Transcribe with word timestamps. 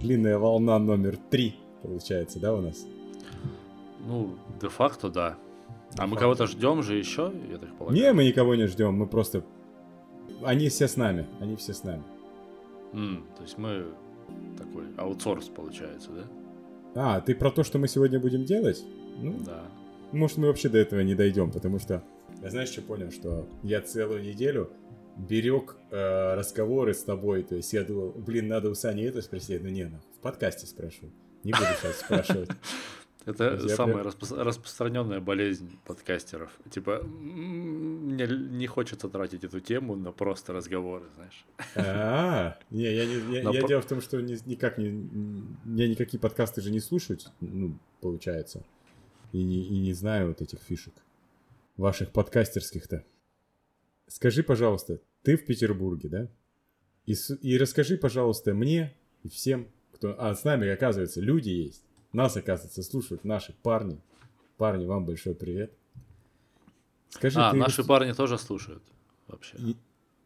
длинная 0.00 0.38
волна 0.38 0.78
номер 0.78 1.16
три, 1.30 1.54
получается, 1.82 2.40
да, 2.40 2.54
у 2.54 2.60
нас? 2.60 2.86
Ну, 4.06 4.34
де-факто, 4.60 5.10
да. 5.10 5.36
А 5.98 6.06
мы 6.06 6.16
кого-то 6.16 6.46
ждем 6.46 6.82
же 6.82 6.96
еще, 6.96 7.32
я 7.50 7.58
так 7.58 7.76
полагаю? 7.76 8.00
Не, 8.00 8.12
мы 8.12 8.24
никого 8.24 8.54
не 8.54 8.66
ждем, 8.66 8.94
мы 8.94 9.06
просто... 9.06 9.44
Они 10.42 10.68
все 10.68 10.88
с 10.88 10.96
нами, 10.96 11.26
они 11.40 11.56
все 11.56 11.74
с 11.74 11.82
нами. 11.84 12.02
М, 12.92 13.24
то 13.36 13.42
есть 13.42 13.58
мы 13.58 13.84
такой 14.56 14.84
аутсорс, 14.96 15.48
получается, 15.48 16.10
да? 16.12 16.24
А, 16.94 17.20
ты 17.20 17.34
про 17.34 17.50
то, 17.50 17.62
что 17.62 17.78
мы 17.78 17.88
сегодня 17.88 18.18
будем 18.18 18.44
делать? 18.44 18.82
Ну, 19.18 19.34
Да. 19.44 19.62
может, 20.12 20.38
мы 20.38 20.46
вообще 20.46 20.68
до 20.68 20.78
этого 20.78 21.00
не 21.00 21.14
дойдем, 21.14 21.50
потому 21.50 21.78
что... 21.78 22.02
Я 22.42 22.50
знаешь, 22.50 22.70
что 22.70 22.80
понял? 22.82 23.10
Что 23.10 23.46
я 23.62 23.80
целую 23.82 24.22
неделю 24.22 24.70
берег 25.28 25.76
э, 25.90 26.34
разговоры 26.34 26.94
с 26.94 27.02
тобой, 27.02 27.42
то 27.42 27.54
есть 27.56 27.72
я 27.72 27.84
думал, 27.84 28.12
блин, 28.12 28.48
надо 28.48 28.70
у 28.70 28.74
Сани 28.74 29.04
это 29.04 29.22
спросить, 29.22 29.62
ну 29.62 29.68
не, 29.68 29.84
нахуй, 29.84 30.06
в 30.18 30.20
подкасте 30.20 30.66
спрошу. 30.66 31.10
Не 31.44 31.52
буду 31.52 31.64
сейчас 31.80 32.00
спрашивать. 32.00 32.50
Это 33.26 33.58
я 33.62 33.76
самая 33.76 34.02
распро- 34.02 34.42
распространенная 34.42 35.20
болезнь 35.20 35.78
подкастеров. 35.84 36.50
Типа, 36.70 37.00
м, 37.02 38.06
мне 38.08 38.26
не 38.26 38.66
хочется 38.66 39.10
тратить 39.10 39.44
эту 39.44 39.60
тему 39.60 39.94
на 39.94 40.10
просто 40.10 40.54
разговоры, 40.54 41.04
знаешь. 41.16 41.44
А, 41.76 42.58
не, 42.70 42.82
я, 42.84 43.04
не, 43.04 43.42
я, 43.52 43.62
дело 43.66 43.82
в 43.82 43.86
том, 43.86 44.00
что 44.00 44.20
ни- 44.22 44.38
никак 44.48 44.78
не, 44.78 45.06
я 45.76 45.86
никакие 45.86 46.18
подкасты 46.18 46.62
же 46.62 46.70
не 46.70 46.80
слушаю, 46.80 47.18
ну, 47.40 47.78
получается, 48.00 48.64
и 49.32 49.42
не, 49.44 49.64
и 49.64 49.78
не 49.80 49.92
знаю 49.92 50.28
вот 50.28 50.40
этих 50.40 50.60
фишек 50.60 50.94
ваших 51.76 52.12
подкастерских-то. 52.12 53.04
Скажи, 54.08 54.42
пожалуйста, 54.42 54.98
ты 55.22 55.36
в 55.36 55.44
Петербурге, 55.44 56.08
да? 56.08 56.28
И, 57.06 57.14
и 57.42 57.58
расскажи, 57.58 57.96
пожалуйста, 57.96 58.54
мне 58.54 58.94
и 59.22 59.28
всем, 59.28 59.68
кто... 59.92 60.14
А, 60.18 60.34
с 60.34 60.44
нами, 60.44 60.68
оказывается, 60.68 61.20
люди 61.20 61.50
есть. 61.50 61.84
Нас, 62.12 62.36
оказывается, 62.36 62.82
слушают 62.82 63.24
наши 63.24 63.52
парни. 63.62 64.00
Парни, 64.56 64.86
вам 64.86 65.04
большой 65.04 65.34
привет. 65.34 65.72
Скажи, 67.08 67.38
а, 67.40 67.52
ты... 67.52 67.56
наши 67.56 67.84
парни 67.84 68.12
тоже 68.12 68.38
слушают 68.38 68.82
вообще. 69.26 69.56
И- 69.58 69.76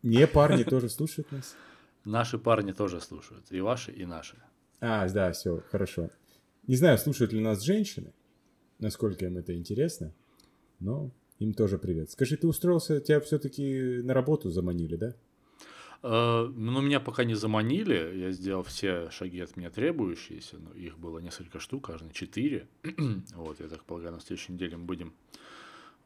Не 0.03 0.27
парни 0.27 0.65
тоже 0.65 0.89
слушают 0.89 1.31
нас? 1.33 1.57
Наши 2.05 2.39
парни 2.39 2.73
тоже 2.73 3.01
слушают. 3.01 3.51
И 3.51 3.63
ваши, 3.63 3.91
и 3.91 4.05
наши. 4.05 4.37
А, 4.81 5.09
да, 5.09 5.33
все, 5.33 5.63
хорошо. 5.71 6.11
Не 6.67 6.77
знаю, 6.77 6.99
слушают 6.99 7.33
ли 7.33 7.41
нас 7.41 7.63
женщины, 7.63 8.13
насколько 8.79 9.25
им 9.25 9.39
это 9.39 9.57
интересно, 9.57 10.13
но 10.81 11.11
им 11.39 11.53
тоже 11.55 11.79
привет. 11.79 12.11
Скажи, 12.11 12.37
ты 12.37 12.47
устроился, 12.47 13.01
тебя 13.01 13.21
все-таки 13.21 14.01
на 14.03 14.15
работу 14.15 14.51
заманили, 14.51 14.97
да? 14.97 15.15
Э, 16.03 16.47
Ну, 16.55 16.81
меня 16.81 17.01
пока 17.01 17.25
не 17.25 17.35
заманили, 17.35 18.19
я 18.19 18.31
сделал 18.31 18.63
все 18.63 19.11
шаги 19.11 19.41
от 19.41 19.57
меня 19.57 19.71
требующиеся, 19.71 20.59
но 20.59 20.73
их 20.75 20.99
было 20.99 21.19
несколько 21.19 21.59
штук, 21.59 21.91
аж 21.91 22.03
на 22.03 22.11
четыре. 22.11 22.67
Вот, 23.35 23.61
я 23.61 23.69
так 23.69 23.85
полагаю, 23.85 24.13
на 24.13 24.21
следующей 24.21 24.53
неделе 24.53 24.77
мы 24.77 24.85
будем 24.85 25.13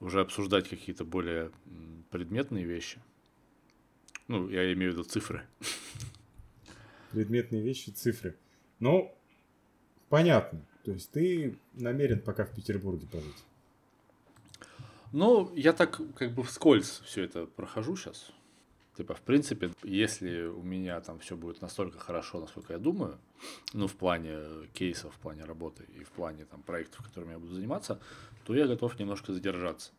уже 0.01 0.21
обсуждать 0.21 0.69
какие-то 0.69 1.05
более 1.05 1.51
предметные 2.11 2.65
вещи. 2.65 3.01
Ну, 4.29 4.49
я 4.49 4.73
имею 4.73 4.93
в 4.93 4.95
виду 4.95 5.05
цифры. 5.05 5.43
Предметные 7.13 7.63
вещи, 7.63 7.91
цифры. 7.91 8.37
Ну, 8.81 9.15
понятно. 10.09 10.61
То 10.85 10.93
есть 10.93 11.11
ты 11.11 11.57
намерен 11.75 12.21
пока 12.21 12.45
в 12.45 12.55
Петербурге 12.55 13.07
пожить. 13.11 13.45
Ну, 15.13 15.53
я 15.55 15.73
так 15.73 16.01
как 16.15 16.35
бы 16.35 16.43
вскользь 16.43 17.01
все 17.05 17.25
это 17.25 17.47
прохожу 17.47 17.97
сейчас. 17.97 18.31
Типа, 18.97 19.15
в 19.15 19.21
принципе, 19.21 19.71
если 19.85 20.43
у 20.43 20.63
меня 20.63 21.01
там 21.01 21.21
все 21.21 21.37
будет 21.37 21.63
настолько 21.63 21.99
хорошо, 21.99 22.41
насколько 22.41 22.73
я 22.73 22.79
думаю, 22.79 23.19
ну, 23.73 23.87
в 23.87 23.95
плане 23.95 24.67
кейсов, 24.75 25.15
в 25.15 25.19
плане 25.19 25.45
работы 25.45 25.85
и 25.95 26.03
в 26.03 26.11
плане 26.11 26.45
там 26.45 26.63
проектов, 26.63 27.07
которыми 27.07 27.33
я 27.33 27.39
буду 27.39 27.55
заниматься, 27.55 28.01
то 28.45 28.55
я 28.55 28.67
готов 28.67 28.99
немножко 28.99 29.33
задержаться. 29.33 29.93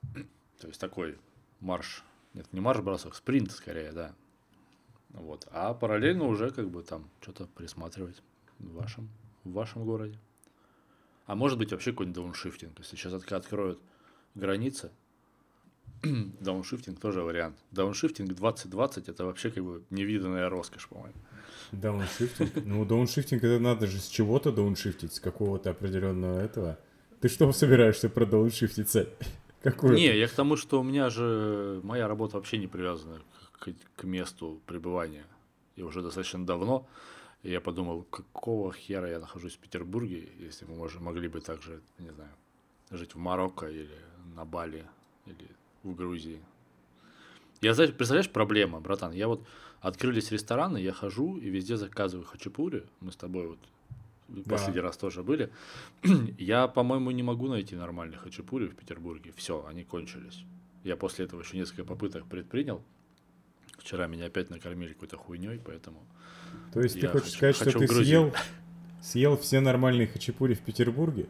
То 0.59 0.67
есть 0.67 0.81
такой 0.81 1.17
марш, 1.61 2.03
нет, 2.33 2.51
не 2.51 2.59
марш-бросок, 2.59 3.15
спринт 3.15 3.51
скорее, 3.51 3.93
да. 3.93 4.13
Вот. 5.11 5.47
А 5.51 5.73
параллельно 5.73 6.25
уже 6.25 6.51
как 6.51 6.69
бы 6.69 6.83
там 6.83 7.09
что-то 7.21 7.47
присматривать 7.47 8.21
в 8.59 8.73
вашем, 8.73 9.09
в 9.45 9.53
вашем 9.53 9.85
городе. 9.85 10.19
А 11.25 11.35
может 11.35 11.57
быть 11.57 11.71
вообще 11.71 11.91
какой-нибудь 11.91 12.15
дауншифтинг. 12.15 12.77
Если 12.79 12.97
сейчас 12.97 13.13
откроют 13.13 13.79
границы, 14.35 14.91
дауншифтинг 16.39 16.99
тоже 16.99 17.21
вариант. 17.21 17.57
Дауншифтинг 17.71 18.33
2020 18.33 19.09
это 19.09 19.25
вообще 19.25 19.49
как 19.49 19.63
бы 19.63 19.83
невиданная 19.89 20.49
роскошь, 20.49 20.87
по-моему. 20.87 21.15
Дауншифтинг? 21.71 22.51
Ну, 22.65 22.85
дауншифтинг 22.85 23.43
это 23.43 23.59
надо 23.59 23.87
же 23.87 23.99
с 23.99 24.07
чего-то 24.07 24.51
дауншифтить, 24.51 25.13
с 25.13 25.19
какого-то 25.19 25.71
определенного 25.71 26.39
этого. 26.39 26.79
Ты 27.21 27.29
что 27.29 27.51
собираешься 27.51 28.09
продауншифтиться? 28.09 29.09
Какую? 29.61 29.95
Не, 29.95 30.17
я 30.17 30.27
к 30.27 30.31
тому, 30.31 30.55
что 30.55 30.79
у 30.79 30.83
меня 30.83 31.09
же 31.09 31.81
моя 31.83 32.07
работа 32.07 32.37
вообще 32.37 32.57
не 32.57 32.67
привязана 32.67 33.21
к, 33.59 33.69
к 33.95 34.03
месту 34.03 34.61
пребывания. 34.65 35.25
И 35.75 35.83
уже 35.83 36.01
достаточно 36.01 36.45
давно. 36.45 36.87
И 37.43 37.51
я 37.51 37.61
подумал, 37.61 38.03
какого 38.03 38.73
хера 38.73 39.09
я 39.09 39.19
нахожусь 39.19 39.55
в 39.55 39.59
Петербурге, 39.59 40.29
если 40.39 40.65
мы 40.65 40.75
можем, 40.75 41.03
могли 41.03 41.27
бы 41.27 41.39
также, 41.39 41.81
не 41.97 42.09
знаю, 42.09 42.31
жить 42.91 43.15
в 43.15 43.17
Марокко 43.17 43.67
или 43.67 43.89
на 44.35 44.45
Бали, 44.45 44.85
или 45.25 45.47
в 45.83 45.95
Грузии. 45.95 46.39
Я, 47.61 47.73
знаешь, 47.73 47.93
представляешь, 47.93 48.29
проблема, 48.29 48.79
братан. 48.79 49.11
Я 49.11 49.27
вот 49.27 49.45
открылись 49.81 50.31
рестораны, 50.31 50.77
я 50.77 50.93
хожу 50.93 51.37
и 51.37 51.49
везде 51.49 51.77
заказываю 51.77 52.25
хачапури. 52.25 52.83
Мы 53.01 53.11
с 53.11 53.15
тобой 53.15 53.47
вот 53.47 53.59
Да. 54.29 54.49
последний 54.51 54.81
раз 54.81 54.97
тоже 54.97 55.23
были. 55.23 55.49
Я, 56.37 56.67
по-моему, 56.67 57.11
не 57.11 57.23
могу 57.23 57.47
найти 57.47 57.75
нормальных 57.75 58.21
хачапури 58.21 58.67
в 58.67 58.75
Петербурге. 58.75 59.33
Все, 59.35 59.65
они 59.67 59.83
кончились. 59.83 60.43
Я 60.83 60.95
после 60.95 61.25
этого 61.25 61.41
еще 61.41 61.57
несколько 61.57 61.83
попыток 61.83 62.25
предпринял. 62.27 62.81
Вчера 63.77 64.07
меня 64.07 64.25
опять 64.27 64.49
накормили 64.49 64.93
какой-то 64.93 65.17
хуйней, 65.17 65.59
поэтому... 65.59 65.99
То 66.73 66.81
есть 66.81 66.99
ты 66.99 67.07
хочешь 67.07 67.27
хочу- 67.27 67.37
сказать, 67.37 67.55
что 67.55 67.65
хочу 67.65 67.79
ты 67.79 67.85
в 67.85 67.89
Грузию. 67.89 68.05
съел, 68.05 68.33
съел 69.01 69.37
все 69.37 69.59
нормальные 69.61 70.07
хачапури 70.07 70.53
в 70.53 70.61
Петербурге? 70.61 71.27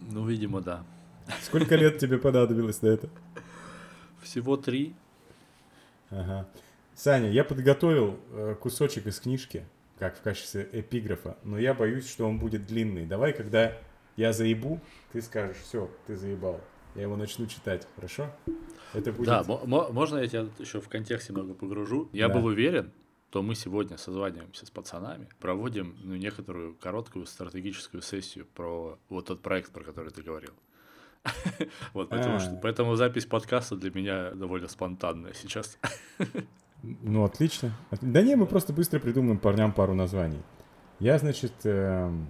Ну, 0.00 0.26
видимо, 0.26 0.60
да. 0.60 0.84
Сколько 1.42 1.76
лет 1.76 1.98
тебе 1.98 2.18
понадобилось 2.18 2.82
на 2.82 2.88
это? 2.88 3.08
Всего 4.22 4.56
три. 4.56 4.94
Ага. 6.10 6.48
Саня, 6.94 7.30
я 7.30 7.44
подготовил 7.44 8.18
э, 8.32 8.56
кусочек 8.60 9.06
из 9.06 9.20
книжки, 9.20 9.66
как 9.98 10.16
в 10.16 10.22
качестве 10.22 10.68
эпиграфа, 10.72 11.36
но 11.44 11.58
я 11.58 11.74
боюсь, 11.74 12.08
что 12.08 12.26
он 12.26 12.38
будет 12.38 12.66
длинный. 12.66 13.06
Давай, 13.06 13.32
когда 13.32 13.76
я 14.16 14.32
заебу, 14.32 14.80
ты 15.12 15.22
скажешь, 15.22 15.58
все, 15.58 15.90
ты 16.06 16.16
заебал. 16.16 16.60
Я 16.94 17.02
его 17.02 17.16
начну 17.16 17.46
читать, 17.46 17.86
хорошо? 17.94 18.30
Это 18.94 19.12
будет... 19.12 19.26
Да, 19.28 19.44
мо- 19.44 19.62
мо- 19.64 19.88
можно 19.92 20.18
я 20.18 20.26
тебя 20.26 20.46
еще 20.58 20.80
в 20.80 20.88
контексте 20.88 21.32
много 21.32 21.54
погружу? 21.54 22.08
Я 22.12 22.28
Да. 22.28 22.34
был 22.34 22.46
уверен, 22.46 22.90
то 23.30 23.42
мы 23.42 23.54
сегодня 23.54 23.96
созваниваемся 23.98 24.66
с 24.66 24.70
пацанами, 24.70 25.28
проводим 25.38 25.96
ну, 26.02 26.16
некоторую 26.16 26.74
короткую 26.74 27.26
стратегическую 27.26 28.02
сессию 28.02 28.46
про 28.46 28.98
вот 29.10 29.26
тот 29.26 29.42
проект, 29.42 29.70
про 29.70 29.84
который 29.84 30.10
ты 30.10 30.22
говорил. 30.22 30.52
Вот, 31.92 32.12
А. 32.12 32.38
что 32.40 32.58
поэтому 32.62 32.96
запись 32.96 33.26
подкаста 33.26 33.76
для 33.76 33.90
меня 33.90 34.30
довольно 34.32 34.68
спонтанная 34.68 35.32
сейчас. 35.34 35.78
Ну, 37.02 37.24
отлично. 37.24 37.72
От- 37.90 37.98
Да 38.02 38.22
не, 38.22 38.36
мы 38.36 38.46
просто 38.46 38.72
быстро 38.72 39.00
придумаем 39.00 39.38
парням 39.38 39.72
пару 39.72 39.94
названий. 39.94 40.40
Я, 41.00 41.18
значит, 41.18 41.52
эм, 41.64 42.28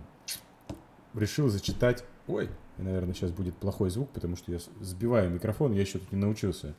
решил 1.14 1.48
зачитать... 1.50 2.02
Ой, 2.26 2.48
и, 2.78 2.82
наверное, 2.82 3.12
сейчас 3.12 3.30
будет 3.30 3.54
плохой 3.56 3.90
звук, 3.90 4.08
потому 4.10 4.36
что 4.36 4.50
я 4.50 4.58
сбиваю 4.80 5.28
микрофон. 5.30 5.72
Я 5.72 5.82
еще 5.82 5.98
тут 5.98 6.12
не 6.12 6.18
научился 6.18 6.74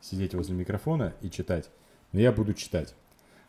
сидеть 0.00 0.34
возле 0.34 0.54
микрофона 0.54 1.14
и 1.22 1.30
читать. 1.30 1.70
Но 2.12 2.20
я 2.20 2.32
буду 2.32 2.52
читать. 2.52 2.94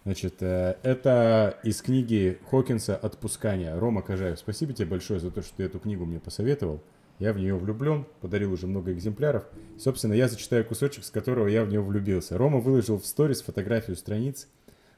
Значит, 0.06 0.42
э, 0.42 0.78
это 0.84 1.60
из 1.64 1.82
книги 1.82 2.40
Хокинса 2.50 2.96
«Отпускание». 2.96 3.78
Рома 3.78 4.02
Кожаев, 4.02 4.40
спасибо 4.40 4.72
тебе 4.72 4.88
большое 4.88 5.20
за 5.20 5.30
то, 5.30 5.42
что 5.42 5.58
ты 5.58 5.64
эту 5.64 5.80
книгу 5.80 6.06
мне 6.06 6.22
посоветовал. 6.22 6.82
Я 7.20 7.34
в 7.34 7.38
нее 7.38 7.56
влюблен, 7.56 8.06
подарил 8.22 8.54
уже 8.54 8.68
много 8.68 8.94
экземпляров. 8.94 9.46
Собственно, 9.80 10.14
я 10.14 10.28
зачитаю 10.28 10.64
кусочек, 10.66 11.04
с 11.04 11.10
которого 11.10 11.48
я 11.48 11.64
в 11.64 11.70
него 11.70 11.84
влюбился. 11.84 12.38
Рома 12.38 12.60
выложил 12.60 13.00
в 13.00 13.06
сторис 13.06 13.42
фотографию 13.42 13.96
страниц, 13.96 14.48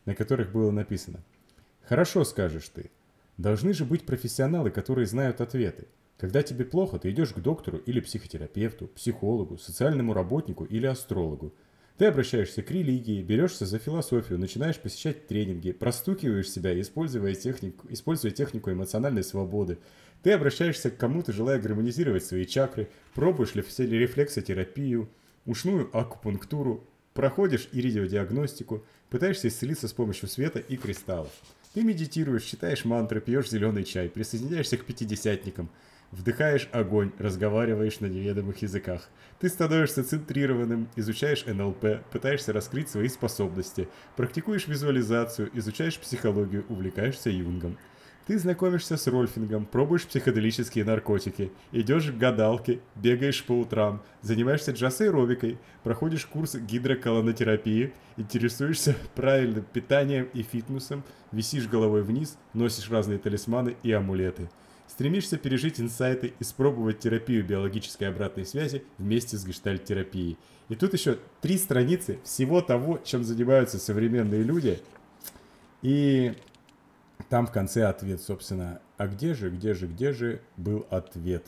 на 0.06 0.16
которых 0.16 0.52
было 0.52 0.72
написано. 0.72 1.24
«Хорошо, 1.84 2.26
скажешь 2.26 2.70
ты. 2.70 2.92
Должны 3.38 3.74
же 3.74 3.86
быть 3.86 4.06
профессионалы, 4.06 4.70
которые 4.70 5.08
знают 5.08 5.40
ответы. 5.40 5.88
Когда 6.18 6.44
тебе 6.44 6.66
плохо, 6.66 7.00
ты 7.00 7.12
идешь 7.12 7.32
к 7.32 7.40
доктору 7.40 7.78
или 7.78 8.02
психотерапевту, 8.02 8.88
психологу, 8.88 9.58
социальному 9.58 10.14
работнику 10.14 10.66
или 10.66 10.86
астрологу. 10.86 11.54
Ты 11.98 12.06
обращаешься 12.06 12.62
к 12.62 12.72
религии, 12.72 13.22
берешься 13.22 13.66
за 13.66 13.78
философию, 13.78 14.40
начинаешь 14.40 14.80
посещать 14.80 15.28
тренинги, 15.28 15.72
простукиваешь 15.72 16.50
себя, 16.50 16.80
используя 16.80 17.34
технику, 17.36 17.88
используя 17.90 18.32
технику 18.32 18.72
эмоциональной 18.72 19.24
свободы. 19.24 19.78
Ты 20.24 20.34
обращаешься 20.34 20.92
к 20.92 20.98
кому-то, 20.98 21.32
желая 21.32 21.60
гармонизировать 21.60 22.26
свои 22.26 22.46
чакры, 22.46 22.90
пробуешь 23.14 23.56
рефлексотерапию, 23.56 25.10
ушную 25.46 25.90
акупунктуру, 25.98 26.84
проходишь 27.14 27.70
иридиодиагностику, 27.72 28.86
пытаешься 29.10 29.48
исцелиться 29.48 29.88
с 29.88 29.94
помощью 29.94 30.28
света 30.28 30.60
и 30.60 30.76
кристаллов. 30.76 31.32
Ты 31.74 31.84
медитируешь, 31.84 32.44
читаешь 32.44 32.84
мантры, 32.84 33.22
пьешь 33.22 33.50
зеленый 33.50 33.84
чай, 33.84 34.10
присоединяешься 34.10 34.78
к 34.78 34.86
пятидесятникам, 34.86 35.70
вдыхаешь 36.12 36.68
огонь, 36.72 37.12
разговариваешь 37.20 38.00
на 38.00 38.08
неведомых 38.08 38.62
языках. 38.62 39.10
Ты 39.40 39.48
становишься 39.50 40.04
центрированным, 40.04 40.90
изучаешь 40.96 41.46
НЛП, 41.46 42.04
пытаешься 42.12 42.54
раскрыть 42.54 42.90
свои 42.90 43.08
способности, 43.08 43.88
практикуешь 44.18 44.68
визуализацию, 44.68 45.50
изучаешь 45.54 46.00
психологию, 46.00 46.66
увлекаешься 46.68 47.30
юнгом. 47.30 47.78
Ты 48.30 48.38
знакомишься 48.38 48.96
с 48.96 49.08
Рольфингом, 49.08 49.66
пробуешь 49.66 50.06
психоделические 50.06 50.86
наркотики, 50.86 51.52
идешь 51.72 52.12
к 52.12 52.16
гадалке, 52.16 52.80
бегаешь 52.94 53.44
по 53.44 53.54
утрам, 53.54 54.04
занимаешься 54.22 54.72
джаз-аэробикой, 54.72 55.58
проходишь 55.84 56.28
курс 56.28 56.54
гидроколонотерапии, 56.54 57.92
интересуешься 58.18 58.96
правильным 59.16 59.66
питанием 59.74 60.30
и 60.32 60.44
фитнесом, 60.44 61.04
висишь 61.32 61.68
головой 61.68 62.04
вниз, 62.04 62.38
носишь 62.54 62.92
разные 62.92 63.18
талисманы 63.18 63.78
и 63.82 63.92
амулеты. 63.92 64.52
Стремишься 64.88 65.40
пережить 65.40 65.82
инсайты, 65.82 66.34
испробовать 66.40 67.00
терапию 67.00 67.44
биологической 67.44 68.10
обратной 68.10 68.46
связи 68.46 68.84
вместе 69.00 69.38
с 69.38 69.44
гештальт-терапией. 69.44 70.38
И 70.68 70.76
тут 70.76 70.94
еще 70.94 71.18
три 71.42 71.58
страницы 71.58 72.20
всего 72.24 72.62
того, 72.62 73.00
чем 73.04 73.24
занимаются 73.24 73.80
современные 73.80 74.44
люди. 74.44 74.80
И 75.82 76.36
там 77.28 77.46
в 77.48 77.52
конце 77.52 77.86
ответ, 77.86 78.22
собственно, 78.22 78.82
а 78.98 79.08
где 79.08 79.34
же, 79.34 79.50
где 79.50 79.74
же, 79.74 79.88
где 79.88 80.14
же 80.14 80.42
был 80.58 80.88
ответ? 80.90 81.46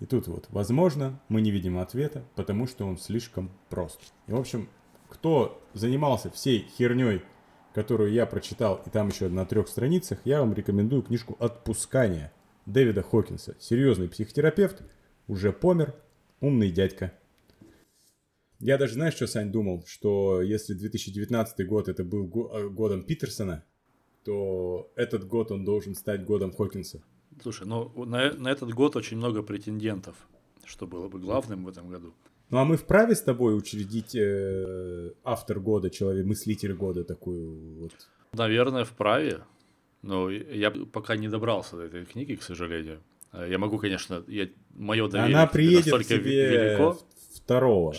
И 0.00 0.06
тут 0.06 0.26
вот, 0.26 0.46
возможно, 0.50 1.20
мы 1.28 1.40
не 1.40 1.50
видим 1.50 1.78
ответа, 1.78 2.24
потому 2.34 2.66
что 2.66 2.86
он 2.86 2.98
слишком 2.98 3.50
прост. 3.68 4.00
И, 4.26 4.32
в 4.32 4.36
общем, 4.36 4.68
кто 5.08 5.62
занимался 5.74 6.30
всей 6.30 6.66
херней, 6.76 7.22
которую 7.74 8.12
я 8.12 8.26
прочитал, 8.26 8.82
и 8.84 8.90
там 8.90 9.08
еще 9.08 9.28
на 9.28 9.46
трех 9.46 9.68
страницах, 9.68 10.18
я 10.24 10.40
вам 10.40 10.54
рекомендую 10.54 11.02
книжку 11.02 11.36
«Отпускание» 11.38 12.32
Дэвида 12.66 13.02
Хокинса. 13.02 13.56
Серьезный 13.60 14.08
психотерапевт, 14.08 14.82
уже 15.28 15.52
помер, 15.52 15.94
умный 16.40 16.70
дядька. 16.70 17.12
Я 18.58 18.78
даже, 18.78 18.94
знаешь, 18.94 19.14
что, 19.14 19.26
Сань, 19.26 19.50
думал? 19.50 19.84
Что 19.86 20.42
если 20.42 20.74
2019 20.74 21.66
год 21.66 21.88
это 21.88 22.04
был 22.04 22.26
го- 22.26 22.70
годом 22.70 23.04
Питерсона, 23.04 23.64
то 24.24 24.90
этот 24.96 25.26
год 25.26 25.50
он 25.50 25.64
должен 25.64 25.94
стать 25.94 26.24
годом 26.24 26.52
Хокинса. 26.52 27.02
Слушай, 27.42 27.66
ну 27.66 28.04
на, 28.04 28.32
на 28.32 28.48
этот 28.48 28.72
год 28.72 28.96
очень 28.96 29.16
много 29.16 29.42
претендентов, 29.42 30.16
что 30.64 30.86
было 30.86 31.08
бы 31.08 31.18
главным 31.18 31.64
в 31.64 31.68
этом 31.68 31.88
году. 31.88 32.12
Ну 32.50 32.58
а 32.58 32.64
мы 32.64 32.76
вправе 32.76 33.14
с 33.14 33.22
тобой 33.22 33.56
учредить 33.56 34.14
э, 34.14 35.12
автор 35.24 35.58
года, 35.58 35.88
человек, 35.88 36.26
мыслитель 36.26 36.74
года 36.74 37.02
такую 37.04 37.80
вот? 37.80 37.92
Наверное, 38.34 38.84
вправе. 38.84 39.44
Но 40.02 40.30
я 40.30 40.70
пока 40.70 41.16
не 41.16 41.28
добрался 41.28 41.76
до 41.76 41.82
этой 41.84 42.04
книги, 42.04 42.34
к 42.34 42.42
сожалению. 42.42 43.00
Я 43.32 43.58
могу, 43.58 43.78
конечно, 43.78 44.22
я, 44.26 44.48
мое 44.74 45.08
доверие 45.08 45.36
Она 45.36 45.46
приедет 45.46 45.86
настолько 45.86 46.18
тебе 46.18 46.48
велико. 46.50 46.98
второго. 47.34 47.94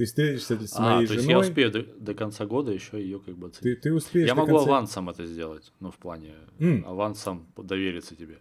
Ты 0.00 0.06
встретишься 0.06 0.66
с 0.66 0.76
а, 0.78 0.80
моей 0.80 1.06
то 1.06 1.12
женой. 1.12 1.16
есть 1.16 1.28
я 1.28 1.38
успею 1.38 1.70
до, 1.70 1.82
до 1.82 2.14
конца 2.14 2.46
года 2.46 2.72
еще 2.72 2.98
ее 2.98 3.20
как 3.20 3.36
бы 3.36 3.50
Ты, 3.50 3.58
оценить. 3.58 3.80
ты 3.82 3.92
успеешь 3.92 4.28
Я 4.28 4.34
могу 4.34 4.52
конца- 4.56 4.62
авансом 4.66 5.10
это 5.10 5.26
сделать, 5.26 5.70
ну, 5.78 5.90
в 5.90 5.98
плане 5.98 6.36
М. 6.58 6.86
авансом 6.86 7.46
довериться 7.54 8.16
тебе. 8.16 8.38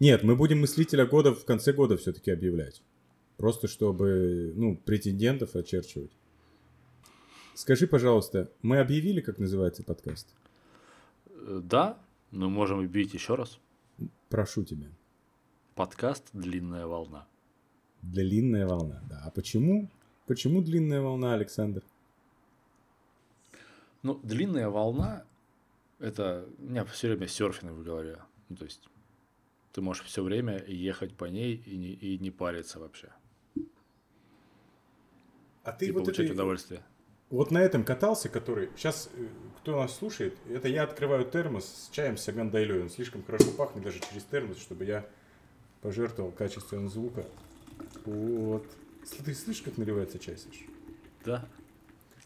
Нет, 0.00 0.22
мы 0.22 0.36
будем 0.36 0.60
мыслителя 0.60 1.06
года 1.06 1.32
в 1.34 1.46
конце 1.46 1.72
года 1.72 1.96
все-таки 1.96 2.30
объявлять. 2.30 2.82
Просто 3.38 3.68
чтобы, 3.68 4.52
ну, 4.54 4.76
претендентов 4.76 5.56
очерчивать. 5.56 6.10
Скажи, 7.54 7.86
пожалуйста, 7.86 8.50
мы 8.60 8.78
объявили, 8.78 9.22
как 9.22 9.38
называется 9.38 9.82
подкаст? 9.82 10.28
Э, 11.30 11.60
Да, 11.64 11.98
мы 12.32 12.50
можем 12.50 12.80
объявить 12.80 13.14
еще 13.14 13.34
раз. 13.34 13.58
Прошу 14.28 14.62
тебя. 14.62 14.88
Подкаст 15.74 16.28
«Длинная 16.34 16.86
волна». 16.86 17.26
Длинная 18.02 18.66
волна. 18.66 19.02
Да. 19.08 19.22
А 19.24 19.30
почему? 19.30 19.88
Почему 20.32 20.62
длинная 20.62 21.02
волна, 21.02 21.34
Александр? 21.34 21.82
Ну, 24.02 24.18
длинная 24.22 24.70
волна– 24.70 25.26
это 25.98 26.48
у 26.58 26.62
меня 26.62 26.86
все 26.86 27.08
время 27.08 27.28
серфинг 27.28 27.72
в 27.72 27.82
голове. 27.82 28.18
Ну, 28.48 28.56
то 28.56 28.64
есть 28.64 28.88
ты 29.74 29.82
можешь 29.82 30.06
все 30.06 30.22
время 30.22 30.64
ехать 30.66 31.14
по 31.14 31.26
ней 31.26 31.56
и 31.66 31.76
не, 31.76 31.88
и 31.88 32.18
не 32.18 32.30
париться 32.30 32.80
вообще. 32.80 33.10
А 35.64 35.72
ты 35.72 35.88
и 35.88 35.92
вот, 35.92 36.04
получать 36.04 36.24
это- 36.24 36.32
удовольствие. 36.32 36.82
вот 37.28 37.50
на 37.50 37.58
этом 37.58 37.84
катался, 37.84 38.30
который... 38.30 38.70
Сейчас, 38.74 39.10
э, 39.14 39.28
кто 39.58 39.78
нас 39.78 39.94
слушает, 39.94 40.38
это 40.48 40.66
я 40.66 40.84
открываю 40.84 41.26
термос 41.26 41.66
с 41.66 41.94
чаем 41.94 42.16
Саган 42.16 42.50
Дайлой. 42.50 42.80
Он 42.80 42.88
слишком 42.88 43.22
хорошо 43.22 43.50
пахнет 43.50 43.84
даже 43.84 44.00
через 44.00 44.24
термос, 44.24 44.56
чтобы 44.56 44.86
я 44.86 45.06
пожертвовал 45.82 46.32
качеством 46.32 46.88
звука. 46.88 47.26
Вот. 48.06 48.66
Ты 49.24 49.34
слышишь, 49.34 49.62
как 49.62 49.78
наливается 49.78 50.18
чай, 50.18 50.36
Саш? 50.36 50.64
Да. 51.24 51.48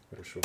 Хорошо. 0.09 0.41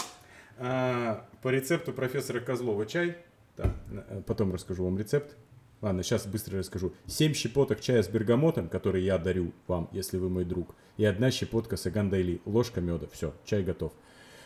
А, 0.58 1.26
по 1.43 1.49
рецепту 1.49 1.93
профессора 1.93 2.40
Козлова 2.40 2.87
чай. 2.87 3.17
Да, 3.56 3.75
э, 3.90 4.23
потом 4.26 4.52
расскажу 4.52 4.84
вам 4.84 4.99
рецепт. 4.99 5.37
Ладно, 5.81 6.02
сейчас 6.02 6.26
быстро 6.26 6.58
расскажу. 6.58 6.93
7 7.06 7.34
щепоток 7.34 7.81
чая 7.81 8.02
с 8.02 8.08
бергамотом, 8.08 8.69
который 8.69 9.02
я 9.02 9.19
дарю 9.19 9.52
вам, 9.67 9.88
если 9.93 10.17
вы 10.17 10.31
мой 10.31 10.44
друг. 10.44 10.75
И 10.96 11.05
одна 11.05 11.31
щепотка 11.31 11.76
саган 11.76 12.08
дайли. 12.08 12.40
Ложка 12.44 12.81
меда. 12.81 13.08
Все, 13.12 13.34
чай 13.44 13.64
готов. 13.64 13.93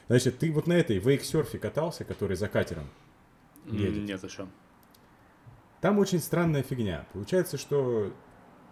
Значит, 0.09 0.39
ты 0.39 0.51
вот 0.51 0.67
на 0.67 0.73
этой 0.73 0.99
вейксерфе 0.99 1.59
катался, 1.59 2.05
который 2.05 2.37
за 2.37 2.49
катером. 2.49 2.89
Едет. 3.67 4.05
Нет 4.05 4.25
еще. 4.25 4.47
Там 5.81 5.99
очень 5.99 6.21
странная 6.21 6.63
фигня. 6.63 7.07
Получается, 7.13 7.59
что 7.59 8.13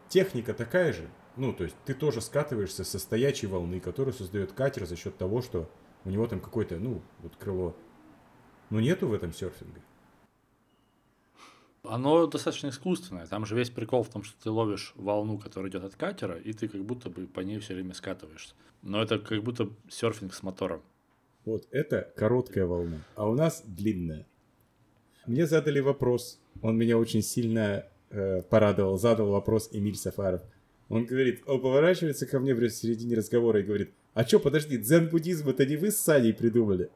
техника 0.08 0.54
такая 0.54 0.92
же. 0.92 1.08
Ну, 1.36 1.52
то 1.52 1.64
есть 1.64 1.76
ты 1.84 1.94
тоже 1.94 2.20
скатываешься 2.20 2.84
со 2.84 2.98
стоячей 2.98 3.48
волны, 3.48 3.80
которую 3.80 4.14
создает 4.14 4.52
катер 4.52 4.86
за 4.86 4.96
счет 4.96 5.16
того, 5.16 5.42
что 5.42 5.68
у 6.04 6.10
него 6.10 6.26
там 6.26 6.40
какое-то, 6.40 6.76
ну, 6.76 7.02
вот 7.20 7.34
крыло. 7.36 7.76
Но 8.70 8.80
нету 8.80 9.08
в 9.08 9.12
этом 9.12 9.32
серфинга. 9.32 9.80
Оно 11.82 12.26
достаточно 12.26 12.68
искусственное. 12.68 13.26
Там 13.26 13.44
же 13.44 13.56
весь 13.56 13.68
прикол 13.68 14.04
в 14.04 14.08
том, 14.08 14.22
что 14.22 14.42
ты 14.42 14.50
ловишь 14.50 14.94
волну, 14.96 15.38
которая 15.38 15.70
идет 15.70 15.84
от 15.84 15.96
катера, 15.96 16.38
и 16.38 16.52
ты 16.52 16.66
как 16.68 16.82
будто 16.84 17.10
бы 17.10 17.26
по 17.26 17.40
ней 17.40 17.58
все 17.58 17.74
время 17.74 17.94
скатываешься. 17.94 18.54
Но 18.82 19.02
это 19.02 19.18
как 19.18 19.42
будто 19.42 19.68
серфинг 19.88 20.32
с 20.32 20.42
мотором. 20.42 20.82
Вот 21.44 21.66
это 21.70 22.10
короткая 22.16 22.64
волна, 22.64 23.04
а 23.16 23.28
у 23.28 23.34
нас 23.34 23.62
длинная. 23.66 24.26
Мне 25.26 25.46
задали 25.46 25.80
вопрос, 25.80 26.40
он 26.62 26.78
меня 26.78 26.96
очень 26.96 27.22
сильно 27.22 27.84
э, 28.10 28.40
порадовал, 28.42 28.96
задал 28.96 29.30
вопрос 29.30 29.68
Эмиль 29.72 29.96
Сафаров. 29.96 30.42
Он 30.94 31.06
говорит, 31.06 31.42
он 31.46 31.60
поворачивается 31.60 32.24
ко 32.24 32.38
мне 32.38 32.54
в 32.54 32.70
середине 32.70 33.16
разговора 33.16 33.58
и 33.58 33.64
говорит, 33.64 33.90
а 34.12 34.24
чё, 34.24 34.38
подожди, 34.38 34.78
дзен-буддизм 34.78 35.48
это 35.48 35.66
не 35.66 35.76
вы 35.76 35.90
с 35.90 35.96
Саней 35.96 36.32
придумали? 36.32 36.88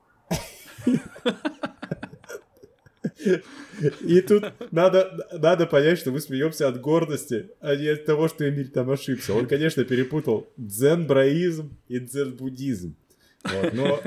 И 4.01 4.21
тут 4.21 4.45
надо, 4.71 5.27
надо 5.33 5.67
понять, 5.67 5.99
что 5.99 6.13
мы 6.13 6.21
смеемся 6.21 6.69
от 6.69 6.81
гордости, 6.81 7.51
а 7.59 7.75
не 7.75 7.89
от 7.89 8.05
того, 8.05 8.29
что 8.29 8.49
Эмиль 8.49 8.71
там 8.71 8.89
ошибся. 8.89 9.35
Он, 9.35 9.47
конечно, 9.47 9.85
перепутал 9.85 10.49
дзен-браизм 10.57 11.77
и 11.89 11.99
дзен-буддизм. 11.99 12.95
Вот, 13.43 13.73
но 13.73 14.01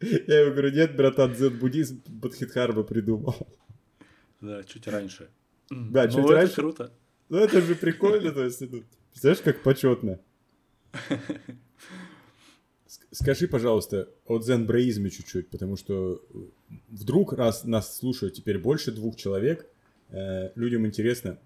я 0.00 0.40
ему 0.40 0.52
говорю, 0.52 0.70
нет, 0.70 0.96
братан, 0.96 1.34
дзен-буддизм 1.34 2.02
Бодхитхарма 2.06 2.82
придумал. 2.84 3.36
Да, 4.40 4.64
чуть 4.64 4.88
раньше. 4.88 5.28
Да, 5.68 6.04
ну, 6.04 6.10
чуть 6.10 6.30
раньше. 6.30 6.54
круто. 6.54 6.90
Ну 7.30 7.38
это 7.38 7.60
же 7.60 7.76
прикольно, 7.76 8.32
то 8.32 8.44
есть, 8.44 8.60
ну, 8.60 8.82
знаешь, 9.14 9.38
как 9.38 9.62
почетно. 9.62 10.18
Скажи, 13.12 13.46
пожалуйста, 13.46 14.08
о 14.26 14.38
дзен-браизме 14.38 15.10
чуть-чуть, 15.10 15.48
потому 15.48 15.76
что 15.76 16.22
э, 16.34 16.38
вдруг, 16.88 17.32
раз 17.32 17.64
нас 17.64 17.96
слушают 17.96 18.34
теперь 18.34 18.58
больше 18.58 18.90
двух 18.90 19.14
человек, 19.14 19.66
э, 20.08 20.50
людям 20.56 20.84
интересно, 20.86 21.38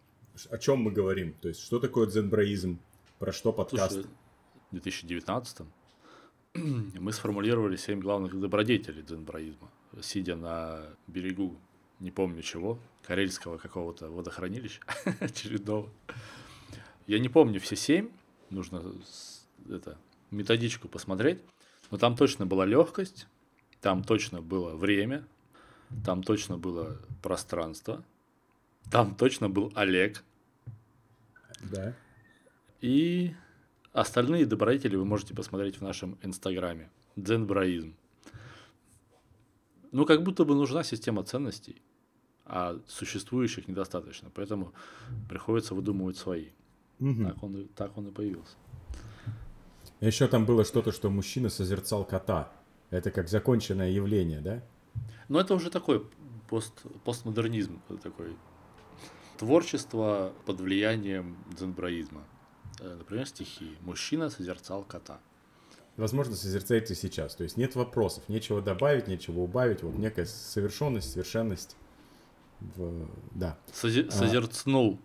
о 0.50 0.56
чем 0.56 0.80
мы 0.80 0.90
говорим, 0.90 1.34
то 1.40 1.48
есть, 1.48 1.60
что 1.60 1.78
такое 1.78 2.06
дзен-браизм, 2.06 2.78
про 3.18 3.32
что 3.32 3.52
подкаст. 3.52 3.92
Слушай, 3.92 4.08
в 4.70 4.72
2019 4.72 5.66
мы 6.54 7.12
сформулировали 7.12 7.76
семь 7.76 8.00
главных 8.00 8.40
добродетелей 8.40 9.02
дзенбраизма, 9.02 9.70
сидя 10.00 10.34
на 10.34 10.80
берегу, 11.08 11.58
не 12.00 12.10
помню 12.10 12.40
чего, 12.40 12.78
карельского 13.06 13.58
какого-то 13.58 14.10
водохранилища 14.10 14.80
очередного. 15.20 15.88
Я 17.06 17.18
не 17.18 17.28
помню 17.28 17.60
все 17.60 17.76
семь, 17.76 18.10
нужно 18.50 18.82
это, 19.68 19.98
методичку 20.30 20.88
посмотреть, 20.88 21.38
но 21.90 21.98
там 21.98 22.16
точно 22.16 22.46
была 22.46 22.64
легкость, 22.64 23.26
там 23.80 24.02
точно 24.02 24.40
было 24.40 24.74
время, 24.74 25.24
там 26.04 26.22
точно 26.22 26.56
было 26.56 26.98
пространство, 27.22 28.02
там 28.90 29.14
точно 29.14 29.48
был 29.50 29.70
Олег, 29.74 30.24
Да. 31.70 31.94
и 32.80 33.34
остальные 33.92 34.46
добродетели 34.46 34.96
вы 34.96 35.04
можете 35.04 35.34
посмотреть 35.34 35.76
в 35.78 35.82
нашем 35.82 36.18
инстаграме. 36.22 36.90
Дзенбраизм. 37.16 37.94
Ну, 39.92 40.04
как 40.06 40.22
будто 40.24 40.44
бы 40.44 40.54
нужна 40.56 40.82
система 40.82 41.22
ценностей. 41.22 41.80
А 42.46 42.78
существующих 42.86 43.68
недостаточно. 43.68 44.30
Поэтому 44.34 44.72
приходится 45.28 45.74
выдумывать 45.74 46.16
свои. 46.16 46.48
Мгм. 46.98 47.26
Так, 47.26 47.42
он, 47.42 47.56
и- 47.56 47.66
так 47.66 47.96
он 47.98 48.08
и 48.08 48.10
появился. 48.10 48.56
Еще 50.00 50.28
там 50.28 50.44
было 50.44 50.64
что-то, 50.64 50.92
что 50.92 51.10
мужчина 51.10 51.48
созерцал 51.48 52.04
кота. 52.04 52.52
Это 52.90 53.10
как 53.10 53.28
законченное 53.28 53.90
явление, 53.90 54.40
да? 54.40 54.62
Но 55.28 55.40
это 55.40 55.54
уже 55.54 55.70
такой 55.70 56.06
пост, 56.48 56.82
постмодернизм 57.04 57.80
э, 57.88 57.96
такой. 58.02 58.36
Творчество 59.38 60.32
под 60.46 60.60
влиянием 60.60 61.36
дзенбраизма. 61.56 62.22
Э, 62.80 62.94
Например, 62.98 63.26
стихи. 63.26 63.76
Мужчина 63.80 64.30
созерцал 64.30 64.84
кота. 64.84 65.18
Возможно, 65.96 66.34
созерцает 66.34 66.90
и 66.90 66.94
сейчас. 66.94 67.34
То 67.34 67.44
есть 67.44 67.56
нет 67.56 67.74
вопросов, 67.76 68.28
нечего 68.28 68.60
добавить, 68.60 69.06
нечего 69.08 69.40
убавить. 69.40 69.82
Вот 69.82 69.96
некая 69.96 70.26
совершенность, 70.26 71.12
совершенность. 71.12 71.76
В... 72.60 73.06
Да. 73.34 73.58
Созе- 73.72 74.06
А. 74.08 74.10
Созерцнул 74.12 74.98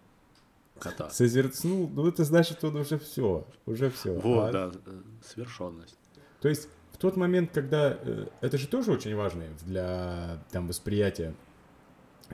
кота. 0.79 1.09
Созерцнул, 1.09 1.89
ну 1.89 2.07
это 2.07 2.23
значит, 2.23 2.63
он 2.63 2.75
уже 2.77 2.97
все. 2.97 3.45
Уже 3.65 3.89
все. 3.89 4.13
Вот, 4.19 4.51
да, 4.51 4.71
э, 4.85 5.01
совершенность. 5.23 5.97
То 6.41 6.47
есть 6.49 6.69
в 6.91 6.97
тот 6.97 7.17
момент, 7.17 7.51
когда... 7.53 7.97
э, 8.01 8.27
Это 8.41 8.57
же 8.57 8.67
тоже 8.67 8.91
очень 8.91 9.15
важно 9.15 9.43
для 9.65 10.41
там, 10.51 10.67
восприятия. 10.67 11.33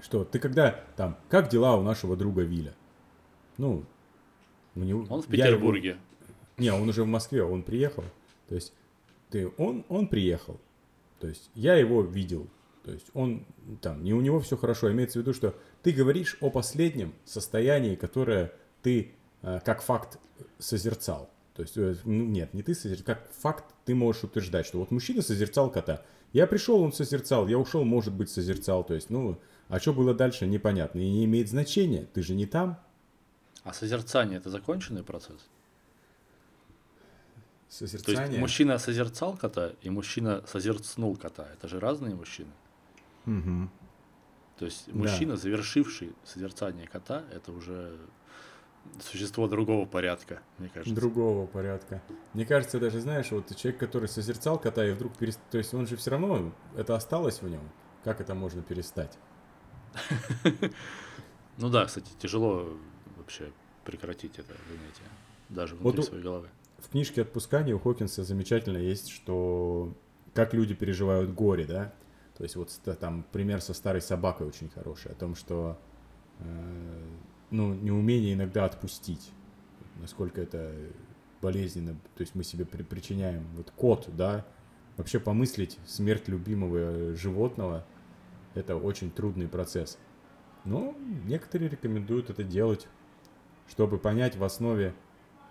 Что 0.01 0.23
ты 0.25 0.39
когда 0.39 0.71
там... 0.95 1.17
Как 1.29 1.49
дела 1.49 1.75
у 1.77 1.81
нашего 1.83 2.15
друга 2.17 2.43
Виля? 2.43 2.75
Ну... 3.57 3.83
у 4.75 4.79
него- 4.81 5.05
Он 5.09 5.21
в 5.21 5.31
я 5.33 5.45
его- 5.47 5.55
Петербурге. 5.55 5.97
Не, 6.57 6.71
он 6.71 6.87
уже 6.87 7.03
в 7.03 7.07
Москве, 7.07 7.43
он 7.43 7.63
приехал. 7.63 8.03
То 8.47 8.55
есть 8.55 8.73
ты, 9.29 9.51
он, 9.57 9.85
он 9.89 10.07
приехал. 10.07 10.59
То 11.19 11.27
есть 11.27 11.49
я 11.55 11.75
его 11.75 12.01
видел. 12.01 12.47
То 12.85 12.91
есть 12.91 13.07
он 13.15 13.45
там, 13.81 14.03
не 14.03 14.13
у 14.13 14.21
него 14.21 14.39
все 14.39 14.55
хорошо. 14.57 14.91
Имеется 14.91 15.17
в 15.17 15.23
виду, 15.23 15.33
что 15.33 15.55
ты 15.81 15.91
говоришь 15.91 16.37
о 16.39 16.51
последнем 16.51 17.15
состоянии, 17.25 17.95
которое 17.95 18.53
ты 18.83 19.11
э, 19.41 19.59
как 19.65 19.81
факт 19.81 20.19
созерцал. 20.59 21.31
То 21.55 21.63
есть, 21.63 21.75
э, 21.77 21.95
ну, 22.03 22.25
нет, 22.25 22.53
не 22.53 22.61
ты 22.61 22.75
созерцал, 22.75 23.05
как 23.05 23.27
факт 23.39 23.65
ты 23.85 23.95
можешь 23.95 24.23
утверждать, 24.23 24.67
что 24.67 24.77
вот 24.77 24.91
мужчина 24.91 25.23
созерцал 25.23 25.71
кота. 25.71 26.03
Я 26.31 26.45
пришел, 26.45 26.79
он 26.79 26.93
созерцал, 26.93 27.47
я 27.47 27.57
ушел, 27.57 27.83
может 27.83 28.13
быть, 28.13 28.29
созерцал. 28.29 28.83
То 28.83 28.93
есть, 28.93 29.09
ну, 29.09 29.39
а 29.67 29.79
что 29.79 29.91
было 29.91 30.13
дальше, 30.13 30.45
непонятно. 30.45 30.99
И 30.99 31.09
не 31.09 31.25
имеет 31.25 31.49
значения. 31.49 32.07
Ты 32.13 32.21
же 32.21 32.35
не 32.35 32.45
там. 32.45 32.79
А 33.63 33.73
созерцание 33.73 34.37
это 34.37 34.51
законченный 34.51 35.01
процесс? 35.01 35.39
То 37.79 37.87
Созерцание. 37.87 38.27
есть 38.27 38.37
мужчина 38.37 38.77
созерцал 38.77 39.35
кота 39.35 39.73
и 39.81 39.89
мужчина 39.89 40.43
созерцнул 40.47 41.15
кота. 41.15 41.47
Это 41.51 41.67
же 41.67 41.79
разные 41.79 42.13
мужчины. 42.13 42.51
Мгм. 43.25 43.69
То 44.57 44.65
есть 44.65 44.85
Да. 44.87 44.97
мужчина, 44.97 45.35
завершивший 45.35 46.13
созерцание 46.23 46.87
кота, 46.87 47.23
это 47.33 47.51
уже 47.51 47.97
существо 49.01 49.47
другого 49.47 49.85
порядка, 49.85 50.41
мне 50.59 50.69
кажется. 50.69 50.95
другого 50.95 51.47
порядка. 51.47 52.01
Мне 52.33 52.45
кажется, 52.45 52.79
даже 52.79 53.01
знаешь, 53.01 53.31
вот 53.31 53.53
человек, 53.55 53.79
который 53.79 54.07
созерцал 54.07 54.59
кота 54.59 54.85
и 54.85 54.91
вдруг 54.91 55.17
перест... 55.17 55.39
То 55.49 55.57
есть 55.57 55.73
он 55.73 55.87
же 55.87 55.95
все 55.97 56.11
равно, 56.11 56.53
это 56.77 56.95
осталось 56.95 57.41
в 57.41 57.49
нем. 57.49 57.69
Как 58.03 58.21
это 58.21 58.35
можно 58.35 58.61
перестать? 58.61 59.17
Ну 61.57 61.69
да, 61.69 61.85
кстати, 61.85 62.11
тяжело 62.19 62.77
вообще 63.15 63.49
прекратить 63.85 64.37
это 64.39 64.53
занятие. 64.67 65.09
Даже 65.47 65.75
внутри 65.75 66.03
своей 66.03 66.21
головы. 66.23 66.49
В 66.79 66.89
книжке 66.89 67.21
«Отпускание» 67.21 67.73
у 67.73 67.79
Хокинса 67.79 68.25
замечательно 68.25 68.77
есть, 68.77 69.07
что 69.09 69.95
как 70.33 70.53
люди 70.53 70.73
переживают 70.73 71.33
горе, 71.33 71.65
да? 71.65 71.93
То 72.37 72.43
есть 72.43 72.55
вот 72.55 72.69
там 72.99 73.25
пример 73.31 73.61
со 73.61 73.73
старой 73.73 74.01
собакой 74.01 74.47
очень 74.47 74.69
хороший, 74.69 75.11
о 75.11 75.15
том, 75.15 75.35
что 75.35 75.79
э, 76.39 77.03
ну, 77.49 77.73
неумение 77.73 78.33
иногда 78.33 78.65
отпустить, 78.65 79.31
насколько 80.01 80.41
это 80.41 80.73
болезненно, 81.41 81.93
то 82.15 82.21
есть 82.21 82.35
мы 82.35 82.43
себе 82.43 82.65
при- 82.65 82.83
причиняем. 82.83 83.45
Вот 83.55 83.71
кот, 83.71 84.09
да, 84.15 84.45
вообще 84.97 85.19
помыслить 85.19 85.79
смерть 85.85 86.27
любимого 86.27 87.15
животного, 87.15 87.85
это 88.53 88.75
очень 88.75 89.11
трудный 89.11 89.47
процесс. 89.47 89.97
Но 90.65 90.95
некоторые 91.25 91.69
рекомендуют 91.69 92.29
это 92.29 92.43
делать, 92.43 92.87
чтобы 93.69 93.97
понять 93.97 94.35
в 94.35 94.43
основе 94.43 94.93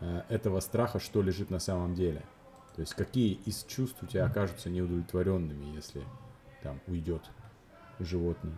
э, 0.01 0.23
этого 0.29 0.61
страха, 0.61 0.99
что 0.99 1.23
лежит 1.23 1.51
на 1.51 1.61
самом 1.61 1.95
деле. 1.95 2.25
То 2.75 2.81
есть 2.81 2.95
какие 2.95 3.35
из 3.47 3.65
чувств 3.65 4.03
у 4.03 4.07
тебя 4.07 4.27
окажутся 4.27 4.69
неудовлетворенными, 4.69 5.77
если 5.77 6.03
там 6.65 6.81
уйдет 6.89 7.23
животное 8.01 8.57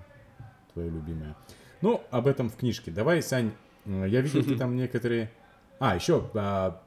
твое 0.72 0.88
любимое. 0.88 1.36
Ну, 1.82 2.02
об 2.10 2.26
этом 2.26 2.48
в 2.48 2.56
книжке. 2.56 2.90
Давай, 2.90 3.22
Сань, 3.22 3.52
э, 3.84 4.06
я 4.08 4.20
видел, 4.22 4.42
ты 4.44 4.56
там 4.58 4.76
некоторые... 4.76 5.30
А, 5.78 5.94
еще, 5.94 6.30
а, 6.34 6.80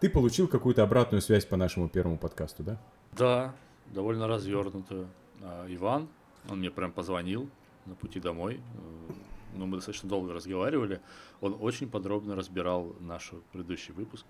ты 0.00 0.10
получил 0.10 0.48
какую-то 0.48 0.82
обратную 0.82 1.22
связь 1.22 1.46
по 1.46 1.56
нашему 1.56 1.88
первому 1.88 2.18
подкасту, 2.18 2.62
да? 2.62 2.78
Да, 3.12 3.54
довольно 3.86 4.26
развернутую. 4.26 5.08
А, 5.42 5.66
Иван, 5.68 6.08
он 6.50 6.58
мне 6.58 6.70
прям 6.70 6.92
позвонил 6.92 7.48
на 7.86 7.94
пути 7.94 8.20
домой. 8.20 8.60
Э, 9.08 9.12
Ну, 9.54 9.66
мы 9.66 9.76
достаточно 9.76 10.08
долго 10.08 10.32
разговаривали. 10.32 11.00
Он 11.40 11.56
очень 11.60 11.88
подробно 11.88 12.34
разбирал 12.34 12.96
наш 13.00 13.32
предыдущий 13.52 13.92
выпуск. 13.94 14.26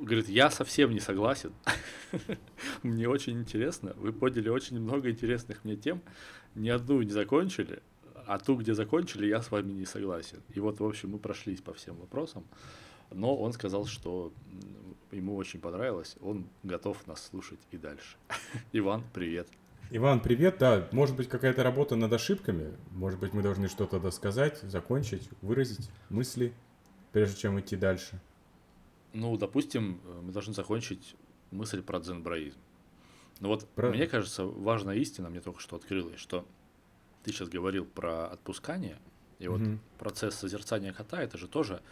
Говорит, 0.00 0.28
я 0.28 0.50
совсем 0.50 0.90
не 0.90 1.00
согласен. 1.00 1.52
Мне 2.82 3.08
очень 3.08 3.38
интересно. 3.38 3.94
Вы 3.96 4.12
подняли 4.12 4.48
очень 4.48 4.80
много 4.80 5.10
интересных 5.10 5.64
мне 5.64 5.76
тем. 5.76 6.02
Ни 6.54 6.68
одну 6.70 7.00
не 7.02 7.10
закончили, 7.10 7.82
а 8.26 8.38
ту, 8.38 8.56
где 8.56 8.74
закончили, 8.74 9.26
я 9.26 9.40
с 9.40 9.50
вами 9.50 9.72
не 9.72 9.86
согласен. 9.86 10.42
И 10.50 10.60
вот, 10.60 10.80
в 10.80 10.84
общем, 10.84 11.10
мы 11.10 11.18
прошлись 11.18 11.60
по 11.60 11.72
всем 11.72 11.96
вопросам. 11.96 12.44
Но 13.10 13.36
он 13.36 13.52
сказал, 13.52 13.86
что 13.86 14.32
ему 15.10 15.36
очень 15.36 15.60
понравилось. 15.60 16.16
Он 16.20 16.46
готов 16.62 17.06
нас 17.06 17.24
слушать 17.26 17.60
и 17.70 17.76
дальше. 17.76 18.16
Иван, 18.72 19.04
привет. 19.12 19.48
Иван, 19.90 20.20
привет. 20.20 20.56
Да, 20.58 20.88
может 20.92 21.16
быть, 21.16 21.28
какая-то 21.28 21.62
работа 21.62 21.96
над 21.96 22.12
ошибками. 22.12 22.72
Может 22.92 23.20
быть, 23.20 23.34
мы 23.34 23.42
должны 23.42 23.68
что-то 23.68 24.00
досказать, 24.00 24.58
закончить, 24.62 25.28
выразить 25.42 25.90
мысли, 26.08 26.54
прежде 27.12 27.36
чем 27.40 27.60
идти 27.60 27.76
дальше. 27.76 28.18
Ну, 29.12 29.36
допустим, 29.36 30.00
э, 30.04 30.20
мы 30.22 30.32
должны 30.32 30.54
закончить 30.54 31.14
мысль 31.50 31.82
про 31.82 32.00
дзенбраизм. 32.00 32.58
Ну 33.40 33.48
вот, 33.48 33.68
Про- 33.70 33.90
мне 33.90 34.06
кажется, 34.06 34.44
важная 34.44 34.96
истина 34.96 35.28
мне 35.28 35.40
только 35.40 35.60
что 35.60 35.76
открылась, 35.76 36.18
что 36.18 36.46
ты 37.24 37.32
сейчас 37.32 37.48
говорил 37.48 37.84
про 37.84 38.26
отпускание, 38.26 38.98
и 39.38 39.48
вот 39.48 39.60
Мгм. 39.60 39.80
процесс 39.98 40.34
созерцания 40.36 40.92
кота 40.92 41.22
это 41.22 41.36
же 41.38 41.48
тоже 41.48 41.82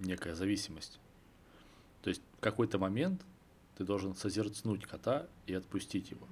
некая 0.00 0.34
зависимость. 0.34 0.98
То 2.02 2.10
есть 2.10 2.22
в 2.38 2.40
какой-то 2.40 2.78
момент 2.78 3.22
ты 3.76 3.84
должен 3.84 4.14
созерцнуть 4.14 4.86
кота 4.86 5.26
и 5.46 5.54
отпустить 5.54 6.10
его. 6.10 6.26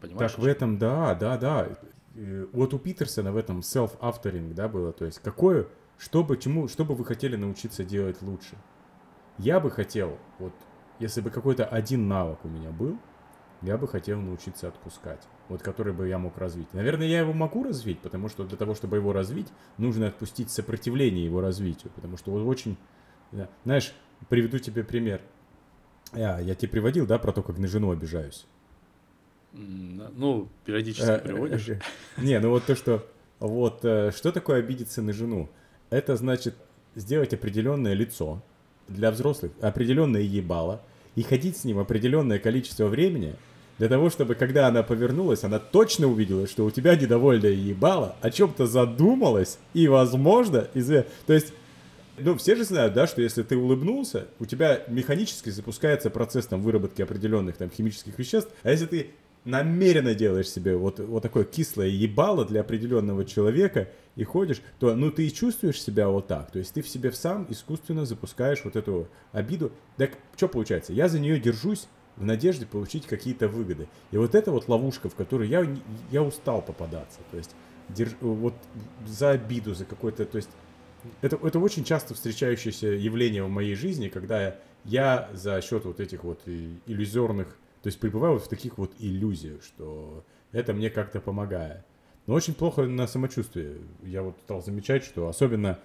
Понимаешь? 0.00 0.32
Так 0.32 0.40
в 0.40 0.44
этом, 0.46 0.78
да, 0.78 1.14
да, 1.14 1.36
да. 1.36 1.78
Э, 2.14 2.46
Вот 2.52 2.72
у 2.74 2.78
Питерсона 2.78 3.32
в 3.32 3.36
этом 3.36 3.60
self-authoring, 3.60 4.54
да, 4.54 4.68
было. 4.68 4.92
То 4.92 5.04
есть 5.04 5.18
какое, 5.20 5.68
что 5.98 6.24
бы, 6.24 6.36
чему, 6.36 6.68
что 6.68 6.84
бы 6.84 6.94
вы 6.94 7.04
хотели 7.04 7.36
научиться 7.36 7.84
делать 7.84 8.22
лучше? 8.22 8.56
Я 9.38 9.60
бы 9.60 9.70
хотел, 9.70 10.18
вот, 10.38 10.52
если 10.98 11.20
бы 11.20 11.30
какой-то 11.30 11.64
один 11.64 12.08
навык 12.08 12.44
у 12.44 12.48
меня 12.48 12.70
был, 12.70 12.98
я 13.62 13.76
бы 13.76 13.88
хотел 13.88 14.20
научиться 14.20 14.68
отпускать. 14.68 15.20
Вот 15.48 15.62
который 15.62 15.92
бы 15.92 16.06
я 16.06 16.18
мог 16.18 16.38
развить. 16.38 16.72
Наверное, 16.74 17.06
я 17.06 17.20
его 17.20 17.32
могу 17.32 17.64
развить, 17.64 17.98
потому 18.00 18.28
что 18.28 18.44
для 18.44 18.56
того, 18.56 18.74
чтобы 18.74 18.96
его 18.96 19.12
развить, 19.12 19.48
нужно 19.78 20.08
отпустить 20.08 20.50
сопротивление 20.50 21.24
его 21.24 21.40
развитию. 21.40 21.90
Потому 21.94 22.16
что 22.16 22.30
вот 22.30 22.46
очень... 22.46 22.76
да. 23.32 23.48
Знаешь, 23.64 23.92
приведу 24.28 24.58
тебе 24.58 24.84
пример. 24.84 25.20
Я, 26.14 26.38
я 26.38 26.54
тебе 26.54 26.68
приводил, 26.68 27.06
да, 27.06 27.18
про 27.18 27.32
то, 27.32 27.42
как 27.42 27.58
на 27.58 27.66
жену 27.66 27.90
обижаюсь. 27.90 28.46
Ну, 29.52 30.48
периодически 30.64 31.08
Э, 31.08 31.18
приводишь. 31.18 31.68
э, 31.68 31.80
э, 32.16 32.22
Не, 32.22 32.38
ну 32.38 32.50
вот 32.50 32.64
то, 32.64 32.76
что... 32.76 33.06
Вот 33.40 33.78
что 33.78 34.32
такое 34.32 34.58
обидеться 34.58 35.00
на 35.00 35.12
жену? 35.12 35.48
Это 35.90 36.16
значит 36.16 36.54
сделать 36.94 37.32
определенное 37.32 37.94
лицо 37.94 38.42
для 38.88 39.10
взрослых, 39.10 39.52
определенное 39.60 40.22
ебало, 40.22 40.82
и 41.14 41.22
ходить 41.22 41.56
с 41.56 41.64
ним 41.64 41.78
определенное 41.78 42.38
количество 42.38 42.86
времени, 42.86 43.34
для 43.78 43.88
того, 43.88 44.10
чтобы, 44.10 44.34
когда 44.34 44.66
она 44.66 44.82
повернулась, 44.82 45.44
она 45.44 45.60
точно 45.60 46.08
увидела, 46.08 46.48
что 46.48 46.64
у 46.64 46.70
тебя 46.70 46.96
недовольное 46.96 47.52
ебало, 47.52 48.16
о 48.20 48.30
чем-то 48.30 48.66
задумалась, 48.66 49.58
и, 49.72 49.86
возможно, 49.86 50.68
из... 50.74 50.88
То 50.88 51.32
есть, 51.32 51.52
ну, 52.18 52.36
все 52.36 52.56
же 52.56 52.64
знают, 52.64 52.94
да, 52.94 53.06
что 53.06 53.22
если 53.22 53.44
ты 53.44 53.56
улыбнулся, 53.56 54.26
у 54.40 54.46
тебя 54.46 54.82
механически 54.88 55.50
запускается 55.50 56.10
процесс 56.10 56.46
там 56.46 56.60
выработки 56.60 57.02
определенных 57.02 57.56
там 57.56 57.70
химических 57.70 58.18
веществ, 58.18 58.50
а 58.64 58.70
если 58.70 58.86
ты 58.86 59.10
намеренно 59.44 60.14
делаешь 60.14 60.50
себе 60.50 60.76
вот, 60.76 60.98
вот 60.98 61.22
такое 61.22 61.44
кислое 61.44 61.88
ебало 61.88 62.44
для 62.44 62.60
определенного 62.60 63.24
человека 63.24 63.88
и 64.16 64.24
ходишь, 64.24 64.60
то, 64.78 64.94
ну, 64.94 65.10
ты 65.10 65.26
и 65.26 65.32
чувствуешь 65.32 65.80
себя 65.80 66.08
вот 66.08 66.26
так. 66.26 66.50
То 66.50 66.58
есть 66.58 66.74
ты 66.74 66.82
в 66.82 66.88
себе 66.88 67.12
сам 67.12 67.46
искусственно 67.48 68.04
запускаешь 68.04 68.60
вот 68.64 68.76
эту 68.76 69.08
обиду. 69.32 69.72
Так 69.96 70.12
что 70.36 70.48
получается? 70.48 70.92
Я 70.92 71.08
за 71.08 71.18
нее 71.18 71.38
держусь 71.38 71.88
в 72.16 72.24
надежде 72.24 72.66
получить 72.66 73.06
какие-то 73.06 73.48
выгоды. 73.48 73.88
И 74.10 74.16
вот 74.16 74.34
это 74.34 74.50
вот 74.50 74.68
ловушка, 74.68 75.08
в 75.08 75.14
которую 75.14 75.48
я, 75.48 75.66
я 76.10 76.22
устал 76.22 76.62
попадаться. 76.62 77.20
То 77.30 77.36
есть 77.36 77.54
держ... 77.88 78.10
вот 78.20 78.54
за 79.06 79.30
обиду, 79.30 79.74
за 79.74 79.84
какой-то, 79.84 80.24
то 80.24 80.36
есть 80.36 80.50
это, 81.22 81.38
это 81.42 81.58
очень 81.58 81.84
часто 81.84 82.14
встречающееся 82.14 82.88
явление 82.88 83.44
в 83.44 83.48
моей 83.48 83.74
жизни, 83.74 84.08
когда 84.08 84.56
я 84.84 85.30
за 85.32 85.60
счет 85.60 85.84
вот 85.84 86.00
этих 86.00 86.24
вот 86.24 86.40
иллюзорных, 86.86 87.56
то 87.82 87.88
есть 87.88 88.00
пребываю 88.00 88.34
вот 88.34 88.44
в 88.44 88.48
таких 88.48 88.78
вот 88.78 88.92
иллюзиях, 88.98 89.62
что 89.62 90.24
это 90.52 90.72
мне 90.72 90.90
как-то 90.90 91.20
помогает. 91.20 91.84
Но 92.26 92.34
очень 92.34 92.54
плохо 92.54 92.82
на 92.82 93.06
самочувствие. 93.06 93.78
Я 94.02 94.22
вот 94.22 94.36
стал 94.44 94.62
замечать, 94.62 95.04
что 95.04 95.28
особенно 95.28 95.78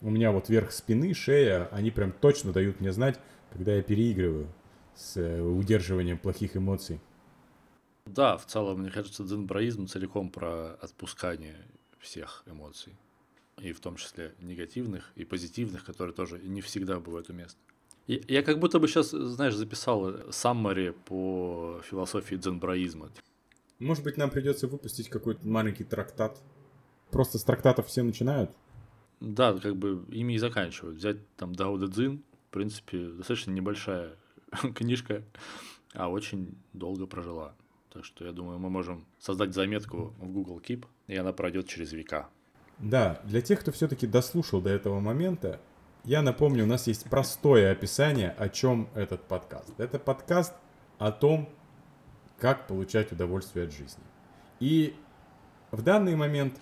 у 0.00 0.10
меня 0.10 0.32
вот 0.32 0.48
верх 0.48 0.72
спины, 0.72 1.12
шея, 1.14 1.68
они 1.72 1.90
прям 1.90 2.12
точно 2.12 2.52
дают 2.52 2.80
мне 2.80 2.92
знать, 2.92 3.18
когда 3.52 3.74
я 3.74 3.82
переигрываю 3.82 4.46
с 4.94 5.16
э, 5.16 5.40
удерживанием 5.42 6.18
плохих 6.18 6.56
эмоций. 6.56 7.00
Да, 8.06 8.36
в 8.36 8.46
целом, 8.46 8.80
мне 8.80 8.90
кажется, 8.90 9.24
дзенбраизм 9.24 9.86
целиком 9.86 10.30
про 10.30 10.74
отпускание 10.80 11.56
всех 11.98 12.42
эмоций. 12.46 12.96
И 13.58 13.72
в 13.72 13.80
том 13.80 13.96
числе 13.96 14.34
негативных 14.40 15.12
и 15.16 15.24
позитивных, 15.24 15.84
которые 15.84 16.14
тоже 16.14 16.38
не 16.38 16.62
всегда 16.62 16.98
бывают 16.98 17.28
уместны. 17.28 17.60
Я, 18.10 18.18
я 18.26 18.42
как 18.42 18.58
будто 18.58 18.80
бы 18.80 18.88
сейчас, 18.88 19.10
знаешь, 19.10 19.54
записал 19.54 20.32
саммари 20.32 20.90
по 21.04 21.80
философии 21.84 22.34
дзенбраизма. 22.34 23.10
Может 23.78 24.02
быть, 24.02 24.16
нам 24.16 24.30
придется 24.30 24.66
выпустить 24.66 25.08
какой-то 25.08 25.46
маленький 25.46 25.84
трактат. 25.84 26.42
Просто 27.12 27.38
с 27.38 27.44
трактатов 27.44 27.86
все 27.86 28.02
начинают. 28.02 28.50
Да, 29.20 29.52
как 29.52 29.76
бы 29.76 30.04
ими 30.10 30.32
и 30.32 30.38
заканчивают. 30.38 30.96
Взять 30.96 31.18
там 31.36 31.54
Дао 31.54 31.76
Дэ 31.76 31.86
Цзин, 31.86 32.24
в 32.48 32.52
принципе, 32.52 33.10
достаточно 33.10 33.52
небольшая 33.52 34.16
книжка, 34.74 35.22
а 35.94 36.08
очень 36.08 36.58
долго 36.72 37.06
прожила. 37.06 37.54
Так 37.92 38.04
что 38.04 38.24
я 38.24 38.32
думаю, 38.32 38.58
мы 38.58 38.70
можем 38.70 39.06
создать 39.20 39.54
заметку 39.54 40.14
в 40.18 40.32
Google 40.32 40.58
Keep, 40.58 40.84
и 41.06 41.14
она 41.14 41.32
пройдет 41.32 41.68
через 41.68 41.92
века. 41.92 42.28
Да, 42.80 43.20
для 43.22 43.40
тех, 43.40 43.60
кто 43.60 43.70
все-таки 43.70 44.08
дослушал 44.08 44.60
до 44.60 44.70
этого 44.70 44.98
момента, 44.98 45.60
я 46.04 46.22
напомню, 46.22 46.64
у 46.64 46.66
нас 46.66 46.86
есть 46.86 47.08
простое 47.08 47.72
описание, 47.72 48.34
о 48.38 48.48
чем 48.48 48.88
этот 48.94 49.22
подкаст. 49.22 49.78
Это 49.78 49.98
подкаст 49.98 50.54
о 50.98 51.12
том, 51.12 51.48
как 52.38 52.66
получать 52.66 53.12
удовольствие 53.12 53.66
от 53.66 53.72
жизни. 53.72 54.02
И 54.60 54.94
в 55.70 55.82
данный 55.82 56.16
момент 56.16 56.54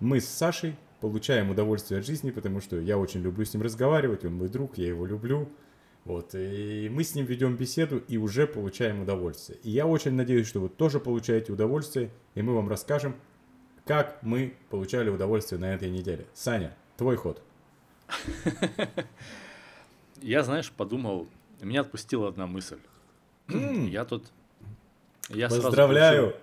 мы 0.00 0.20
с 0.20 0.28
Сашей 0.28 0.76
получаем 1.00 1.50
удовольствие 1.50 2.00
от 2.00 2.06
жизни, 2.06 2.30
потому 2.30 2.60
что 2.60 2.78
я 2.78 2.96
очень 2.96 3.20
люблю 3.20 3.44
с 3.44 3.52
ним 3.52 3.62
разговаривать, 3.62 4.24
он 4.24 4.34
мой 4.34 4.48
друг, 4.48 4.78
я 4.78 4.88
его 4.88 5.06
люблю. 5.06 5.48
Вот, 6.04 6.34
и 6.34 6.88
мы 6.92 7.02
с 7.02 7.14
ним 7.14 7.24
ведем 7.24 7.56
беседу 7.56 7.96
и 7.96 8.18
уже 8.18 8.46
получаем 8.46 9.00
удовольствие. 9.00 9.58
И 9.62 9.70
я 9.70 9.86
очень 9.86 10.12
надеюсь, 10.12 10.46
что 10.46 10.60
вы 10.60 10.68
тоже 10.68 11.00
получаете 11.00 11.50
удовольствие, 11.50 12.10
и 12.34 12.42
мы 12.42 12.54
вам 12.54 12.68
расскажем, 12.68 13.16
как 13.86 14.18
мы 14.22 14.54
получали 14.68 15.08
удовольствие 15.08 15.58
на 15.58 15.74
этой 15.74 15.90
неделе. 15.90 16.26
Саня, 16.34 16.76
твой 16.96 17.16
ход. 17.16 17.42
Я, 20.20 20.42
знаешь, 20.42 20.70
подумал, 20.70 21.28
меня 21.60 21.82
отпустила 21.82 22.28
одна 22.28 22.46
мысль. 22.46 22.78
Я 23.48 24.04
тут... 24.04 24.24
Я 25.28 25.48
Поздравляю! 25.48 26.36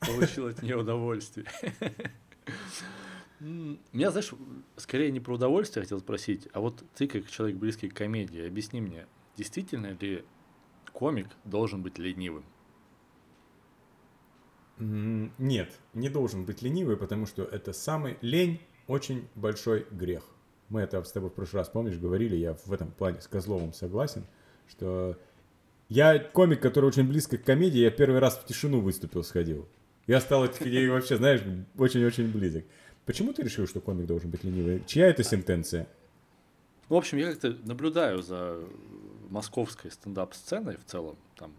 Получил, 0.00 0.46
от 0.46 0.62
нее 0.62 0.76
удовольствие. 0.76 1.46
Меня, 3.40 4.10
знаешь, 4.10 4.32
скорее 4.76 5.12
не 5.12 5.20
про 5.20 5.34
удовольствие 5.34 5.84
хотел 5.84 6.00
спросить, 6.00 6.48
а 6.52 6.60
вот 6.60 6.82
ты, 6.94 7.06
как 7.06 7.28
человек 7.30 7.56
близкий 7.56 7.88
к 7.88 7.94
комедии, 7.94 8.44
объясни 8.44 8.80
мне, 8.80 9.06
действительно 9.36 9.96
ли 10.00 10.24
комик 10.92 11.28
должен 11.44 11.82
быть 11.82 11.98
ленивым? 11.98 12.44
Нет, 14.78 15.72
не 15.94 16.08
должен 16.08 16.44
быть 16.44 16.62
ленивый, 16.62 16.96
потому 16.96 17.26
что 17.26 17.42
это 17.44 17.72
самый... 17.72 18.18
Лень 18.20 18.60
очень 18.86 19.28
большой 19.34 19.86
грех. 19.90 20.24
Мы 20.68 20.82
это 20.82 21.02
с 21.02 21.12
тобой 21.12 21.30
в 21.30 21.34
прошлый 21.34 21.60
раз, 21.60 21.68
помнишь, 21.68 21.98
говорили, 21.98 22.36
я 22.36 22.54
в 22.54 22.72
этом 22.72 22.90
плане 22.90 23.20
с 23.20 23.26
Козловым 23.26 23.72
согласен, 23.72 24.24
что 24.68 25.16
я 25.88 26.18
комик, 26.18 26.60
который 26.60 26.86
очень 26.86 27.08
близко 27.08 27.38
к 27.38 27.44
комедии, 27.44 27.78
я 27.78 27.90
первый 27.90 28.18
раз 28.18 28.36
в 28.36 28.44
тишину 28.44 28.80
выступил, 28.80 29.24
сходил. 29.24 29.66
Я 30.06 30.20
стал 30.20 30.40
вообще, 30.60 31.16
знаешь, 31.16 31.42
очень-очень 31.76 32.30
близок. 32.30 32.64
Почему 33.06 33.32
ты 33.32 33.42
решил, 33.42 33.66
что 33.66 33.80
комик 33.80 34.06
должен 34.06 34.30
быть 34.30 34.44
ленивый? 34.44 34.82
Чья 34.86 35.06
это 35.06 35.22
сентенция? 35.22 35.88
В 36.90 36.94
общем, 36.94 37.18
я 37.18 37.30
как-то 37.30 37.56
наблюдаю 37.64 38.22
за 38.22 38.60
московской 39.30 39.90
стендап-сценой 39.90 40.76
в 40.76 40.84
целом, 40.84 41.16
там, 41.36 41.52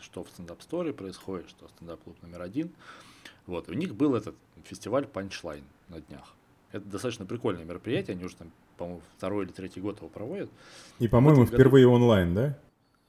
что 0.00 0.24
в 0.24 0.28
Stand-Up 0.30 0.68
Store 0.68 0.92
происходит, 0.92 1.48
что 1.48 1.68
стендап-клуб 1.68 2.16
номер 2.22 2.42
один. 2.42 2.72
Вот, 3.46 3.68
у 3.68 3.72
них 3.74 3.94
был 3.94 4.14
этот 4.14 4.34
фестиваль 4.64 5.06
Punchline 5.06 5.64
на 5.88 6.00
днях. 6.00 6.34
Это 6.74 6.86
достаточно 6.86 7.24
прикольное 7.24 7.64
мероприятие, 7.64 8.16
они 8.16 8.24
уже 8.24 8.34
там, 8.34 8.50
по-моему, 8.76 9.00
второй 9.16 9.44
или 9.44 9.52
третий 9.52 9.80
год 9.80 9.98
его 9.98 10.08
проводят. 10.08 10.50
И, 10.98 11.06
по-моему, 11.06 11.46
впервые 11.46 11.86
году... 11.86 11.94
онлайн, 11.94 12.34
да? 12.34 12.58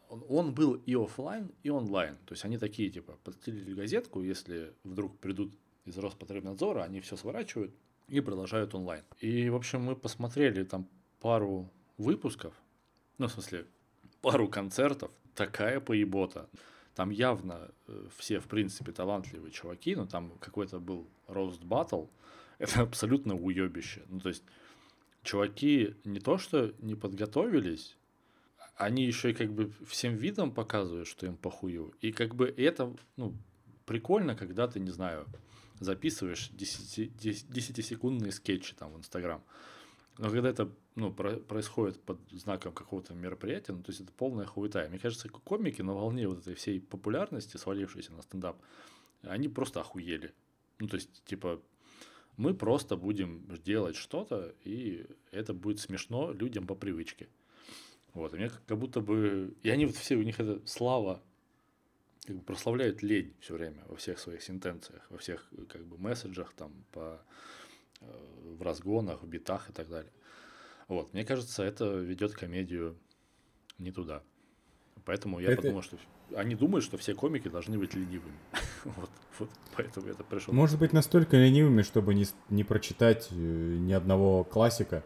Он, 0.07 0.23
он 0.29 0.53
был 0.53 0.75
и 0.85 0.93
офлайн, 0.93 1.49
и 1.63 1.71
онлайн. 1.71 2.15
То 2.27 2.33
есть 2.33 2.45
они 2.45 2.59
такие, 2.59 2.91
типа, 2.91 3.17
подстелили 3.23 3.73
газетку, 3.73 4.21
если 4.21 4.71
вдруг 4.83 5.17
придут 5.17 5.51
из 5.85 5.97
Роспотребнадзора, 5.97 6.83
они 6.83 7.01
все 7.01 7.17
сворачивают 7.17 7.73
и 8.07 8.19
продолжают 8.19 8.75
онлайн. 8.75 9.01
И, 9.19 9.49
в 9.49 9.55
общем, 9.55 9.81
мы 9.81 9.95
посмотрели 9.95 10.63
там 10.63 10.87
пару 11.19 11.67
выпусков, 11.97 12.53
ну, 13.17 13.25
в 13.25 13.31
смысле, 13.31 13.65
пару 14.21 14.47
концертов, 14.47 15.09
такая 15.33 15.79
поебота. 15.79 16.47
Там 16.93 17.09
явно 17.09 17.71
э, 17.87 18.07
все, 18.15 18.39
в 18.39 18.45
принципе, 18.45 18.91
талантливые 18.91 19.51
чуваки, 19.51 19.95
но 19.95 20.05
там 20.05 20.33
какой-то 20.39 20.79
был 20.79 21.07
рост 21.27 21.63
батл, 21.63 22.03
это 22.59 22.81
абсолютно 22.81 23.35
уебище. 23.35 24.03
Ну, 24.09 24.19
то 24.19 24.29
есть, 24.29 24.43
чуваки 25.23 25.95
не 26.03 26.19
то, 26.19 26.37
что 26.37 26.73
не 26.79 26.95
подготовились, 26.95 27.97
они 28.75 29.05
еще 29.05 29.31
и 29.31 29.33
как 29.33 29.51
бы 29.53 29.71
всем 29.87 30.15
видом 30.15 30.51
показывают, 30.51 31.07
что 31.07 31.25
им 31.25 31.37
похую. 31.37 31.93
И 32.01 32.11
как 32.11 32.35
бы 32.35 32.53
это, 32.57 32.95
ну, 33.17 33.33
прикольно, 33.85 34.35
когда 34.35 34.67
ты, 34.67 34.79
не 34.79 34.91
знаю, 34.91 35.25
записываешь 35.79 36.51
10-секундные 36.57 38.31
скетчи 38.31 38.75
там 38.75 38.93
в 38.93 38.97
Инстаграм. 38.97 39.41
Но 40.17 40.29
когда 40.29 40.49
это 40.49 40.71
ну, 40.95 41.11
про- 41.11 41.37
происходит 41.37 42.01
под 42.01 42.19
знаком 42.31 42.73
какого-то 42.73 43.13
мероприятия, 43.13 43.73
ну, 43.73 43.83
то 43.83 43.91
есть 43.91 44.01
это 44.01 44.13
полная 44.13 44.45
хуета. 44.45 44.87
Мне 44.89 44.99
кажется, 44.99 45.27
комики 45.29 45.81
на 45.81 45.93
волне 45.93 46.27
вот 46.27 46.39
этой 46.39 46.55
всей 46.55 46.79
популярности, 46.79 47.57
свалившейся 47.57 48.13
на 48.13 48.21
стендап, 48.21 48.57
они 49.23 49.49
просто 49.49 49.81
охуели. 49.81 50.33
Ну, 50.79 50.87
то 50.87 50.95
есть, 50.95 51.23
типа, 51.25 51.61
мы 52.37 52.53
просто 52.53 52.97
будем 52.97 53.45
делать 53.63 53.95
что-то, 53.95 54.53
и 54.63 55.05
это 55.31 55.53
будет 55.53 55.79
смешно 55.79 56.31
людям 56.31 56.67
по 56.67 56.75
привычке. 56.75 57.29
Вот, 58.13 58.33
и 58.33 58.37
мне 58.37 58.49
как 58.67 58.77
будто 58.77 59.01
бы... 59.01 59.55
И 59.63 59.69
они 59.69 59.85
вот 59.85 59.95
все, 59.95 60.15
у 60.15 60.23
них 60.23 60.39
это 60.39 60.65
слава 60.65 61.21
как 62.25 62.37
бы 62.37 62.41
прославляют 62.41 63.03
лень 63.03 63.35
все 63.39 63.53
время 63.53 63.83
во 63.87 63.95
всех 63.95 64.19
своих 64.19 64.41
сентенциях, 64.41 65.05
во 65.09 65.17
всех 65.17 65.47
как 65.69 65.85
бы 65.85 65.97
месседжах, 65.97 66.53
там, 66.53 66.73
по, 66.91 67.21
э, 68.01 68.05
в 68.57 68.61
разгонах, 68.61 69.21
в 69.21 69.27
битах 69.27 69.69
и 69.69 69.73
так 69.73 69.89
далее. 69.89 70.11
Вот, 70.87 71.13
мне 71.13 71.23
кажется, 71.23 71.63
это 71.63 71.85
ведет 71.95 72.33
комедию 72.33 72.97
не 73.77 73.91
туда. 73.91 74.23
Поэтому 75.03 75.39
я 75.39 75.51
это... 75.51 75.61
подумал, 75.61 75.83
что 75.83 75.97
они 76.35 76.55
думают, 76.55 76.83
что 76.83 76.97
все 76.97 77.13
комики 77.13 77.47
должны 77.47 77.77
быть 77.77 77.93
ленивыми. 77.93 78.39
вот, 78.95 79.09
вот 79.39 79.49
поэтому 79.75 80.07
это 80.07 80.23
пришло. 80.23 80.53
Может 80.53 80.79
быть, 80.79 80.93
настолько 80.93 81.37
ленивыми, 81.37 81.81
чтобы 81.81 82.13
не, 82.13 82.25
не 82.49 82.63
прочитать 82.63 83.27
э, 83.31 83.35
ни 83.35 83.93
одного 83.93 84.43
классика. 84.43 85.03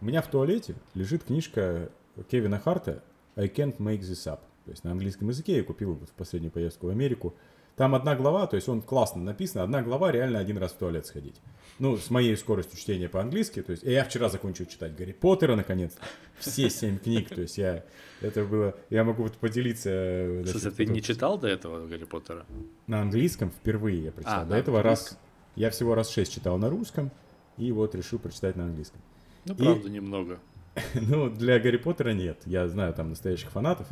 У 0.00 0.06
меня 0.06 0.22
в 0.22 0.28
туалете 0.28 0.74
лежит 0.94 1.24
книжка 1.24 1.90
Кевина 2.30 2.58
Харта 2.58 3.02
«I 3.36 3.48
can't 3.48 3.76
make 3.78 4.00
this 4.00 4.26
up». 4.26 4.40
То 4.64 4.70
есть 4.70 4.84
на 4.84 4.92
английском 4.92 5.28
языке 5.28 5.56
я 5.56 5.64
купил 5.64 5.94
в 5.94 6.10
последнюю 6.10 6.52
поездку 6.52 6.86
в 6.86 6.90
Америку. 6.90 7.34
Там 7.78 7.94
одна 7.94 8.16
глава, 8.16 8.48
то 8.48 8.56
есть 8.56 8.68
он 8.68 8.82
классно 8.82 9.22
написан, 9.22 9.62
одна 9.62 9.82
глава 9.82 10.10
реально 10.10 10.40
один 10.40 10.58
раз 10.58 10.72
в 10.72 10.78
туалет 10.78 11.06
сходить. 11.06 11.36
Ну, 11.78 11.96
с 11.96 12.10
моей 12.10 12.36
скоростью 12.36 12.76
чтения 12.76 13.08
по-английски, 13.08 13.62
то 13.62 13.70
есть 13.70 13.84
я 13.84 14.02
вчера 14.02 14.28
закончил 14.28 14.66
читать 14.66 14.96
Гарри 14.96 15.12
Поттера, 15.12 15.54
наконец, 15.54 15.92
все 16.38 16.70
семь 16.70 16.98
книг, 16.98 17.28
то 17.28 17.40
есть 17.40 17.56
я, 17.56 17.84
это 18.20 18.44
было, 18.44 18.74
я 18.90 19.04
могу 19.04 19.22
вот 19.22 19.34
поделиться. 19.34 19.90
Э, 19.90 20.44
Слушай, 20.44 20.72
ты 20.72 20.86
не 20.86 21.00
читал 21.00 21.38
до 21.38 21.46
этого 21.46 21.86
Гарри 21.86 22.02
Поттера? 22.02 22.44
На 22.88 23.02
английском 23.02 23.52
впервые 23.52 24.02
я 24.02 24.10
прочитал. 24.10 24.42
А, 24.42 24.44
до 24.44 24.56
этого 24.56 24.82
раз, 24.82 25.16
я 25.54 25.70
всего 25.70 25.94
раз 25.94 26.10
шесть 26.10 26.34
читал 26.34 26.58
на 26.58 26.68
русском, 26.70 27.12
и 27.58 27.70
вот 27.70 27.94
решил 27.94 28.18
прочитать 28.18 28.56
на 28.56 28.64
английском. 28.64 29.00
Ну, 29.44 29.54
правда, 29.54 29.88
немного. 29.88 30.40
ну, 30.94 31.30
для 31.30 31.60
Гарри 31.60 31.76
Поттера 31.76 32.10
нет, 32.10 32.40
я 32.44 32.66
знаю 32.66 32.92
там 32.92 33.10
настоящих 33.10 33.52
фанатов, 33.52 33.86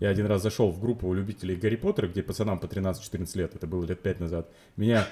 я 0.00 0.10
один 0.10 0.26
раз 0.26 0.42
зашел 0.42 0.70
в 0.70 0.80
группу 0.80 1.12
любителей 1.12 1.56
Гарри 1.56 1.76
Поттера, 1.76 2.08
где 2.08 2.22
пацанам 2.22 2.58
по 2.58 2.66
13-14 2.66 3.38
лет, 3.38 3.54
это 3.54 3.66
было 3.66 3.84
лет 3.84 4.00
5 4.00 4.20
назад. 4.20 4.50
Меня 4.76 5.06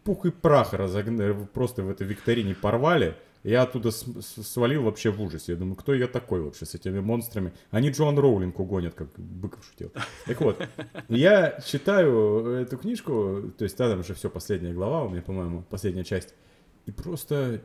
в 0.00 0.04
пух 0.04 0.26
и 0.26 0.30
прах 0.30 0.72
разогнали, 0.72 1.46
просто 1.52 1.82
в 1.82 1.90
этой 1.90 2.06
викторине 2.06 2.54
порвали. 2.54 3.16
Я 3.42 3.62
оттуда 3.62 3.92
свалил 3.92 4.82
вообще 4.82 5.10
в 5.10 5.22
ужасе. 5.22 5.52
Я 5.52 5.58
думаю, 5.58 5.76
кто 5.76 5.94
я 5.94 6.08
такой 6.08 6.40
вообще 6.40 6.66
с 6.66 6.74
этими 6.74 6.98
монстрами? 6.98 7.52
Они 7.70 7.90
Джоан 7.90 8.18
Роулинг 8.18 8.58
угонят, 8.58 8.94
как 8.94 9.08
Быков 9.16 9.64
шутил. 9.64 9.92
Так 10.26 10.40
вот, 10.40 10.60
я 11.08 11.60
читаю 11.64 12.48
эту 12.48 12.76
книжку, 12.76 13.52
то 13.56 13.62
есть 13.62 13.76
там 13.76 14.00
уже 14.00 14.14
все, 14.14 14.28
последняя 14.30 14.72
глава 14.72 15.04
у 15.04 15.10
меня, 15.10 15.22
по-моему, 15.22 15.62
последняя 15.62 16.02
часть. 16.02 16.34
И 16.86 16.90
просто 16.90 17.62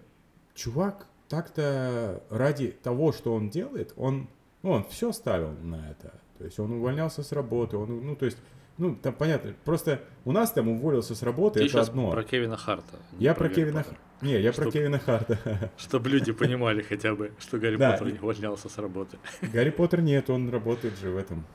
чувак 0.54 1.08
так-то 1.28 2.24
ради 2.30 2.68
того, 2.68 3.12
что 3.12 3.34
он 3.34 3.50
делает, 3.50 3.94
он, 3.96 4.30
ну, 4.62 4.72
он 4.72 4.84
все 4.84 5.12
ставил 5.12 5.54
на 5.64 5.90
это. 5.90 6.14
То 6.42 6.46
есть 6.46 6.60
он 6.60 6.72
увольнялся 6.72 7.22
с 7.22 7.32
работы, 7.34 7.78
он, 7.78 8.04
ну, 8.04 8.16
то 8.16 8.26
есть, 8.26 8.38
ну, 8.80 8.96
там 8.96 9.14
понятно, 9.14 9.54
просто 9.64 10.02
у 10.26 10.32
нас 10.32 10.52
там 10.52 10.70
уволился 10.70 11.14
с 11.14 11.22
работы, 11.22 11.60
Ты 11.60 11.68
это 11.68 11.82
одно. 11.82 12.10
про 12.10 12.24
Кевина 12.24 12.58
Харта. 12.58 12.98
не 13.12 13.24
Я 13.26 13.36
про 13.36 13.46
про 13.46 13.54
Кевина... 13.54 13.80
Поттера. 13.84 13.96
Х- 13.96 14.26
Не, 14.26 14.42
я 14.42 14.52
про 14.52 14.64
Чтоб- 14.64 14.74
Кевина 14.74 14.98
Харта. 14.98 15.72
Чтобы 15.78 16.10
люди 16.10 16.32
понимали 16.32 16.82
хотя 16.82 17.14
бы, 17.14 17.32
что 17.38 17.60
Гарри 17.60 17.76
Да, 17.76 17.92
Поттер 17.92 18.14
не 18.14 18.18
увольнялся 18.20 18.70
с 18.70 18.78
работы. 18.80 19.20
Гарри 19.54 19.70
Поттер 19.70 20.02
нет, 20.02 20.32
он 20.32 20.50
работает 20.50 20.98
же 20.98 21.12
в 21.12 21.18
этом 21.18 21.46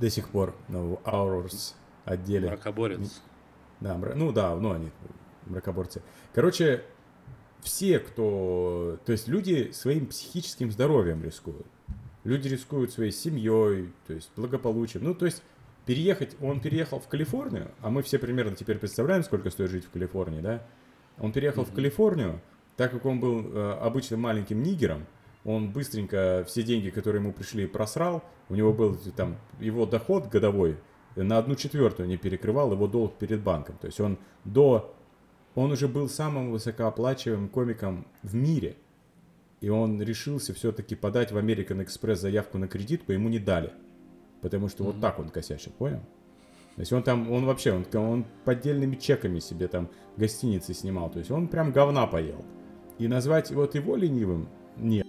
до 0.00 0.08
сих 0.08 0.30
пор, 0.30 0.54
ну, 0.68 0.94
в 1.04 1.06
Aurors 1.06 1.74
отделе. 2.06 2.48
Мракоборец. 2.48 3.20
Да, 3.80 3.94
ну 4.14 4.32
да, 4.32 4.56
ну 4.56 4.72
они 4.72 4.90
мракоборцы. 5.44 6.00
Короче, 6.34 6.82
все, 7.60 7.98
кто... 7.98 8.98
То 9.04 9.12
есть 9.12 9.28
люди 9.28 9.70
своим 9.72 10.06
психическим 10.06 10.70
здоровьем 10.70 11.22
рискуют. 11.22 11.66
Люди 12.26 12.48
рискуют 12.48 12.92
своей 12.92 13.12
семьей, 13.12 13.92
то 14.06 14.12
есть 14.12 14.30
благополучием. 14.36 15.04
Ну, 15.04 15.14
то 15.14 15.26
есть 15.26 15.42
переехать... 15.84 16.36
Он 16.40 16.60
переехал 16.60 16.98
в 16.98 17.06
Калифорнию, 17.06 17.70
а 17.80 17.90
мы 17.90 18.02
все 18.02 18.18
примерно 18.18 18.56
теперь 18.56 18.78
представляем, 18.78 19.22
сколько 19.22 19.50
стоит 19.50 19.70
жить 19.70 19.84
в 19.84 19.90
Калифорнии, 19.90 20.40
да? 20.40 20.66
Он 21.18 21.32
переехал 21.32 21.64
в 21.64 21.68
Мгм. 21.68 21.76
Калифорнию, 21.76 22.40
так 22.76 22.90
как 22.90 23.06
он 23.06 23.20
был 23.20 23.40
э, 23.40 23.78
обычным 23.80 24.20
маленьким 24.20 24.62
нигером, 24.62 25.06
он 25.44 25.70
быстренько 25.70 26.44
все 26.48 26.64
деньги, 26.64 26.90
которые 26.90 27.22
ему 27.22 27.32
пришли, 27.32 27.66
просрал. 27.66 28.24
У 28.48 28.56
него 28.56 28.72
был 28.72 28.96
там 29.16 29.36
его 29.60 29.86
доход 29.86 30.26
годовой 30.26 30.76
на 31.14 31.38
одну 31.38 31.54
четвертую 31.54 32.08
не 32.08 32.16
перекрывал 32.16 32.72
его 32.72 32.86
долг 32.86 33.16
перед 33.18 33.40
банком. 33.40 33.76
То 33.78 33.86
есть 33.86 34.00
он 34.00 34.18
до... 34.44 34.92
Он 35.54 35.72
уже 35.72 35.88
был 35.88 36.08
самым 36.08 36.50
высокооплачиваемым 36.50 37.48
комиком 37.48 38.06
в 38.22 38.34
мире. 38.34 38.76
И 39.60 39.68
он 39.68 40.02
решился 40.02 40.52
все-таки 40.52 40.94
подать 40.94 41.32
в 41.32 41.38
American 41.38 41.84
Express 41.84 42.16
заявку 42.16 42.58
на 42.58 42.68
кредитку, 42.68 43.12
ему 43.12 43.28
не 43.28 43.38
дали. 43.38 43.72
Потому 44.42 44.68
что 44.68 44.84
вот 44.84 44.94
Мгм. 44.94 45.00
так 45.02 45.18
он 45.18 45.28
косячит, 45.30 45.74
понял? 45.74 46.00
То 46.76 46.80
есть 46.80 46.92
он 46.92 47.02
там, 47.02 47.32
он 47.32 47.46
вообще, 47.46 47.72
он, 47.72 47.86
он 47.94 48.26
поддельными 48.44 48.96
чеками 48.96 49.38
себе 49.38 49.66
там 49.66 49.88
гостиницы 50.18 50.74
снимал. 50.74 51.10
То 51.10 51.20
есть 51.20 51.30
он 51.30 51.48
прям 51.48 51.72
говна 51.72 52.06
поел. 52.06 52.44
И 52.98 53.08
назвать 53.08 53.50
вот 53.50 53.74
его 53.74 53.96
ленивым, 53.96 54.48
нет. 54.76 55.06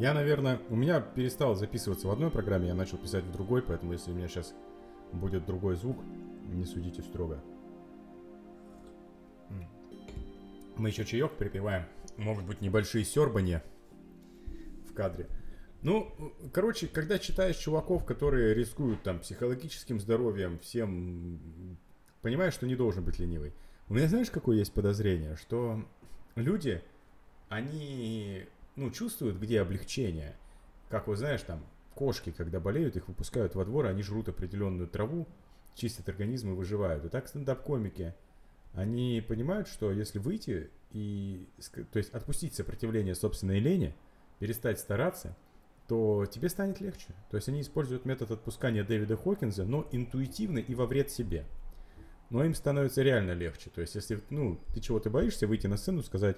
Я, 0.00 0.14
наверное, 0.14 0.58
у 0.70 0.76
меня 0.76 1.02
перестал 1.02 1.54
записываться 1.54 2.08
в 2.08 2.10
одной 2.10 2.30
программе, 2.30 2.68
я 2.68 2.74
начал 2.74 2.96
писать 2.96 3.22
в 3.22 3.32
другой, 3.32 3.60
поэтому 3.60 3.92
если 3.92 4.10
у 4.10 4.14
меня 4.14 4.28
сейчас 4.28 4.54
будет 5.12 5.44
другой 5.44 5.76
звук, 5.76 5.98
не 6.46 6.64
судите 6.64 7.02
строго. 7.02 7.38
Мы 10.78 10.88
еще 10.88 11.04
чаек 11.04 11.32
припиваем. 11.32 11.84
Могут 12.16 12.46
быть 12.46 12.62
небольшие 12.62 13.04
сербания 13.04 13.62
в 14.88 14.94
кадре. 14.94 15.28
Ну, 15.82 16.10
короче, 16.54 16.86
когда 16.86 17.18
читаешь 17.18 17.58
чуваков, 17.58 18.06
которые 18.06 18.54
рискуют 18.54 19.02
там 19.02 19.20
психологическим 19.20 20.00
здоровьем, 20.00 20.60
всем, 20.60 21.76
понимаешь, 22.22 22.54
что 22.54 22.66
не 22.66 22.74
должен 22.74 23.04
быть 23.04 23.18
ленивый. 23.18 23.52
У 23.90 23.92
меня 23.92 24.08
знаешь, 24.08 24.30
какое 24.30 24.56
есть 24.56 24.72
подозрение, 24.72 25.36
что 25.36 25.84
люди, 26.36 26.82
они, 27.50 28.46
ну, 28.76 28.90
чувствуют, 28.90 29.38
где 29.38 29.60
облегчение. 29.60 30.36
Как 30.88 31.06
вот 31.06 31.18
знаешь, 31.18 31.42
там, 31.42 31.64
кошки, 31.94 32.30
когда 32.30 32.60
болеют, 32.60 32.96
их 32.96 33.08
выпускают 33.08 33.54
во 33.54 33.64
двор, 33.64 33.86
они 33.86 34.02
жрут 34.02 34.28
определенную 34.28 34.88
траву, 34.88 35.26
чистят 35.74 36.08
организм 36.08 36.52
и 36.52 36.54
выживают. 36.54 37.04
И 37.04 37.08
так 37.08 37.28
стендап-комики, 37.28 38.14
они 38.74 39.24
понимают, 39.26 39.68
что 39.68 39.92
если 39.92 40.18
выйти 40.18 40.70
и, 40.92 41.46
то 41.92 41.98
есть 41.98 42.10
отпустить 42.10 42.54
сопротивление 42.54 43.14
собственной 43.14 43.60
лени, 43.60 43.94
перестать 44.38 44.78
стараться, 44.78 45.36
то 45.88 46.24
тебе 46.26 46.48
станет 46.48 46.80
легче. 46.80 47.08
То 47.30 47.36
есть 47.36 47.48
они 47.48 47.60
используют 47.60 48.04
метод 48.04 48.30
отпускания 48.30 48.84
Дэвида 48.84 49.16
Хокинза, 49.16 49.64
но 49.64 49.88
интуитивно 49.90 50.58
и 50.58 50.74
во 50.74 50.86
вред 50.86 51.10
себе. 51.10 51.44
Но 52.30 52.44
им 52.44 52.54
становится 52.54 53.02
реально 53.02 53.32
легче. 53.32 53.70
То 53.70 53.80
есть 53.80 53.96
если, 53.96 54.20
ну, 54.30 54.60
ты 54.72 54.80
чего-то 54.80 55.10
боишься, 55.10 55.48
выйти 55.48 55.66
на 55.66 55.76
сцену, 55.76 56.02
сказать, 56.02 56.36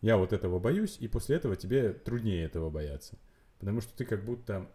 я 0.00 0.16
вот 0.16 0.32
этого 0.32 0.58
боюсь, 0.58 0.96
и 0.98 1.08
после 1.08 1.36
этого 1.36 1.56
тебе 1.56 1.92
труднее 1.92 2.44
этого 2.44 2.70
бояться. 2.70 3.18
Потому 3.58 3.80
что 3.80 3.96
ты 3.96 4.04
как 4.04 4.24
будто 4.24 4.70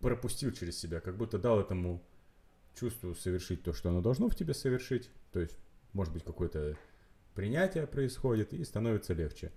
пропустил 0.00 0.52
через 0.52 0.78
себя, 0.78 1.00
как 1.00 1.16
будто 1.16 1.38
дал 1.38 1.60
этому 1.60 2.02
чувству 2.74 3.14
совершить 3.14 3.62
то, 3.62 3.72
что 3.72 3.90
оно 3.90 4.00
должно 4.00 4.28
в 4.28 4.34
тебе 4.34 4.54
совершить. 4.54 5.10
То 5.32 5.40
есть, 5.40 5.58
может 5.92 6.12
быть, 6.12 6.24
какое-то 6.24 6.76
принятие 7.34 7.86
происходит, 7.86 8.52
и 8.52 8.64
становится 8.64 9.12
легче. 9.12 9.52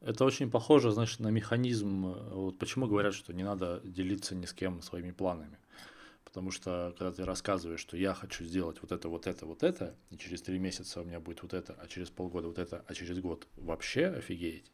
Это 0.00 0.24
очень 0.24 0.50
похоже, 0.50 0.92
значит, 0.92 1.20
на 1.20 1.28
механизм. 1.28 2.06
э, 2.06 2.34
Вот 2.34 2.58
почему 2.58 2.86
говорят, 2.86 3.14
что 3.14 3.32
не 3.32 3.42
надо 3.42 3.80
делиться 3.84 4.34
ни 4.34 4.46
с 4.46 4.52
кем 4.52 4.82
своими 4.82 5.10
планами. 5.10 5.58
Потому 6.36 6.50
что, 6.50 6.94
когда 6.98 7.12
ты 7.12 7.24
рассказываешь, 7.24 7.80
что 7.80 7.96
я 7.96 8.12
хочу 8.12 8.44
сделать 8.44 8.76
вот 8.82 8.92
это, 8.92 9.08
вот 9.08 9.26
это, 9.26 9.46
вот 9.46 9.62
это, 9.62 9.96
и 10.10 10.18
через 10.18 10.42
три 10.42 10.58
месяца 10.58 11.00
у 11.00 11.04
меня 11.04 11.18
будет 11.18 11.42
вот 11.42 11.54
это, 11.54 11.74
а 11.78 11.88
через 11.88 12.10
полгода 12.10 12.46
вот 12.48 12.58
это, 12.58 12.84
а 12.86 12.92
через 12.92 13.18
год 13.20 13.48
вообще 13.56 14.08
офигеть, 14.08 14.70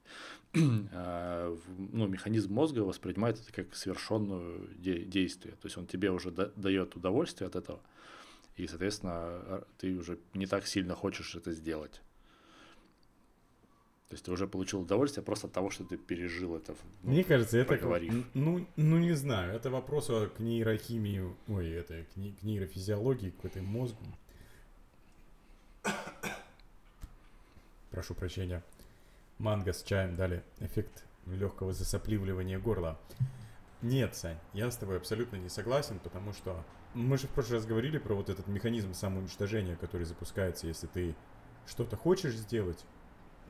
а, 0.57 1.57
ну, 1.79 2.09
механизм 2.09 2.53
мозга 2.53 2.81
воспринимает 2.81 3.39
это 3.39 3.53
как 3.53 3.77
совершенное 3.77 4.59
де- 4.75 5.05
действие. 5.05 5.55
То 5.55 5.67
есть 5.67 5.79
он 5.79 5.87
тебе 5.87 6.11
уже 6.11 6.33
да- 6.33 6.51
дает 6.57 6.97
удовольствие 6.97 7.47
от 7.47 7.55
этого, 7.55 7.81
и, 8.57 8.67
соответственно, 8.67 9.13
а, 9.15 9.67
ты 9.79 9.95
уже 9.95 10.19
не 10.35 10.47
так 10.47 10.67
сильно 10.67 10.97
хочешь 10.97 11.37
это 11.37 11.53
сделать. 11.53 12.03
То 14.13 14.15
есть 14.15 14.27
ты 14.27 14.31
уже 14.31 14.47
получил 14.47 14.83
удовольствие 14.83 15.25
просто 15.25 15.47
от 15.47 15.55
того, 15.55 15.71
что 15.71 15.85
ты 15.85 15.97
пережил 15.97 16.55
это. 16.55 16.75
ну, 17.03 17.13
Мне 17.13 17.25
кажется, 17.25 17.57
это... 17.57 17.69
проговорив. 17.69 18.27
Ну, 18.35 18.67
ну, 18.77 18.99
не 18.99 19.15
знаю, 19.15 19.55
это 19.55 19.71
вопрос 19.71 20.09
к 20.09 20.39
нейрохимии, 20.39 21.35
ой, 21.49 21.71
это, 21.71 22.05
к, 22.05 22.17
не- 22.19 22.33
к 22.33 22.43
нейрофизиологии, 22.43 23.31
к 23.31 23.43
этой 23.47 23.63
мозгу. 23.63 24.05
Прошу 27.91 28.13
прощения. 28.13 28.63
Манго 29.39 29.73
с 29.73 29.83
чаем 29.83 30.15
дали 30.15 30.45
эффект 30.61 31.05
легкого 31.25 31.73
засопливливания 31.73 32.59
горла. 32.59 33.01
Нет, 33.81 34.15
Сань, 34.15 34.37
я 34.53 34.71
с 34.71 34.77
тобой 34.77 34.99
абсолютно 34.99 35.37
не 35.37 35.49
согласен, 35.49 35.99
потому 36.01 36.35
что 36.35 36.63
мы 36.93 37.17
же 37.17 37.29
в 37.29 37.31
прошлый 37.31 37.61
раз 37.61 37.67
говорили 37.67 37.97
про 37.97 38.13
вот 38.13 38.29
этот 38.29 38.47
механизм 38.47 38.93
самоуничтожения, 38.93 39.77
который 39.77 40.05
запускается, 40.05 40.67
если 40.67 40.87
ты 40.87 41.15
что-то 41.67 41.97
хочешь 41.97 42.35
сделать, 42.35 42.85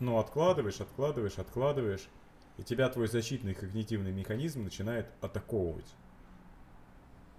но 0.03 0.19
откладываешь, 0.19 0.81
откладываешь, 0.81 1.39
откладываешь, 1.39 2.09
и 2.59 2.65
тебя 2.65 2.89
твой 2.89 3.07
защитный 3.07 3.55
когнитивный 3.55 4.13
механизм 4.13 4.65
начинает 4.65 5.07
атаковывать. 5.21 5.95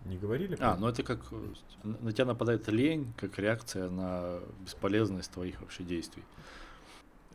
Не 0.06 0.18
говорили? 0.18 0.58
А, 0.60 0.76
ну 0.78 0.88
это 0.88 1.04
как 1.04 1.20
на 1.84 2.12
тебя 2.12 2.26
нападает 2.26 2.68
лень, 2.70 3.14
как 3.18 3.38
реакция 3.38 3.90
на 3.90 4.40
бесполезность 4.62 5.32
твоих 5.32 5.62
вообще 5.62 5.84
действий. 5.84 6.24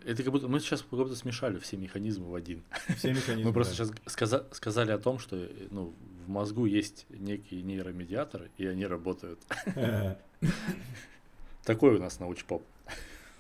Это 0.05 0.23
как 0.23 0.33
будто 0.33 0.49
мы 0.49 0.61
сейчас 0.61 0.81
как 0.81 0.91
будто 0.91 1.15
смешали 1.15 1.59
все 1.59 1.77
механизмы 1.77 2.31
в 2.31 2.35
один. 2.35 2.63
Все 2.97 3.13
механизмы. 3.13 3.49
Мы 3.49 3.53
просто 3.53 3.77
да. 3.77 3.85
сейчас 3.85 3.93
сказа- 4.07 4.47
сказали 4.53 4.93
о 4.93 4.99
том, 4.99 5.19
что 5.19 5.37
ну, 5.71 5.95
в 6.25 6.29
мозгу 6.29 6.67
есть 6.67 7.05
некие 7.11 7.63
нейромедиаторы, 7.63 8.51
и 8.57 8.67
они 8.67 8.87
работают. 8.87 9.41
Такой 11.65 11.97
у 11.97 11.99
нас 11.99 12.21
научпоп. 12.21 12.63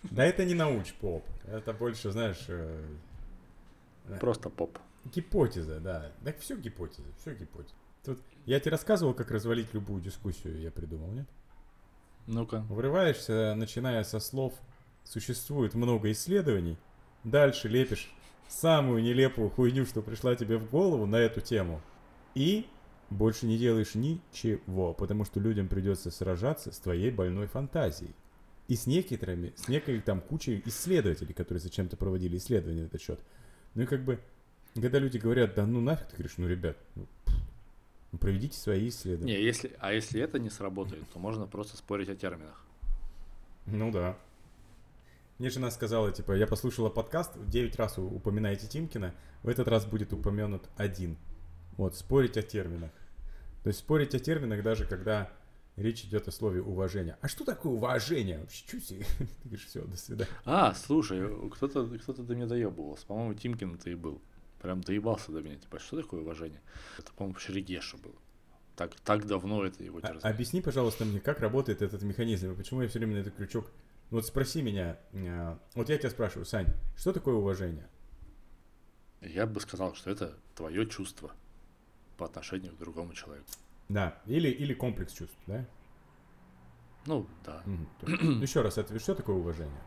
Да 0.02 0.24
это 0.24 0.44
не 0.44 0.54
науч-поп. 0.54 1.24
Это 1.46 1.72
больше, 1.72 2.10
знаешь, 2.10 2.44
э, 2.48 2.84
Просто 4.20 4.48
поп. 4.50 4.78
гипотеза, 5.04 5.80
да. 5.80 6.12
Так 6.24 6.38
все 6.38 6.56
гипотеза, 6.56 7.08
все 7.20 7.34
гипотеза. 7.34 7.74
Тут 8.04 8.20
я 8.46 8.60
тебе 8.60 8.72
рассказывал, 8.72 9.14
как 9.14 9.30
развалить 9.30 9.72
любую 9.74 10.00
дискуссию, 10.00 10.60
я 10.60 10.70
придумал, 10.70 11.10
нет? 11.10 11.26
Ну-ка. 12.26 12.60
Врываешься, 12.68 13.54
начиная 13.56 14.04
со 14.04 14.20
слов 14.20 14.54
«существует 15.04 15.74
много 15.74 16.10
исследований», 16.12 16.78
дальше 17.24 17.68
лепишь 17.68 18.10
самую 18.48 19.02
нелепую 19.02 19.50
хуйню, 19.50 19.84
что 19.84 20.02
пришла 20.02 20.34
тебе 20.34 20.58
в 20.58 20.70
голову 20.70 21.06
на 21.06 21.16
эту 21.16 21.40
тему, 21.40 21.80
и 22.34 22.66
больше 23.10 23.46
не 23.46 23.58
делаешь 23.58 23.94
ничего, 23.94 24.92
потому 24.92 25.24
что 25.24 25.40
людям 25.40 25.68
придется 25.68 26.10
сражаться 26.10 26.72
с 26.72 26.78
твоей 26.78 27.10
больной 27.10 27.46
фантазией. 27.46 28.14
И 28.68 28.76
с 28.76 28.86
некоторыми, 28.86 29.54
с 29.56 29.68
некой 29.68 30.00
там 30.00 30.20
кучей 30.20 30.62
исследователей, 30.66 31.34
которые 31.34 31.60
зачем-то 31.60 31.96
проводили 31.96 32.36
исследования 32.36 32.82
на 32.82 32.86
этот 32.86 33.00
счет. 33.00 33.18
Ну 33.74 33.82
и 33.82 33.86
как 33.86 34.04
бы, 34.04 34.20
когда 34.74 34.98
люди 34.98 35.16
говорят, 35.16 35.54
да 35.54 35.66
ну 35.66 35.80
нафиг, 35.80 36.08
ты 36.08 36.16
говоришь, 36.16 36.36
ну 36.36 36.46
ребят, 36.46 36.76
ну, 36.94 37.06
ну, 38.12 38.18
проведите 38.18 38.58
свои 38.58 38.88
исследования. 38.88 39.36
Не, 39.36 39.42
если, 39.42 39.72
а 39.78 39.92
если 39.92 40.20
это 40.20 40.38
не 40.38 40.50
сработает, 40.50 41.02
то 41.12 41.18
можно 41.18 41.46
просто 41.46 41.76
спорить 41.76 42.10
о 42.10 42.14
терминах. 42.14 42.62
Ну 43.66 43.90
да. 43.90 44.18
Мне 45.38 45.50
жена 45.50 45.70
сказала, 45.70 46.10
типа, 46.10 46.32
я 46.32 46.46
послушала 46.46 46.90
подкаст, 46.90 47.32
9 47.46 47.76
раз 47.76 47.96
упоминаете 47.98 48.66
Тимкина, 48.66 49.14
в 49.42 49.48
этот 49.48 49.68
раз 49.68 49.86
будет 49.86 50.12
упомянут 50.12 50.68
один. 50.76 51.16
Вот, 51.76 51.96
спорить 51.96 52.36
о 52.36 52.42
терминах. 52.42 52.90
То 53.62 53.68
есть 53.68 53.78
спорить 53.80 54.14
о 54.14 54.18
терминах 54.18 54.62
даже 54.62 54.84
когда 54.84 55.30
речь 55.78 56.04
идет 56.04 56.28
о 56.28 56.32
слове 56.32 56.60
уважение. 56.62 57.16
А 57.20 57.28
что 57.28 57.44
такое 57.44 57.72
уважение? 57.72 58.38
Вообще, 58.38 58.64
чуть 58.66 58.84
себе. 58.86 59.04
Ты 59.18 59.26
говоришь, 59.44 59.66
все, 59.66 59.82
до 59.84 59.96
свидания. 59.96 60.30
А, 60.44 60.74
слушай, 60.74 61.20
кто-то 61.50 61.86
кто 61.98 62.12
до 62.12 62.34
меня 62.34 62.46
доебывался. 62.46 63.06
По-моему, 63.06 63.34
Тимкин 63.34 63.74
это 63.74 63.90
и 63.90 63.94
был. 63.94 64.20
Прям 64.60 64.80
доебался 64.80 65.32
до 65.32 65.40
меня. 65.40 65.56
Типа, 65.56 65.78
что 65.78 66.00
такое 66.00 66.20
уважение? 66.22 66.60
Это, 66.98 67.12
по-моему, 67.12 67.38
Шерегеша 67.38 67.96
был. 67.98 68.14
Так, 68.76 68.94
так 69.00 69.26
давно 69.26 69.64
это 69.64 69.82
его 69.82 69.98
А- 69.98 70.02
терзает. 70.02 70.24
объясни, 70.24 70.60
пожалуйста, 70.60 71.04
мне, 71.04 71.20
как 71.20 71.40
работает 71.40 71.82
этот 71.82 72.02
механизм, 72.02 72.52
и 72.52 72.54
почему 72.54 72.82
я 72.82 72.88
все 72.88 72.98
время 72.98 73.16
на 73.16 73.20
этот 73.20 73.34
крючок... 73.34 73.66
Ну 74.10 74.16
Вот 74.18 74.26
спроси 74.26 74.62
меня, 74.62 74.98
а, 75.12 75.58
вот 75.74 75.88
я 75.90 75.98
тебя 75.98 76.10
спрашиваю, 76.10 76.46
Сань, 76.46 76.68
что 76.96 77.12
такое 77.12 77.34
уважение? 77.34 77.88
Я 79.20 79.46
бы 79.46 79.60
сказал, 79.60 79.94
что 79.94 80.10
это 80.10 80.38
твое 80.54 80.86
чувство 80.86 81.32
по 82.16 82.24
отношению 82.26 82.72
к 82.74 82.78
другому 82.78 83.12
человеку. 83.14 83.46
Да, 83.88 84.18
или, 84.26 84.48
или 84.48 84.74
комплекс 84.74 85.12
чувств, 85.12 85.38
да? 85.46 85.66
Ну, 87.06 87.26
да. 87.44 87.62
Еще 88.06 88.60
раз 88.60 88.76
ответ, 88.78 89.00
что 89.00 89.14
такое 89.14 89.36
уважение? 89.36 89.80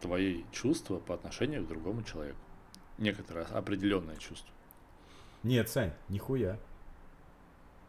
Твои 0.00 0.44
чувства 0.50 0.98
по 0.98 1.14
отношению 1.14 1.64
к 1.64 1.68
другому 1.68 2.02
человеку. 2.02 2.38
Некоторое 2.98 3.44
определенное 3.44 4.16
чувство. 4.16 4.52
Нет, 5.42 5.68
Сань, 5.68 5.92
нихуя. 6.08 6.58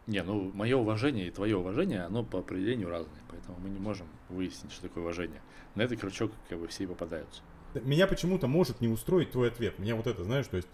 Не, 0.06 0.22
ну, 0.22 0.50
мое 0.52 0.76
уважение 0.76 1.28
и 1.28 1.30
твое 1.30 1.56
уважение, 1.56 2.02
оно 2.02 2.22
по 2.22 2.40
определению 2.40 2.90
разное. 2.90 3.20
Поэтому 3.30 3.58
мы 3.58 3.70
не 3.70 3.78
можем 3.78 4.06
выяснить, 4.28 4.70
что 4.70 4.82
такое 4.82 5.02
уважение. 5.02 5.40
На 5.74 5.82
этот 5.82 6.00
крючок 6.00 6.32
как 6.48 6.58
бы 6.58 6.68
все 6.68 6.84
и 6.84 6.86
попадаются. 6.86 7.42
Меня 7.74 8.06
почему-то 8.06 8.46
может 8.46 8.80
не 8.80 8.88
устроить 8.88 9.30
твой 9.30 9.48
ответ. 9.48 9.78
Меня 9.78 9.96
вот 9.96 10.06
это, 10.06 10.22
знаешь, 10.24 10.46
то 10.46 10.56
есть, 10.56 10.68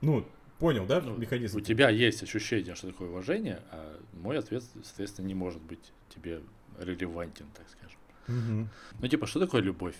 ну, 0.00 0.26
понял, 0.58 0.86
да, 0.86 1.00
Ну, 1.00 1.16
механизм? 1.16 1.58
У 1.58 1.60
тебя 1.60 1.90
есть 1.90 2.22
ощущение, 2.22 2.74
что 2.74 2.88
такое 2.88 3.08
уважение, 3.08 3.60
а 3.70 4.00
мой 4.12 4.38
ответ, 4.38 4.64
соответственно, 4.82 5.26
не 5.26 5.34
может 5.34 5.60
быть 5.62 5.92
тебе 6.08 6.40
релевантен, 6.78 7.46
так 7.54 7.66
скажем. 7.68 7.98
Мгм. 8.26 8.68
Ну, 9.00 9.08
типа, 9.08 9.26
что 9.26 9.40
такое 9.40 9.60
любовь? 9.62 9.96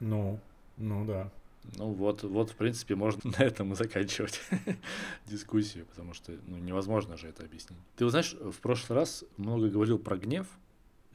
Ну, 0.00 0.40
ну 0.76 1.04
да. 1.04 1.30
Ну, 1.76 1.92
вот, 1.92 2.22
вот, 2.22 2.50
в 2.50 2.54
принципе, 2.56 2.94
можно 2.94 3.30
на 3.38 3.42
этом 3.42 3.72
и 3.72 3.76
заканчивать 3.76 4.40
дискуссию, 5.26 5.86
потому 5.86 6.14
что 6.14 6.32
ну, 6.46 6.58
невозможно 6.58 7.16
же 7.16 7.28
это 7.28 7.44
объяснить. 7.44 7.78
Ты 7.96 8.04
вот 8.04 8.10
знаешь, 8.10 8.34
в 8.34 8.60
прошлый 8.60 8.98
раз 8.98 9.24
много 9.36 9.68
говорил 9.68 9.98
про 9.98 10.16
гнев 10.16 10.46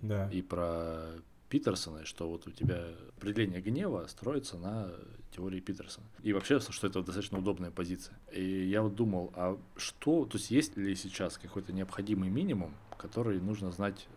Да. 0.01 0.29
и 0.31 0.41
про 0.41 1.11
Питерсона, 1.51 2.05
что 2.05 2.29
вот 2.29 2.47
у 2.47 2.51
тебя 2.51 2.95
определение 3.17 3.61
гнева 3.61 4.07
строится 4.07 4.57
на 4.57 4.89
теории 5.35 5.59
Питерсона. 5.59 6.07
И 6.23 6.31
вообще, 6.31 6.61
что 6.61 6.87
это 6.87 7.03
достаточно 7.03 7.39
удобная 7.39 7.71
позиция. 7.71 8.17
И 8.31 8.69
я 8.69 8.81
вот 8.81 8.95
думал, 8.95 9.33
а 9.35 9.59
что, 9.75 10.25
то 10.25 10.37
есть 10.37 10.49
есть 10.49 10.77
ли 10.77 10.95
сейчас 10.95 11.37
какой-то 11.37 11.73
необходимый 11.73 12.29
минимум, 12.29 12.73
который 12.97 13.41
нужно 13.41 13.69
знать 13.71 14.07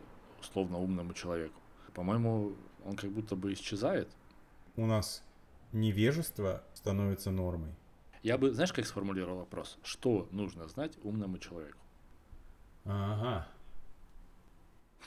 условно 0.40 0.78
умному 0.78 1.12
человеку? 1.12 1.60
По-моему, 1.92 2.54
он 2.84 2.94
как 2.94 3.10
будто 3.10 3.34
бы 3.34 3.52
исчезает. 3.52 4.08
У 4.76 4.86
нас 4.86 5.24
невежество 5.72 6.62
становится 6.72 7.32
нормой. 7.32 7.74
Я 8.22 8.38
бы, 8.38 8.52
знаешь, 8.52 8.72
как 8.72 8.86
сформулировал 8.86 9.38
вопрос? 9.38 9.76
Что 9.82 10.28
нужно 10.30 10.68
знать 10.68 10.96
умному 11.02 11.38
человеку? 11.38 11.78
Ага. 12.84 13.48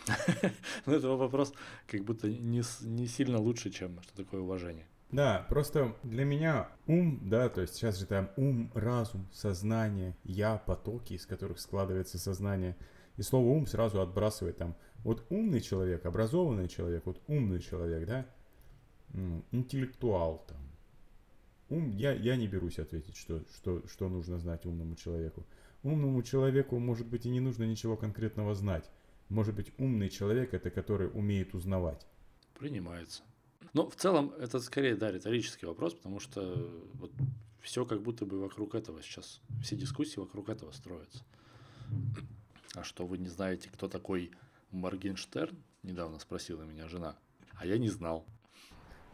Ну, 0.86 0.94
это 0.94 1.10
вопрос 1.10 1.54
как 1.88 2.04
будто 2.04 2.30
не, 2.30 2.64
не 2.82 3.08
сильно 3.08 3.40
лучше, 3.40 3.70
чем 3.70 4.02
что 4.02 4.16
такое 4.16 4.42
уважение. 4.42 4.88
Да, 5.12 5.46
просто 5.48 5.96
для 6.04 6.26
меня 6.26 6.70
ум, 6.86 7.30
да, 7.30 7.48
то 7.48 7.62
есть 7.62 7.76
сейчас 7.76 7.98
же 7.98 8.06
там 8.06 8.30
ум, 8.36 8.72
разум, 8.74 9.28
сознание, 9.32 10.18
я, 10.26 10.58
потоки, 10.58 11.14
из 11.14 11.26
которых 11.26 11.60
складывается 11.60 12.20
сознание. 12.20 12.76
И 13.16 13.22
слово 13.22 13.48
ум 13.48 13.68
сразу 13.68 14.02
отбрасывает 14.02 14.58
там. 14.58 14.76
Вот 15.04 15.26
умный 15.30 15.62
человек, 15.62 16.06
образованный 16.06 16.68
человек, 16.68 17.06
вот 17.06 17.22
умный 17.28 17.62
человек, 17.62 18.06
да, 18.06 18.26
м, 19.14 19.46
интеллектуал 19.52 20.46
там. 20.48 20.58
Ум, 21.70 21.92
я, 21.92 22.14
я 22.14 22.36
не 22.36 22.48
берусь 22.48 22.80
ответить, 22.80 23.16
что, 23.16 23.44
что, 23.56 23.88
что 23.88 24.10
нужно 24.10 24.40
знать 24.40 24.66
умному 24.66 24.96
человеку. 24.96 25.46
Умному 25.84 26.22
человеку, 26.22 26.80
может 26.80 27.08
быть, 27.08 27.26
и 27.26 27.30
не 27.30 27.40
нужно 27.40 27.64
ничего 27.64 27.96
конкретного 27.96 28.56
знать. 28.56 28.90
Может 29.30 29.56
быть, 29.56 29.74
умный 29.78 30.10
человек 30.10 30.54
это 30.54 30.70
который 30.70 31.10
умеет 31.14 31.54
узнавать. 31.54 32.06
Принимается. 32.58 33.24
Но 33.74 33.90
в 33.90 33.96
целом 33.96 34.32
это 34.40 34.60
скорее, 34.60 34.96
да, 34.96 35.12
риторический 35.12 35.66
вопрос, 35.66 35.94
потому 35.94 36.20
что 36.20 36.82
вот 36.94 37.12
все 37.62 37.86
как 37.86 38.02
будто 38.02 38.26
бы 38.26 38.40
вокруг 38.40 38.76
этого 38.76 39.02
сейчас, 39.02 39.42
все 39.62 39.76
дискуссии 39.76 40.20
вокруг 40.20 40.50
этого 40.50 40.72
строятся. 40.72 41.24
А 42.74 42.84
что 42.84 43.06
вы 43.06 43.18
не 43.18 43.28
знаете, 43.28 43.70
кто 43.70 43.88
такой 43.88 44.32
Моргенштерн? 44.72 45.58
Недавно 45.84 46.20
спросила 46.20 46.64
меня 46.64 46.88
жена. 46.88 47.18
А 47.56 47.66
я 47.66 47.78
не 47.78 47.90
знал. 47.90 48.26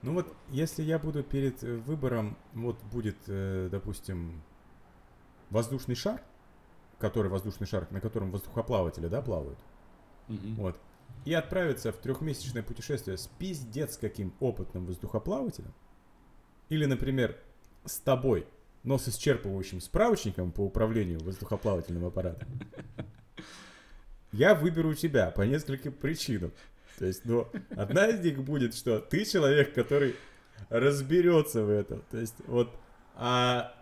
Ну 0.02 0.14
вот, 0.14 0.36
если 0.50 0.84
я 0.84 1.00
буду 1.00 1.24
перед 1.24 1.64
э, 1.64 1.78
выбором, 1.78 2.38
вот 2.54 2.82
будет, 2.92 3.16
э, 3.28 3.70
допустим, 3.72 4.44
воздушный 5.50 5.96
шар, 5.96 6.22
который 7.00 7.30
воздушный 7.30 7.68
шар, 7.68 7.90
на 7.90 8.02
котором 8.02 8.32
воздухоплаватели, 8.32 9.08
да, 9.08 9.22
плавают, 9.22 9.60
Мгм. 10.28 10.56
вот, 10.56 10.80
и 11.26 11.34
отправиться 11.34 11.92
в 11.92 11.98
трехмесячное 11.98 12.64
путешествие 12.64 13.18
с 13.18 13.28
пиздец 13.40 13.98
каким 13.98 14.34
опытным 14.40 14.86
воздухоплавателем, 14.86 15.74
или, 16.70 16.86
например, 16.86 17.38
с 17.86 18.00
тобой, 18.00 18.48
но 18.84 18.98
с 18.98 19.08
исчерпывающим 19.08 19.80
справочником 19.80 20.52
по 20.52 20.62
управлению 20.62 21.20
воздухоплавательным 21.24 22.06
аппаратом, 22.06 22.48
я 24.32 24.56
выберу 24.56 24.94
тебя 24.94 25.32
по 25.32 25.42
нескольким 25.44 25.94
причинам. 25.94 26.52
То 27.00 27.06
есть, 27.06 27.26
ну, 27.26 27.48
одна 27.76 28.08
из 28.08 28.20
них 28.24 28.44
будет, 28.44 28.76
что 28.76 29.00
ты 29.00 29.26
человек, 29.26 29.74
который 29.74 30.16
разберется 30.70 31.64
в 31.64 31.70
этом. 31.70 32.04
То 32.12 32.18
есть, 32.18 32.36
вот, 32.48 32.74
а, 33.16 33.74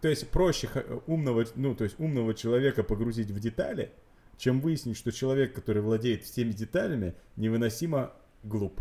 то 0.00 0.08
есть 0.08 0.28
проще 0.30 0.68
умного, 1.06 1.44
ну, 1.54 1.74
то 1.74 1.84
есть 1.84 1.98
умного 1.98 2.34
человека 2.34 2.82
погрузить 2.82 3.30
в 3.30 3.38
детали, 3.38 3.92
чем 4.40 4.60
выяснить, 4.60 4.96
что 4.96 5.12
человек, 5.12 5.54
который 5.54 5.82
владеет 5.82 6.24
всеми 6.24 6.52
деталями, 6.52 7.14
невыносимо 7.36 8.12
глуп. 8.42 8.80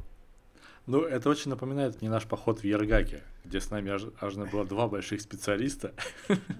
Ну, 0.87 1.01
это 1.01 1.29
очень 1.29 1.49
напоминает 1.49 2.01
не 2.01 2.07
наш 2.07 2.23
поход 2.25 2.61
в 2.61 2.63
Ергаке, 2.63 3.21
где 3.43 3.59
с 3.59 3.69
нами 3.69 3.91
аж, 3.91 4.05
аж 4.21 4.35
было 4.51 4.65
два 4.65 4.87
больших 4.87 5.19
специалиста, 5.21 5.93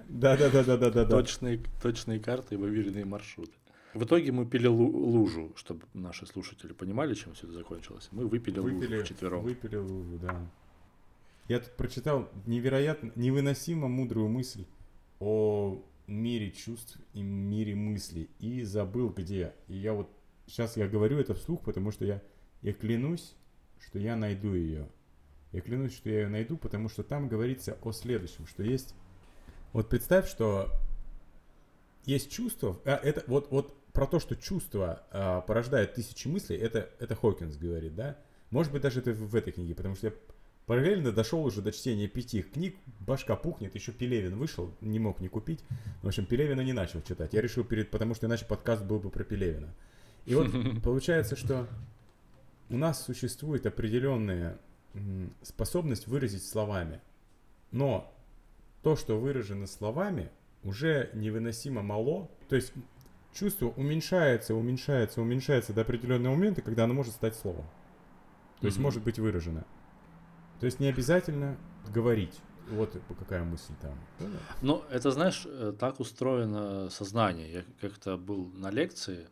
Да-да-да-да-да-да. 0.10 1.06
точные, 1.06 1.62
точные 1.82 2.20
карты 2.20 2.56
и 2.56 2.58
выверенные 2.58 3.06
маршруты. 3.06 3.54
В 3.94 4.04
итоге 4.04 4.32
мы 4.34 4.46
пили 4.46 4.68
лу- 4.68 4.92
лужу, 4.92 5.54
чтобы 5.56 5.86
наши 5.94 6.28
слушатели 6.28 6.74
понимали, 6.74 7.14
чем 7.16 7.34
все 7.34 7.46
это 7.48 7.54
закончилось. 7.54 8.10
Мы 8.12 8.28
выпили, 8.28 8.60
Выпили, 8.60 8.96
лужу 8.96 9.06
вчетвером. 9.06 9.42
выпили 9.44 9.78
лужу, 9.78 10.20
да. 10.22 10.46
Я 11.48 11.60
тут 11.60 11.72
прочитал 11.78 12.30
невероятно, 12.46 13.12
невыносимо 13.16 13.88
мудрую 13.88 14.28
мысль 14.28 14.66
о 15.20 15.82
мире 16.10 16.52
чувств 16.52 16.98
и 17.14 17.22
мире 17.22 17.76
мыслей. 17.76 18.30
И 18.40 18.64
забыл 18.64 19.10
где. 19.10 19.54
И 19.68 19.76
я 19.76 19.94
вот 19.94 20.10
сейчас 20.48 20.78
я 20.78 20.88
говорю 20.88 21.20
это 21.20 21.34
вслух, 21.34 21.62
потому 21.64 21.92
что 21.92 22.06
я, 22.06 22.22
я 22.62 22.74
клянусь, 22.74 23.36
что 23.80 24.00
я 24.00 24.16
найду 24.16 24.54
ее. 24.54 24.88
Я 25.52 25.62
клянусь, 25.62 25.94
что 25.94 26.10
я 26.10 26.22
ее 26.22 26.28
найду, 26.28 26.58
потому 26.58 26.90
что 26.90 27.04
там 27.04 27.28
говорится 27.28 27.78
о 27.82 27.92
следующем, 27.92 28.46
что 28.48 28.64
есть... 28.64 28.94
Вот 29.72 29.88
представь, 29.88 30.28
что 30.28 30.72
есть 32.06 32.32
чувство, 32.32 32.80
а, 32.86 32.96
это 32.96 33.24
вот, 33.28 33.52
вот 33.52 33.76
про 33.94 34.08
то, 34.08 34.20
что 34.20 34.36
чувство 34.36 35.04
а, 35.12 35.42
порождает 35.42 35.94
тысячи 35.94 36.28
мыслей, 36.28 36.58
это, 36.58 36.90
это 37.00 37.16
Хокинс 37.16 37.56
говорит, 37.56 37.96
да? 37.96 38.18
Может 38.50 38.72
быть, 38.72 38.82
даже 38.82 39.00
это 39.00 39.12
в, 39.12 39.30
в 39.30 39.36
этой 39.36 39.54
книге, 39.54 39.76
потому 39.76 39.96
что 39.96 40.08
я 40.08 40.14
параллельно 40.70 41.12
дошел 41.12 41.44
уже 41.44 41.64
до 41.64 41.72
чтения 41.72 42.08
пяти 42.08 42.44
книг, 42.44 42.76
башка 43.00 43.36
пухнет, 43.36 43.74
еще 43.74 43.92
Пелевин 43.92 44.36
вышел, 44.36 44.72
не 44.82 45.00
мог 45.00 45.20
не 45.20 45.28
купить. 45.28 45.64
В 46.04 46.08
общем, 46.08 46.28
Пелевина 46.28 46.62
не 46.62 46.74
начал 46.74 47.02
читать. 47.02 47.34
Я 47.34 47.42
решил 47.42 47.64
перед, 47.64 47.90
потому 47.90 48.14
что 48.14 48.28
иначе 48.28 48.46
подкаст 48.46 48.84
был 48.84 49.00
бы 49.00 49.10
про 49.10 49.24
Пелевина. 49.24 49.74
И 50.28 50.36
вот 50.36 50.52
получается, 50.84 51.36
что 51.36 51.68
у 52.70 52.78
нас 52.78 53.04
существует 53.04 53.66
определенная 53.66 54.60
способность 55.42 56.06
выразить 56.06 56.46
словами. 56.46 57.02
Но 57.72 58.14
то, 58.84 58.96
что 58.96 59.20
выражено 59.20 59.66
словами, 59.66 60.30
уже 60.64 61.10
невыносимо 61.14 61.82
мало. 61.82 62.30
То 62.48 62.56
есть 62.56 62.74
чувство 63.34 63.70
уменьшается, 63.70 64.54
уменьшается, 64.54 65.20
уменьшается 65.20 65.74
до 65.74 65.82
определенного 65.82 66.36
момента, 66.36 66.62
когда 66.62 66.84
оно 66.84 66.94
может 66.94 67.14
стать 67.14 67.36
словом. 67.36 67.66
То 68.62 68.68
есть 68.68 68.78
может 68.78 69.04
быть 69.04 69.18
выражено. 69.18 69.66
То 70.60 70.66
есть 70.66 70.80
не 70.80 70.88
обязательно 70.88 71.58
говорить. 71.94 72.40
Вот 72.70 72.96
какая 73.18 73.44
мысль 73.44 73.74
там. 73.82 73.98
Понял? 74.20 74.38
Ну, 74.62 74.84
это, 74.92 75.12
знаешь, 75.12 75.44
э, 75.46 75.74
так 75.80 76.00
устроено 76.00 76.90
сознание. 76.90 77.52
Я 77.52 77.64
как-то 77.82 78.16
был 78.18 78.52
на 78.54 78.70
лекции, 78.70 79.28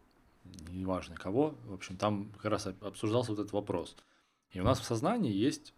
неважно 0.71 1.15
кого, 1.15 1.55
в 1.65 1.73
общем, 1.73 1.97
там 1.97 2.31
как 2.41 2.51
раз 2.51 2.65
об- 2.67 2.83
обсуждался 2.83 3.31
вот 3.31 3.39
этот 3.39 3.53
вопрос. 3.53 3.95
И 4.53 4.59
у 4.59 4.63
нас 4.63 4.79
в 4.79 4.85
сознании 4.85 5.31
есть 5.31 5.73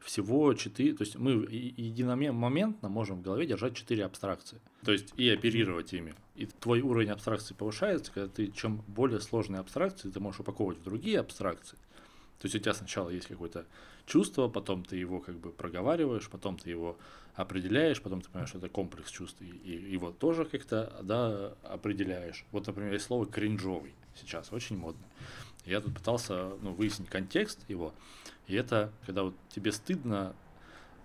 всего 0.00 0.52
четыре, 0.54 0.94
то 0.94 1.02
есть 1.02 1.16
мы 1.16 1.32
единомоментно 1.32 2.88
можем 2.88 3.18
в 3.18 3.22
голове 3.22 3.46
держать 3.46 3.74
четыре 3.74 4.04
абстракции, 4.04 4.60
то 4.84 4.92
есть 4.92 5.12
и 5.16 5.28
оперировать 5.28 5.92
ими. 5.92 6.14
И 6.36 6.46
твой 6.46 6.80
уровень 6.82 7.10
абстракции 7.10 7.54
повышается, 7.54 8.12
когда 8.12 8.28
ты 8.28 8.48
чем 8.48 8.82
более 8.86 9.20
сложные 9.20 9.60
абстракции 9.60 10.10
ты 10.10 10.20
можешь 10.20 10.40
упаковывать 10.40 10.78
в 10.78 10.84
другие 10.84 11.18
абстракции. 11.18 11.78
То 12.38 12.46
есть 12.46 12.54
у 12.54 12.58
тебя 12.58 12.72
сначала 12.72 13.10
есть 13.10 13.26
какое-то 13.26 13.66
чувство, 14.06 14.48
потом 14.48 14.84
ты 14.84 14.96
его 14.96 15.20
как 15.20 15.36
бы 15.36 15.50
проговариваешь, 15.50 16.28
потом 16.28 16.56
ты 16.56 16.70
его 16.70 16.96
определяешь, 17.34 18.00
потом 18.00 18.20
ты 18.20 18.30
понимаешь, 18.30 18.50
что 18.50 18.58
это 18.58 18.68
комплекс 18.68 19.10
чувств, 19.10 19.40
и, 19.40 19.46
и 19.46 19.92
его 19.92 20.12
тоже 20.12 20.44
как-то 20.44 21.00
да, 21.02 21.54
определяешь. 21.64 22.44
Вот, 22.52 22.66
например, 22.66 22.92
есть 22.92 23.06
слово 23.06 23.26
кринжовый 23.26 23.94
сейчас, 24.14 24.52
очень 24.52 24.76
модно. 24.76 25.02
Я 25.66 25.80
тут 25.80 25.94
пытался 25.94 26.52
ну, 26.62 26.72
выяснить 26.72 27.08
контекст 27.08 27.58
его, 27.68 27.92
и 28.46 28.54
это, 28.54 28.92
когда 29.04 29.24
вот 29.24 29.34
тебе 29.48 29.72
стыдно, 29.72 30.34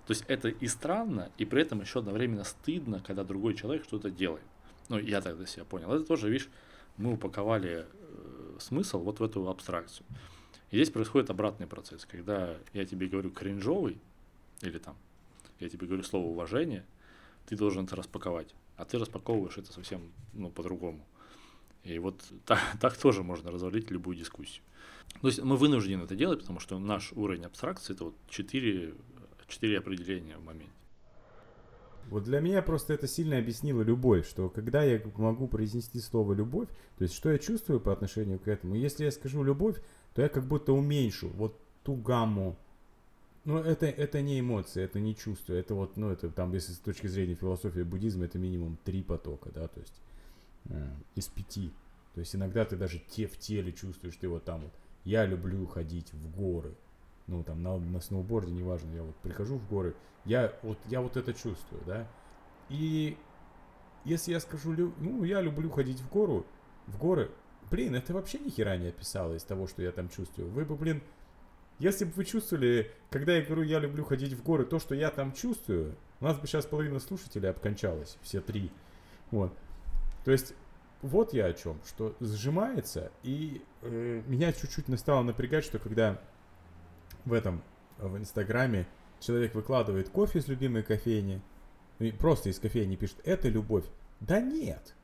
то 0.06 0.12
есть 0.12 0.26
это 0.28 0.50
и 0.50 0.68
странно, 0.68 1.32
и 1.38 1.46
при 1.46 1.62
этом 1.62 1.82
еще 1.82 2.00
одновременно 2.00 2.44
стыдно, 2.44 3.02
когда 3.06 3.24
другой 3.24 3.56
человек 3.56 3.84
что-то 3.86 4.10
делает. 4.10 4.46
Ну, 4.90 5.00
я 5.00 5.22
тогда 5.22 5.46
себя 5.46 5.66
понял. 5.66 5.92
Это 5.92 6.06
тоже, 6.06 6.30
видишь, 6.30 6.50
мы 6.98 7.14
упаковали 7.14 7.86
э, 7.86 8.58
смысл 8.60 9.00
вот 9.00 9.20
в 9.20 9.24
эту 9.24 9.50
абстракцию. 9.50 10.06
И 10.74 10.76
здесь 10.76 10.90
происходит 10.90 11.30
обратный 11.30 11.68
процесс, 11.68 12.04
когда 12.04 12.58
я 12.74 12.84
тебе 12.84 13.06
говорю 13.06 13.30
кринжовый, 13.30 14.02
или 14.62 14.80
там, 14.80 14.96
я 15.60 15.70
тебе 15.70 15.86
говорю 15.86 16.02
слово 16.02 16.26
уважение, 16.26 16.84
ты 17.46 17.56
должен 17.56 17.86
это 17.86 17.96
распаковать, 17.96 18.56
а 18.76 18.84
ты 18.84 18.98
распаковываешь 18.98 19.56
это 19.60 19.72
совсем 19.72 20.02
ну, 20.34 20.50
по-другому. 20.50 21.06
И 21.84 22.00
вот 22.00 22.20
так, 22.48 22.60
так 22.82 22.98
тоже 22.98 23.22
можно 23.22 23.52
развалить 23.52 23.92
любую 23.92 24.18
дискуссию. 24.18 24.64
То 25.22 25.28
есть 25.28 25.44
мы 25.44 25.58
вынуждены 25.58 26.06
это 26.06 26.16
делать, 26.16 26.40
потому 26.40 26.60
что 26.60 26.80
наш 26.80 27.14
уровень 27.14 27.46
абстракции 27.46 27.94
это 27.94 28.06
вот 28.06 28.16
четыре, 28.28 28.96
четыре 29.48 29.78
определения 29.78 30.38
в 30.38 30.44
моменте. 30.44 30.74
Вот 32.10 32.24
для 32.24 32.40
меня 32.40 32.62
просто 32.62 32.94
это 32.94 33.08
сильно 33.08 33.38
объяснило 33.38 33.82
любовь, 33.82 34.28
что 34.28 34.50
когда 34.50 34.84
я 34.84 35.02
могу 35.16 35.48
произнести 35.48 36.00
слово 36.00 36.34
любовь, 36.34 36.70
то 36.98 37.04
есть 37.04 37.16
что 37.16 37.32
я 37.32 37.40
чувствую 37.40 37.80
по 37.80 37.92
отношению 37.92 38.40
к 38.40 38.48
этому, 38.48 38.76
если 38.76 39.06
я 39.06 39.12
скажу 39.12 39.44
любовь, 39.44 39.82
то 40.14 40.22
я 40.22 40.30
как 40.30 40.46
будто 40.46 40.74
уменьшу 40.74 41.30
вот 41.30 41.60
ту 41.84 41.96
гамму. 41.96 42.58
Но 43.46 43.60
это, 43.60 43.88
это 43.88 44.22
не 44.22 44.40
эмоции, 44.40 44.82
это 44.82 45.00
не 45.00 45.16
чувство, 45.16 45.54
это 45.54 45.76
вот, 45.76 45.98
ну, 45.98 46.10
это 46.10 46.30
там, 46.30 46.54
если 46.54 46.72
с 46.72 46.78
точки 46.78 47.08
зрения 47.08 47.36
философии 47.36 47.82
буддизма, 47.82 48.26
это 48.26 48.40
минимум 48.40 48.78
три 48.86 49.04
потока, 49.04 49.52
да, 49.54 49.68
то 49.68 49.82
есть 49.82 50.02
э, 50.70 50.90
из 51.16 51.28
пяти. 51.28 51.74
То 52.14 52.22
есть 52.22 52.36
иногда 52.36 52.64
ты 52.64 52.78
даже 52.78 53.00
те 53.00 53.28
в 53.28 53.38
теле 53.38 53.74
чувствуешь, 53.74 54.16
ты 54.16 54.30
вот 54.30 54.46
там 54.46 54.62
вот, 54.62 54.74
я 55.04 55.26
люблю 55.26 55.66
ходить 55.66 56.14
в 56.14 56.38
горы, 56.38 56.74
ну, 57.28 57.44
там, 57.44 57.62
на, 57.64 57.78
на 57.78 58.00
сноуборде, 58.00 58.52
неважно, 58.52 58.94
я 58.96 59.04
вот 59.04 59.16
прихожу 59.18 59.58
в 59.58 59.68
горы, 59.68 59.96
я 60.26 60.54
вот, 60.62 60.78
я 60.88 61.02
вот 61.02 61.18
это 61.18 61.34
чувствую, 61.34 61.82
да, 61.86 62.08
и 62.70 63.18
если 64.06 64.32
я 64.32 64.40
скажу, 64.40 64.94
ну, 64.98 65.24
я 65.24 65.42
люблю 65.42 65.70
ходить 65.70 66.00
в 66.00 66.10
гору, 66.10 66.46
в 66.88 66.98
горы, 66.98 67.32
блин, 67.72 67.96
это 67.96 68.14
вообще 68.14 68.40
ни 68.40 68.50
хера 68.50 68.76
не 68.78 68.88
описало 68.88 69.36
из 69.36 69.44
того, 69.44 69.68
что 69.68 69.82
я 69.82 69.92
там 69.92 70.10
чувствую. 70.10 70.50
Вы 70.50 70.66
бы, 70.66 70.76
блин, 70.76 71.02
если 71.80 72.06
бы 72.06 72.12
вы 72.12 72.26
чувствовали, 72.26 72.92
когда 73.10 73.36
я 73.36 73.44
говорю, 73.44 73.64
я 73.64 73.80
люблю 73.80 74.04
ходить 74.04 74.34
в 74.34 74.44
горы, 74.44 74.66
то, 74.66 74.80
что 74.80 74.96
я 74.96 75.10
там 75.10 75.34
чувствую, 75.34 75.96
у 76.20 76.26
нас 76.26 76.38
бы 76.38 76.48
сейчас 76.48 76.66
половина 76.66 77.00
слушателей 77.00 77.50
обкончалась, 77.50 78.18
все 78.22 78.42
три. 78.42 78.72
Вот. 79.32 79.54
То 80.24 80.32
есть, 80.32 80.54
вот 81.02 81.34
я 81.34 81.48
о 81.48 81.54
чем, 81.54 81.80
что 81.86 82.16
сжимается, 82.20 83.12
и 83.24 83.62
э, 83.82 84.22
меня 84.28 84.54
чуть-чуть 84.54 84.88
настало 84.88 85.24
напрягать, 85.24 85.66
что 85.66 85.80
когда 85.80 86.22
в 87.26 87.34
этом, 87.34 87.64
в 87.98 88.18
Инстаграме 88.18 88.88
человек 89.20 89.56
выкладывает 89.56 90.10
кофе 90.10 90.40
из 90.40 90.48
любимой 90.48 90.84
кофейни, 90.84 91.42
просто 92.20 92.50
из 92.50 92.60
кофейни 92.60 92.96
пишет, 92.96 93.18
это 93.24 93.50
любовь. 93.50 93.86
Да 94.20 94.40
нет, 94.40 94.96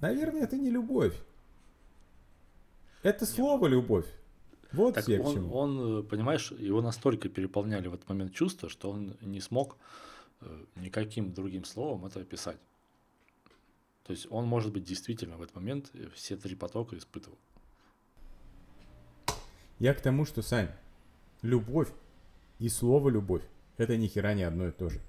Наверное, 0.00 0.42
это 0.42 0.56
не 0.56 0.70
любовь. 0.70 1.16
Это 3.02 3.26
слово 3.26 3.66
любовь. 3.66 4.06
Вот 4.72 4.94
так 4.94 5.08
он, 5.08 5.14
к 5.14 5.34
чему. 5.34 5.54
Он, 5.54 6.06
понимаешь, 6.06 6.52
его 6.52 6.82
настолько 6.82 7.28
переполняли 7.28 7.88
в 7.88 7.94
этот 7.94 8.08
момент 8.08 8.34
чувства, 8.34 8.68
что 8.68 8.90
он 8.90 9.16
не 9.20 9.40
смог 9.40 9.76
э, 10.40 10.64
никаким 10.76 11.32
другим 11.32 11.64
словом 11.64 12.04
это 12.04 12.20
описать. 12.20 12.58
То 14.04 14.12
есть 14.12 14.26
он, 14.30 14.46
может 14.46 14.72
быть, 14.72 14.84
действительно 14.84 15.36
в 15.36 15.42
этот 15.42 15.56
момент 15.56 15.90
все 16.14 16.36
три 16.36 16.54
потока 16.54 16.96
испытывал. 16.96 17.38
Я 19.78 19.94
к 19.94 20.00
тому, 20.00 20.24
что, 20.24 20.42
Сань, 20.42 20.70
любовь 21.42 21.88
и 22.58 22.68
слово 22.68 23.08
любовь– 23.10 23.42
это 23.76 23.96
ни 23.96 24.06
хера 24.06 24.34
не 24.34 24.42
одно 24.42 24.68
и 24.68 24.72
то 24.72 24.88
же. 24.88 25.00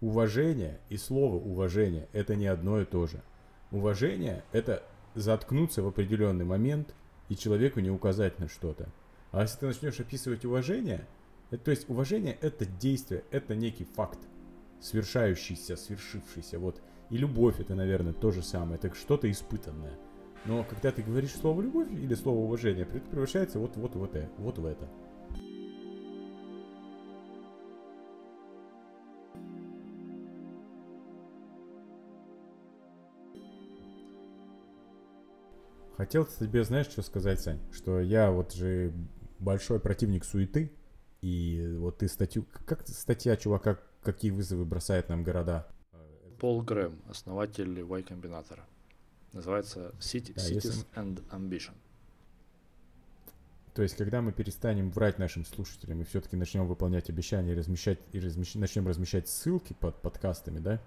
Уважение 0.00 0.80
и 0.88 0.96
слово 0.96 1.36
уважение– 1.36 2.08
это 2.12 2.36
не 2.36 2.46
одно 2.46 2.80
и 2.80 2.84
то 2.84 3.06
же– 3.06 3.22
Уважение– 3.72 4.44
это 4.52 4.82
заткнуться 5.14 5.82
в 5.82 5.86
определенный 5.86 6.44
момент 6.44 6.94
и 7.30 7.36
человеку 7.36 7.80
не 7.80 7.88
указать 7.88 8.38
на 8.38 8.46
что-то. 8.46 8.90
А 9.30 9.40
если 9.40 9.60
ты 9.60 9.66
начнешь 9.66 9.98
описывать 9.98 10.44
уважение, 10.44 11.06
это, 11.50 11.64
то 11.64 11.70
есть 11.70 11.88
уважение– 11.88 12.36
это 12.42 12.66
действие, 12.66 13.24
это 13.30 13.56
некий 13.56 13.84
факт, 13.84 14.18
свершающийся, 14.78 15.76
свершившийся. 15.76 16.58
Вот. 16.58 16.82
И 17.08 17.16
любовь– 17.16 17.56
это, 17.60 17.74
наверное, 17.74 18.12
то 18.12 18.30
же 18.30 18.42
самое, 18.42 18.74
это 18.76 18.94
что-то 18.94 19.30
испытанное. 19.30 19.98
Но 20.44 20.64
когда 20.64 20.90
ты 20.90 21.02
говоришь 21.02 21.34
слово 21.34 21.62
«любовь» 21.62 21.90
или 21.92 22.14
слово 22.14 22.38
«уважение», 22.38 22.84
это 22.84 23.08
превращается 23.08 23.60
вот, 23.60 23.76
вот, 23.76 23.94
вот, 23.94 24.16
вот 24.38 24.58
в 24.58 24.66
это. 24.66 24.88
Хотел 35.96 36.24
тебе, 36.24 36.64
знаешь, 36.64 36.86
что 36.86 37.02
сказать, 37.02 37.40
Сань? 37.40 37.60
Что 37.70 38.00
я 38.00 38.32
вот 38.32 38.52
же 38.52 38.92
большой 39.38 39.78
противник 39.78 40.24
суеты, 40.24 40.72
и 41.20 41.76
вот 41.78 41.98
ты 41.98 42.08
статью... 42.08 42.44
Как 42.66 42.88
статья 42.88 43.36
чувака, 43.36 43.78
какие 44.02 44.32
вызовы 44.32 44.64
бросает 44.64 45.08
нам 45.08 45.22
города? 45.22 45.68
Пол 46.40 46.62
Грэм, 46.62 47.00
основатель 47.08 47.78
Y 47.78 48.02
Комбинатора. 48.02 48.66
Называется 49.32 49.94
City, 49.98 50.34
да, 50.34 50.42
Cities 50.42 50.54
если... 50.54 50.86
and 50.94 51.26
Ambition. 51.30 51.74
То 53.74 53.82
есть, 53.82 53.96
когда 53.96 54.20
мы 54.20 54.32
перестанем 54.32 54.90
врать 54.90 55.18
нашим 55.18 55.46
слушателям 55.46 56.02
и 56.02 56.04
все-таки 56.04 56.36
начнем 56.36 56.66
выполнять 56.66 57.08
обещания 57.08 57.52
и 57.52 57.54
размещать 57.56 57.98
и 58.12 58.20
размещ... 58.20 58.54
начнем 58.54 58.86
размещать 58.86 59.28
ссылки 59.28 59.72
под 59.72 60.00
подкастами, 60.02 60.58
да? 60.58 60.80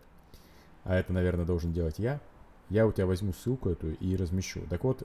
А 0.84 0.96
это, 0.96 1.12
наверное, 1.12 1.46
должен 1.46 1.74
делать 1.74 1.98
я 1.98 2.22
я 2.70 2.88
у 2.88 2.92
тебя 2.92 3.06
возьму 3.06 3.34
ссылку 3.34 3.70
эту 3.70 3.92
и 3.92 4.16
размещу. 4.16 4.62
Так 4.70 4.84
вот, 4.84 5.04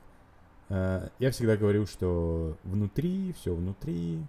э, 0.68 1.08
я 1.18 1.30
всегда 1.30 1.56
говорил, 1.56 1.86
что 1.86 2.56
внутри, 2.64 3.32
все 3.32 3.54
внутри, 3.54 4.22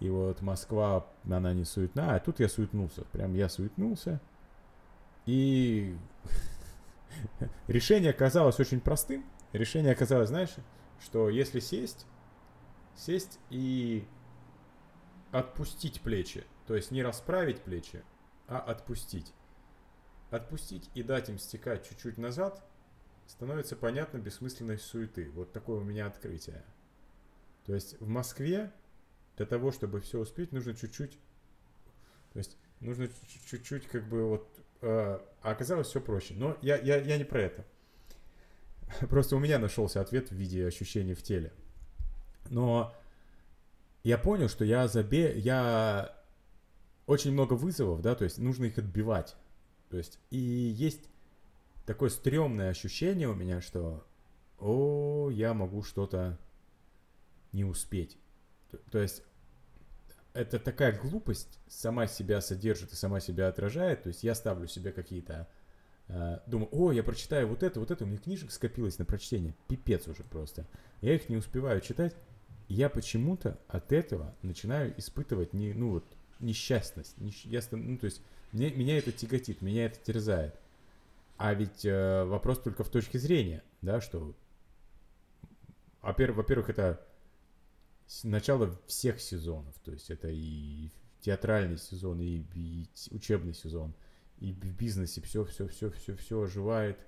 и 0.00 0.08
вот 0.08 0.42
Москва, 0.42 1.06
она 1.24 1.52
не 1.54 1.64
суетна, 1.64 2.14
а 2.14 2.20
тут 2.20 2.40
я 2.40 2.48
суетнулся. 2.48 3.04
Прям 3.12 3.34
я 3.34 3.48
суетнулся. 3.48 4.20
И 5.26 5.96
решение 7.66 8.10
оказалось 8.10 8.58
очень 8.60 8.80
простым. 8.80 9.24
Решение 9.52 9.92
оказалось, 9.92 10.28
знаешь, 10.28 10.54
что 11.00 11.28
если 11.28 11.60
сесть, 11.60 12.06
сесть 12.96 13.38
и 13.50 14.06
отпустить 15.30 16.00
плечи, 16.00 16.44
то 16.66 16.74
есть 16.74 16.90
не 16.90 17.02
расправить 17.02 17.60
плечи, 17.60 18.02
а 18.48 18.58
отпустить 18.58 19.32
отпустить 20.32 20.90
и 20.94 21.02
дать 21.02 21.28
им 21.28 21.38
стекать 21.38 21.86
чуть-чуть 21.88 22.18
назад, 22.18 22.64
становится 23.26 23.76
понятна 23.76 24.18
бессмысленность 24.18 24.84
суеты. 24.84 25.30
Вот 25.30 25.52
такое 25.52 25.80
у 25.80 25.84
меня 25.84 26.06
открытие. 26.06 26.64
То 27.64 27.74
есть 27.74 28.00
в 28.00 28.08
Москве 28.08 28.72
для 29.36 29.46
того, 29.46 29.72
чтобы 29.72 30.00
все 30.00 30.18
успеть, 30.18 30.52
нужно 30.52 30.74
чуть-чуть, 30.74 31.18
то 32.32 32.38
есть 32.38 32.56
нужно 32.80 33.08
чуть-чуть 33.46 33.86
как 33.86 34.08
бы 34.08 34.24
вот, 34.24 34.48
а 34.82 35.22
оказалось 35.42 35.88
все 35.88 36.00
проще. 36.00 36.34
Но 36.34 36.56
я, 36.60 36.76
я, 36.76 37.00
я 37.00 37.18
не 37.18 37.24
про 37.24 37.42
это. 37.42 37.64
Просто 39.08 39.36
у 39.36 39.38
меня 39.38 39.58
нашелся 39.58 40.00
ответ 40.00 40.30
в 40.30 40.34
виде 40.34 40.66
ощущений 40.66 41.14
в 41.14 41.22
теле. 41.22 41.52
Но 42.50 42.94
я 44.02 44.18
понял, 44.18 44.48
что 44.48 44.64
я 44.64 44.88
забе... 44.88 45.38
я 45.38 46.16
очень 47.06 47.32
много 47.32 47.54
вызовов, 47.54 48.00
да, 48.02 48.14
то 48.14 48.24
есть 48.24 48.38
нужно 48.38 48.66
их 48.66 48.78
отбивать. 48.78 49.36
То 49.90 49.96
есть, 49.96 50.18
и 50.30 50.38
есть 50.38 51.00
такое 51.86 52.10
стрёмное 52.10 52.70
ощущение 52.70 53.28
у 53.28 53.34
меня, 53.34 53.60
что 53.60 54.04
о, 54.58 55.30
я 55.30 55.54
могу 55.54 55.82
что-то 55.82 56.38
не 57.52 57.64
успеть. 57.64 58.18
То, 58.70 58.78
то 58.90 58.98
есть, 58.98 59.22
это 60.34 60.58
такая 60.58 60.98
глупость 60.98 61.58
сама 61.68 62.06
себя 62.06 62.40
содержит 62.40 62.92
и 62.92 62.96
сама 62.96 63.20
себя 63.20 63.48
отражает. 63.48 64.02
То 64.02 64.08
есть, 64.08 64.22
я 64.22 64.34
ставлю 64.34 64.66
себе 64.66 64.92
какие-то... 64.92 65.48
Э, 66.08 66.38
думаю, 66.46 66.68
о, 66.72 66.92
я 66.92 67.02
прочитаю 67.02 67.48
вот 67.48 67.62
это, 67.62 67.80
вот 67.80 67.90
это, 67.90 68.04
у 68.04 68.06
меня 68.06 68.18
книжек 68.18 68.50
скопилось 68.50 68.98
на 68.98 69.04
прочтение. 69.04 69.54
Пипец 69.68 70.08
уже 70.08 70.22
просто. 70.24 70.66
Я 71.00 71.14
их 71.14 71.28
не 71.28 71.36
успеваю 71.36 71.80
читать. 71.80 72.14
я 72.68 72.88
почему-то 72.88 73.58
от 73.68 73.92
этого 73.92 74.34
начинаю 74.42 74.98
испытывать 74.98 75.52
не, 75.52 75.74
ну 75.74 75.90
вот, 75.90 76.04
несчастность. 76.40 77.18
Несч... 77.18 77.44
Я, 77.44 77.60
ну, 77.70 77.98
то 77.98 78.06
есть, 78.06 78.22
мне, 78.52 78.70
меня 78.70 78.98
это 78.98 79.12
тяготит, 79.12 79.62
меня 79.62 79.86
это 79.86 79.98
терзает. 79.98 80.54
А 81.36 81.54
ведь 81.54 81.84
э, 81.84 82.24
вопрос 82.24 82.60
только 82.60 82.84
в 82.84 82.88
точке 82.88 83.18
зрения, 83.18 83.62
да, 83.80 84.00
что, 84.00 84.34
во-первых, 86.02 86.70
это 86.70 87.04
начало 88.22 88.78
всех 88.86 89.20
сезонов, 89.20 89.74
то 89.84 89.92
есть 89.92 90.10
это 90.10 90.28
и 90.30 90.90
театральный 91.20 91.78
сезон, 91.78 92.20
и, 92.20 92.44
и 92.54 92.88
учебный 93.10 93.54
сезон, 93.54 93.94
и 94.38 94.52
в 94.52 94.76
бизнесе 94.76 95.20
все, 95.20 95.44
все, 95.44 95.68
все, 95.68 95.90
все, 95.90 96.16
все 96.16 96.42
оживает, 96.42 96.98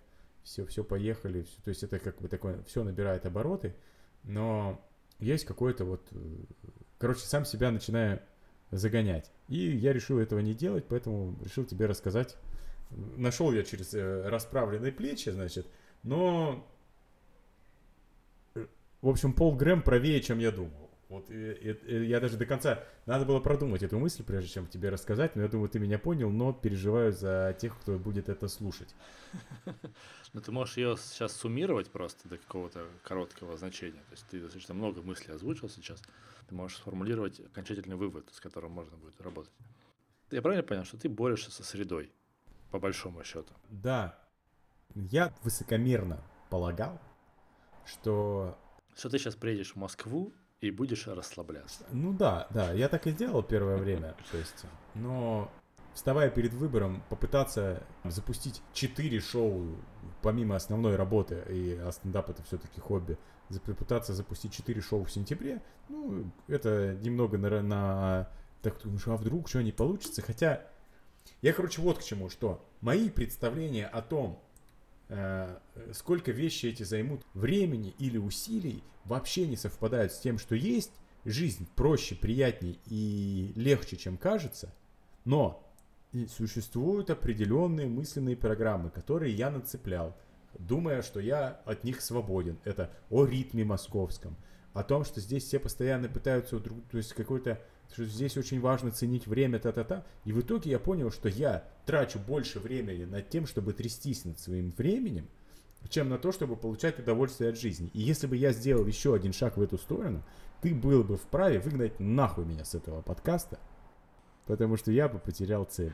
все, 0.45 0.65
все 0.67 0.85
поехали, 0.85 1.43
все, 1.43 1.63
то 1.63 1.69
есть 1.71 1.83
это 1.83 1.99
как 1.99 2.21
бы 2.21 2.29
такое, 2.29 2.63
все 2.65 2.85
набирает 2.85 3.27
обороты, 3.27 3.75
но 4.23 4.81
есть 5.19 5.45
какой-то 5.45 5.85
вот, 5.85 6.07
э, 6.13 6.17
короче, 6.99 7.21
сам 7.21 7.45
себя 7.45 7.71
начинаю 7.71 8.21
загонять. 8.71 9.31
И 9.49 9.59
я 9.59 9.93
решил 9.93 10.19
этого 10.19 10.41
не 10.41 10.55
делать, 10.55 10.87
поэтому 10.89 11.37
решил 11.43 11.65
тебе 11.65 11.87
рассказать. 11.87 12.37
Нашел 12.91 13.53
я 13.53 13.63
через 13.65 13.95
э, 13.95 14.29
расправленные 14.29 14.93
плечи, 14.93 15.31
значит, 15.31 15.67
но, 16.03 16.67
э, 18.55 18.67
в 19.03 19.09
общем, 19.09 19.33
Пол 19.33 19.57
Грэм 19.57 19.83
правее, 19.83 20.21
чем 20.21 20.39
я 20.39 20.51
думал. 20.51 20.84
Вот 21.15 21.31
и, 21.31 21.53
и, 21.53 21.71
и 21.71 22.07
я 22.07 22.19
даже 22.19 22.37
до 22.37 22.45
конца 22.45 22.83
надо 23.07 23.25
было 23.25 23.39
продумать 23.39 23.85
эту 23.85 24.01
мысль, 24.01 24.25
прежде 24.25 24.51
чем 24.51 24.67
тебе 24.67 24.89
рассказать. 24.89 25.37
Но 25.37 25.43
я 25.43 25.49
думаю, 25.49 25.69
ты 25.69 25.79
меня 25.79 25.97
понял, 25.97 26.29
но 26.31 26.53
переживаю 26.53 27.13
за 27.13 27.57
тех, 27.61 27.79
кто 27.79 27.99
будет 27.99 28.29
это 28.29 28.49
слушать. 28.49 28.95
Ну, 30.33 30.41
ты 30.41 30.51
можешь 30.51 30.77
ее 30.79 30.97
сейчас 30.97 31.33
суммировать 31.37 31.93
просто 31.93 32.29
до 32.29 32.39
какого-то 32.39 32.89
короткого 33.05 33.57
значения. 33.57 34.01
То 34.09 34.11
есть 34.11 34.27
ты 34.29 34.41
достаточно 34.41 34.75
много 34.75 35.01
мыслей 35.01 35.33
озвучил 35.33 35.69
сейчас. 35.69 36.03
Ты 36.49 36.57
можешь 36.57 36.79
сформулировать 36.79 37.39
окончательный 37.39 37.95
вывод, 37.95 38.29
с 38.33 38.41
которым 38.41 38.73
можно 38.73 38.97
будет 38.97 39.21
работать. 39.21 39.53
Я 40.33 40.43
правильно 40.43 40.65
понял, 40.65 40.85
что 40.85 40.97
ты 40.97 41.09
борешься 41.09 41.53
со 41.53 41.63
средой, 41.63 42.11
по 42.73 42.81
большому 42.81 43.23
счету? 43.23 43.55
Да. 43.71 44.19
Я 44.97 45.33
высокомерно 45.45 46.21
полагал, 46.51 47.01
что... 47.87 48.59
Что 48.97 49.11
ты 49.11 49.21
сейчас 49.21 49.37
приедешь 49.37 49.75
в 49.75 49.77
Москву 49.77 50.35
и 50.69 50.71
будешь 50.71 51.07
расслабляться. 51.07 51.85
Ну 51.93 52.13
да, 52.13 52.47
да, 52.51 52.73
я 52.73 52.89
так 52.89 53.07
и 53.07 53.11
сделал 53.11 53.43
первое 53.43 53.77
время, 53.77 54.15
то 54.31 54.39
есть, 54.39 54.65
но 54.95 55.51
вставая 55.95 56.31
перед 56.31 56.53
выбором, 56.53 57.03
попытаться 57.09 57.83
запустить 58.05 58.61
четыре 58.73 59.21
шоу, 59.21 59.77
помимо 60.23 60.57
основной 60.57 60.97
работы, 60.97 61.43
и 61.49 61.79
а 61.81 61.93
стендап 61.93 62.31
это 62.31 62.43
все-таки 62.43 62.81
хобби, 62.81 63.17
попытаться 63.65 64.13
запустить 64.15 64.53
четыре 64.53 64.81
шоу 64.81 65.05
в 65.05 65.13
сентябре, 65.13 65.63
ну, 65.89 66.31
это 66.49 66.95
немного 67.03 67.39
на, 67.39 67.63
на 67.63 68.31
так 68.63 68.81
думаешь, 68.83 69.07
а 69.07 69.17
вдруг 69.17 69.49
что 69.49 69.63
не 69.63 69.73
получится, 69.73 70.23
хотя 70.23 70.67
я, 71.43 71.53
короче, 71.53 71.81
вот 71.81 71.99
к 71.99 72.03
чему, 72.03 72.29
что 72.29 72.65
мои 72.81 73.09
представления 73.09 73.87
о 73.87 74.03
том, 74.03 74.43
сколько 75.93 76.33
вещи 76.33 76.67
эти 76.67 76.83
займут 76.83 77.23
времени 77.35 77.95
или 77.99 78.19
усилий, 78.19 78.83
вообще 79.05 79.47
не 79.47 79.57
совпадают 79.57 80.13
с 80.13 80.21
тем, 80.21 80.39
что 80.39 80.55
есть. 80.55 80.93
Жизнь 81.25 81.67
проще, 81.75 82.15
приятнее 82.15 82.77
и 82.85 83.53
легче, 83.57 83.97
чем 83.97 84.19
кажется. 84.19 84.75
Но 85.25 85.67
существуют 86.29 87.09
определенные 87.09 87.87
мысленные 87.87 88.37
программы, 88.37 88.91
которые 88.91 89.35
я 89.35 89.51
нацеплял, 89.51 90.15
думая, 90.59 91.01
что 91.01 91.21
я 91.21 91.63
от 91.65 91.83
них 91.83 92.03
свободен. 92.03 92.59
Это 92.65 92.91
о 93.09 93.25
ритме 93.25 93.65
московском, 93.65 94.37
о 94.75 94.83
том, 94.83 95.05
что 95.05 95.21
здесь 95.21 95.45
все 95.45 95.59
постоянно 95.59 96.09
пытаются 96.09 96.59
друг, 96.61 96.79
то 96.91 96.99
есть 96.99 97.15
какой-то 97.15 97.61
что 97.95 98.05
здесь 98.05 98.37
очень 98.37 98.61
важно 98.61 98.91
ценить 98.91 99.29
время, 99.29 99.61
та-та-та. 99.61 100.05
И 100.25 100.33
в 100.33 100.41
итоге 100.41 100.73
я 100.73 100.81
понял, 100.81 101.13
что 101.13 101.29
я 101.29 101.65
трачу 101.87 102.19
больше 102.19 102.59
времени 102.59 103.05
над 103.05 103.29
тем, 103.29 103.47
чтобы 103.47 103.73
трястись 103.73 104.25
над 104.25 104.41
своим 104.41 104.73
временем, 104.77 105.29
чем 105.89 106.09
на 106.09 106.19
то, 106.19 106.33
чтобы 106.33 106.57
получать 106.57 106.99
удовольствие 106.99 107.51
от 107.51 107.59
жизни. 107.59 107.91
И 107.95 108.01
если 108.01 108.27
бы 108.27 108.37
я 108.37 108.53
сделал 108.53 108.85
еще 108.85 109.15
один 109.15 109.33
шаг 109.33 109.57
в 109.57 109.63
эту 109.63 109.79
сторону, 109.79 110.25
ты 110.61 110.75
был 110.75 111.05
бы 111.05 111.17
вправе 111.17 111.61
выгнать 111.61 112.01
нахуй 112.01 112.45
меня 112.45 112.65
с 112.65 112.75
этого 112.75 113.01
подкаста, 113.01 113.61
потому 114.47 114.77
что 114.77 114.91
я 114.91 115.09
бы 115.09 115.21
потерял 115.21 115.65
цель. 115.65 115.93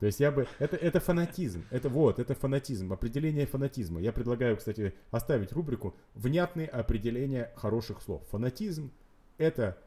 То 0.00 0.06
есть 0.06 0.20
я 0.20 0.30
бы... 0.30 0.46
Это, 0.58 0.76
это 0.76 1.00
фанатизм. 1.00 1.64
Это 1.70 1.88
вот, 1.88 2.18
это 2.18 2.34
фанатизм. 2.34 2.92
Определение 2.92 3.46
фанатизма. 3.46 3.98
Я 4.00 4.12
предлагаю, 4.12 4.58
кстати, 4.58 4.94
оставить 5.10 5.52
рубрику 5.52 5.96
«Внятные 6.14 6.68
определения 6.68 7.50
хороших 7.56 8.02
слов». 8.02 8.22
Фанатизм— 8.28 8.92
это 9.38 9.78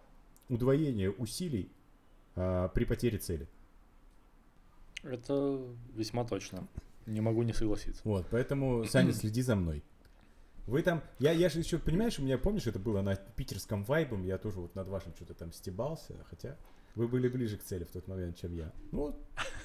удвоение 0.51 1.09
усилий 1.09 1.71
а, 2.35 2.67
при 2.69 2.85
потере 2.85 3.17
цели. 3.17 3.47
Это 5.03 5.59
весьма 5.95 6.25
точно. 6.25 6.67
Не 7.07 7.21
могу 7.21 7.41
не 7.43 7.53
согласиться. 7.53 8.01
Вот, 8.03 8.27
поэтому, 8.29 8.85
Саня, 8.85 9.13
следи 9.13 9.41
за 9.41 9.55
мной. 9.55 9.83
Вы 10.67 10.83
там, 10.83 11.01
я, 11.17 11.31
я 11.31 11.49
же 11.49 11.59
еще, 11.59 11.79
понимаешь, 11.79 12.19
у 12.19 12.21
меня, 12.21 12.37
помнишь, 12.37 12.67
это 12.67 12.77
было 12.77 13.01
на 13.01 13.15
питерском 13.15 13.83
вайбом, 13.83 14.23
я 14.23 14.37
тоже 14.37 14.59
вот 14.59 14.75
над 14.75 14.87
вашим 14.87 15.15
что-то 15.15 15.33
там 15.33 15.51
стебался, 15.51 16.13
хотя 16.29 16.55
вы 16.93 17.07
были 17.07 17.27
ближе 17.27 17.57
к 17.57 17.63
цели 17.63 17.83
в 17.83 17.91
тот 17.91 18.07
момент, 18.07 18.37
чем 18.37 18.53
я. 18.53 18.71
Ну, 18.91 19.17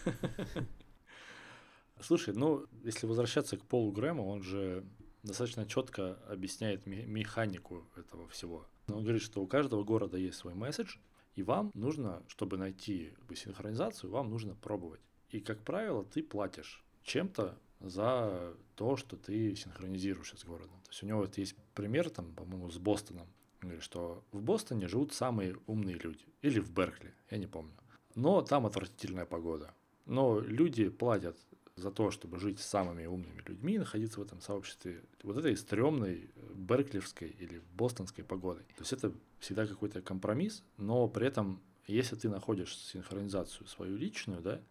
Слушай, 2.00 2.34
ну, 2.34 2.66
если 2.84 3.06
возвращаться 3.06 3.56
к 3.56 3.64
Полу 3.64 3.90
Грэму, 3.90 4.26
он 4.26 4.42
же 4.42 4.84
достаточно 5.22 5.66
четко 5.66 6.14
объясняет 6.28 6.86
механику 6.86 7.84
этого 7.96 8.28
всего. 8.28 8.66
Он 8.88 9.02
говорит, 9.02 9.22
что 9.22 9.42
у 9.42 9.46
каждого 9.46 9.82
города 9.84 10.16
есть 10.16 10.38
свой 10.38 10.54
месседж, 10.54 10.96
и 11.34 11.42
вам 11.42 11.70
нужно, 11.74 12.22
чтобы 12.28 12.56
найти 12.56 13.12
синхронизацию, 13.34 14.10
вам 14.10 14.30
нужно 14.30 14.54
пробовать. 14.54 15.00
И, 15.30 15.40
как 15.40 15.62
правило, 15.62 16.04
ты 16.04 16.22
платишь 16.22 16.84
чем-то 17.02 17.58
за 17.80 18.54
то, 18.74 18.96
что 18.96 19.16
ты 19.16 19.54
синхронизируешься 19.54 20.36
с 20.36 20.44
городом. 20.44 20.80
То 20.84 20.90
есть 20.90 21.02
у 21.02 21.06
него 21.06 21.20
вот 21.20 21.36
есть 21.36 21.56
пример, 21.74 22.10
там, 22.10 22.32
по-моему, 22.32 22.70
с 22.70 22.78
Бостоном. 22.78 23.26
Он 23.62 23.68
говорит, 23.68 23.82
что 23.82 24.24
в 24.32 24.40
Бостоне 24.40 24.88
живут 24.88 25.12
самые 25.12 25.56
умные 25.66 25.96
люди. 25.96 26.24
Или 26.42 26.60
в 26.60 26.70
Беркли, 26.70 27.12
я 27.30 27.38
не 27.38 27.46
помню. 27.46 27.74
Но 28.14 28.40
там 28.40 28.66
отвратительная 28.66 29.26
погода. 29.26 29.74
Но 30.06 30.40
люди 30.40 30.88
платят 30.88 31.36
за 31.76 31.90
то, 31.90 32.10
чтобы 32.10 32.38
жить 32.38 32.58
с 32.58 32.66
самыми 32.66 33.04
умными 33.04 33.42
людьми 33.46 33.74
и 33.74 33.78
находиться 33.78 34.18
в 34.18 34.22
этом 34.22 34.40
сообществе 34.40 35.02
вот 35.22 35.36
этой 35.36 35.54
стрёмной 35.56 36.30
э, 36.34 36.52
берклевской 36.54 37.28
или 37.28 37.62
бостонской 37.74 38.24
погодой. 38.24 38.64
То 38.76 38.80
есть 38.80 38.94
это 38.94 39.12
всегда 39.40 39.66
какой-то 39.66 40.00
компромисс, 40.00 40.62
но 40.78 41.06
при 41.06 41.26
этом, 41.26 41.60
если 41.86 42.16
ты 42.16 42.30
находишь 42.30 42.76
синхронизацию 42.78 43.66
свою 43.66 43.96
личную, 43.96 44.40
да, 44.40 44.62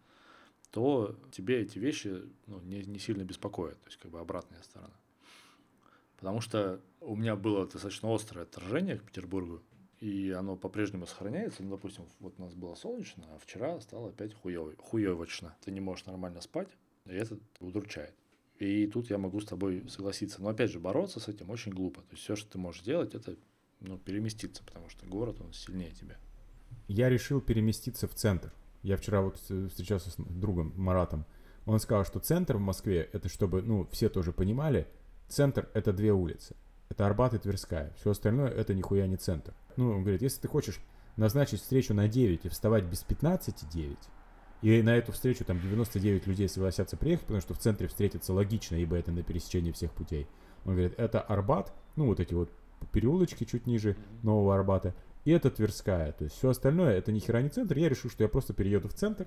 то 0.72 1.16
тебе 1.30 1.62
эти 1.62 1.78
вещи 1.78 2.24
ну, 2.46 2.60
не, 2.62 2.82
не 2.84 2.98
сильно 2.98 3.22
беспокоят, 3.22 3.80
то 3.80 3.86
есть 3.86 3.98
как 3.98 4.10
бы 4.10 4.18
обратная 4.18 4.62
сторона. 4.62 4.94
Потому 6.16 6.40
что 6.40 6.80
у 7.00 7.14
меня 7.14 7.36
было 7.36 7.66
достаточно 7.66 8.12
острое 8.12 8.44
отторжение 8.44 8.98
к 8.98 9.04
Петербургу, 9.04 9.62
и 10.00 10.32
оно 10.32 10.56
по-прежнему 10.56 11.06
сохраняется. 11.06 11.62
Ну, 11.62 11.70
допустим, 11.70 12.04
вот 12.18 12.34
у 12.38 12.42
нас 12.42 12.54
было 12.54 12.74
солнечно, 12.74 13.24
а 13.32 13.38
вчера 13.38 13.80
стало 13.80 14.08
опять 14.08 14.34
хуёво, 14.34 14.74
хуёвочно. 14.76 15.56
Ты 15.60 15.70
не 15.70 15.80
можешь 15.80 16.06
нормально 16.06 16.40
спать, 16.40 16.68
это 17.12 17.38
удручает. 17.60 18.14
И 18.58 18.86
тут 18.86 19.10
я 19.10 19.18
могу 19.18 19.40
с 19.40 19.46
тобой 19.46 19.84
согласиться. 19.88 20.42
Но 20.42 20.48
опять 20.48 20.70
же, 20.70 20.80
бороться 20.80 21.20
с 21.20 21.28
этим 21.28 21.50
очень 21.50 21.72
глупо. 21.72 22.00
То 22.02 22.12
есть 22.12 22.22
все, 22.22 22.36
что 22.36 22.52
ты 22.52 22.58
можешь 22.58 22.82
сделать, 22.82 23.14
это 23.14 23.36
ну, 23.80 23.98
переместиться, 23.98 24.62
потому 24.64 24.88
что 24.88 25.06
город, 25.06 25.40
он 25.40 25.52
сильнее 25.52 25.90
тебя. 25.92 26.16
Я 26.88 27.08
решил 27.08 27.40
переместиться 27.40 28.08
в 28.08 28.14
центр. 28.14 28.52
Я 28.82 28.96
вчера 28.96 29.20
вот 29.20 29.36
встречался 29.36 30.10
с 30.10 30.14
другом 30.16 30.72
Маратом. 30.76 31.26
Он 31.66 31.80
сказал, 31.80 32.04
что 32.04 32.20
центр 32.20 32.56
в 32.56 32.60
Москве, 32.60 33.10
это 33.12 33.28
чтобы, 33.28 33.60
ну, 33.60 33.86
все 33.90 34.08
тоже 34.08 34.32
понимали, 34.32 34.86
центр 35.28 35.68
это 35.74 35.92
две 35.92 36.12
улицы. 36.12 36.54
Это 36.88 37.06
Арбат 37.06 37.34
и 37.34 37.38
Тверская. 37.38 37.92
Все 37.98 38.10
остальное 38.10 38.48
это 38.48 38.72
нихуя 38.74 39.06
не 39.06 39.16
центр. 39.16 39.54
Ну, 39.76 39.90
он 39.90 40.02
говорит, 40.02 40.22
если 40.22 40.40
ты 40.40 40.48
хочешь 40.48 40.80
назначить 41.16 41.60
встречу 41.60 41.92
на 41.92 42.08
9 42.08 42.44
и 42.44 42.48
вставать 42.48 42.84
без 42.84 43.02
15 43.02 43.68
9, 43.68 43.98
и 44.62 44.82
на 44.82 44.96
эту 44.96 45.12
встречу 45.12 45.44
там 45.44 45.60
99 45.60 46.26
людей 46.26 46.48
согласятся 46.48 46.96
приехать, 46.96 47.26
потому 47.26 47.40
что 47.40 47.54
в 47.54 47.58
центре 47.58 47.88
встретиться 47.88 48.32
логично, 48.32 48.76
ибо 48.76 48.96
это 48.96 49.12
на 49.12 49.22
пересечении 49.22 49.72
всех 49.72 49.92
путей. 49.92 50.26
Он 50.64 50.72
говорит, 50.72 50.94
это 50.96 51.20
Арбат, 51.20 51.72
ну 51.94 52.06
вот 52.06 52.20
эти 52.20 52.34
вот 52.34 52.50
переулочки 52.92 53.44
чуть 53.44 53.66
ниже 53.66 53.96
Нового 54.22 54.54
Арбата, 54.54 54.94
и 55.24 55.30
это 55.30 55.50
Тверская. 55.50 56.12
То 56.12 56.24
есть 56.24 56.36
все 56.36 56.50
остальное 56.50 56.96
это 56.96 57.12
ни 57.12 57.18
хера 57.18 57.42
не 57.42 57.48
центр. 57.48 57.76
Я 57.76 57.88
решил, 57.88 58.10
что 58.10 58.22
я 58.22 58.28
просто 58.28 58.54
перееду 58.54 58.88
в 58.88 58.94
центр, 58.94 59.26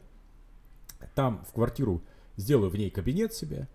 там 1.15 1.43
в 1.47 1.53
квартиру 1.53 2.01
сделаю 2.35 2.69
в 2.69 2.75
ней 2.75 2.89
кабинет 2.89 3.33
себе 3.33 3.67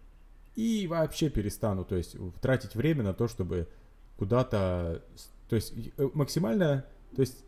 и 0.54 0.86
вообще 0.86 1.30
перестану, 1.30 1.84
то 1.84 1.96
есть 1.96 2.16
тратить 2.40 2.74
время 2.74 3.02
на 3.02 3.14
то, 3.14 3.28
чтобы 3.28 3.68
куда-то, 4.16 5.02
то 5.48 5.56
есть 5.56 5.74
э, 5.96 6.08
максимально, 6.14 6.86
то 7.14 7.22
есть 7.22 7.44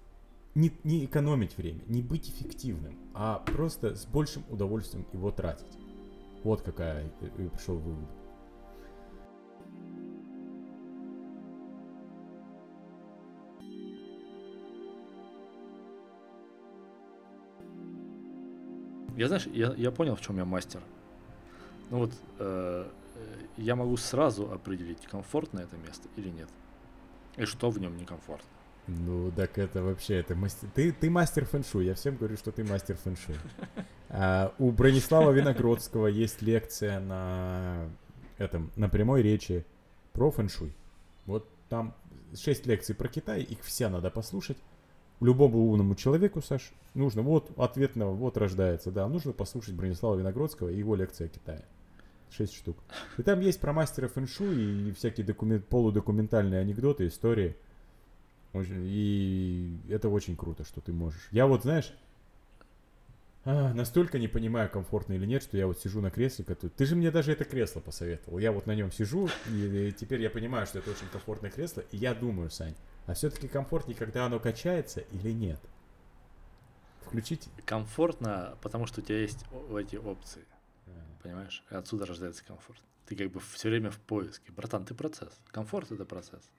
не, 0.57 0.73
не 0.85 1.05
экономить 1.05 1.57
время, 1.59 1.83
не 1.87 2.01
быть 2.01 2.31
эффективным, 2.31 2.99
а 3.13 3.41
просто 3.41 3.95
с 3.95 4.07
большим 4.07 4.43
удовольствием 4.49 5.07
его 5.13 5.31
тратить. 5.31 5.79
Вот 6.43 6.63
какая 6.63 7.05
э, 7.05 7.11
э, 7.21 7.43
я 7.43 7.51
пришел 7.51 7.77
вывод. 7.77 8.09
Я 19.15 19.29
знаешь, 19.29 19.47
я, 19.47 19.75
я 19.75 19.91
понял, 19.91 20.17
в 20.17 20.23
чем 20.23 20.39
я 20.39 20.47
мастер. 20.47 20.81
Ну 21.91 21.99
вот, 21.99 22.13
э, 22.39 22.89
я 23.59 23.77
могу 23.77 23.99
сразу 23.99 24.51
определить, 24.51 25.03
комфортно 25.03 25.61
это 25.61 25.77
место 25.77 26.09
или 26.17 26.31
нет. 26.31 26.49
И 27.37 27.45
что 27.45 27.69
в 27.69 27.79
нем 27.79 27.95
некомфортно. 27.99 28.56
Ну, 28.89 29.33
так 29.35 29.59
это 29.59 29.83
вообще, 29.83 30.17
это 30.17 30.37
мастер... 30.37 30.69
Ты, 30.75 30.93
ты 30.93 31.11
мастер 31.11 31.45
фэншуй, 31.45 31.87
я 31.87 31.95
всем 31.95 32.17
говорю, 32.17 32.37
что 32.37 32.53
ты 32.53 32.63
мастер 32.63 32.97
фэншуй. 32.97 33.35
А, 34.09 34.55
у 34.59 34.71
Бронислава 34.71 35.33
Виногродского 35.33 36.07
есть 36.07 36.41
лекция 36.41 37.01
на 37.01 37.89
этом, 38.39 38.71
на 38.77 38.89
прямой 38.89 39.23
речи 39.23 39.65
про 40.13 40.31
фэншуй. 40.31 40.73
Вот 41.27 41.49
там 41.69 41.95
шесть 42.35 42.67
лекций 42.67 42.95
про 42.95 43.09
Китай, 43.09 43.43
их 43.43 43.59
все 43.63 43.89
надо 43.89 44.11
послушать. 44.11 44.59
Любому 45.21 45.59
умному 45.71 45.95
человеку, 45.95 46.41
Саш, 46.43 46.73
нужно, 46.95 47.23
вот 47.23 47.51
ответ 47.59 47.97
на, 47.97 48.07
вот 48.07 48.37
рождается, 48.37 48.91
да, 48.91 49.09
нужно 49.09 49.33
послушать 49.33 49.75
Бронислава 49.75 50.17
Виногродского 50.17 50.69
и 50.69 50.77
его 50.77 50.95
лекция 50.95 51.27
о 51.27 51.31
Китае. 51.31 51.65
Шесть 52.31 52.55
штук. 52.55 52.77
И 53.17 53.23
там 53.23 53.41
есть 53.41 53.59
про 53.61 53.73
мастера 53.73 54.09
фэншуй 54.09 54.89
и 54.89 54.93
всякие 54.93 55.27
документ, 55.27 55.67
полудокументальные 55.67 56.61
анекдоты, 56.61 57.07
истории. 57.07 57.57
И 58.65 59.79
это 59.89 60.09
очень 60.09 60.37
круто, 60.37 60.65
что 60.65 60.81
ты 60.81 60.93
можешь. 60.93 61.29
Я 61.31 61.47
вот, 61.47 61.63
знаешь, 61.63 61.93
а, 63.45 63.73
настолько 63.73 64.19
не 64.19 64.27
понимаю, 64.27 64.69
комфортно 64.69 65.13
или 65.13 65.25
нет, 65.25 65.41
что 65.41 65.57
я 65.57 65.69
вот 65.69 65.79
сижу 65.79 66.01
на 66.01 66.11
кресле, 66.11 66.45
который... 66.45 66.71
Ты 66.71 66.85
же 66.85 66.97
мне 66.97 67.13
даже 67.13 67.31
это 67.31 67.45
кресло 67.45 67.79
посоветовал. 67.79 68.39
Я 68.39 68.51
вот 68.51 68.67
на 68.67 68.75
нем 68.75 68.91
сижу, 68.91 69.29
и, 69.49 69.89
и 69.89 69.93
теперь 69.93 70.21
я 70.21 70.31
понимаю, 70.31 70.67
что 70.67 70.81
это 70.81 70.91
очень 70.91 71.07
комфортное 71.13 71.53
кресло, 71.53 71.85
и 71.93 71.97
я 71.97 72.13
думаю, 72.13 72.51
Сань, 72.51 72.75
а 73.07 73.15
все-таки 73.15 73.47
комфортнее, 73.47 73.97
когда 73.97 74.27
оно 74.27 74.41
качается 74.41 75.01
или 75.13 75.31
нет? 75.31 75.61
Включить? 77.03 77.49
Комфортно, 77.65 78.57
потому 78.63 78.87
что 78.87 79.01
у 79.01 79.05
тебя 79.05 79.21
есть 79.21 79.45
эти 79.79 79.95
опции. 79.95 80.43
Понимаешь? 81.27 81.65
И 81.73 81.75
отсюда 81.75 82.07
рождается 82.07 82.45
комфорт. 82.45 82.81
Ты 83.07 83.17
как 83.17 83.33
бы 83.33 83.41
все 83.41 83.69
время 83.69 83.91
в 83.91 83.99
поиске. 83.99 84.53
Братан, 84.53 84.85
ты 84.85 84.95
процесс. 84.95 85.41
Комфорт 85.51 85.91
это 85.91 86.05
процесс. 86.05 86.53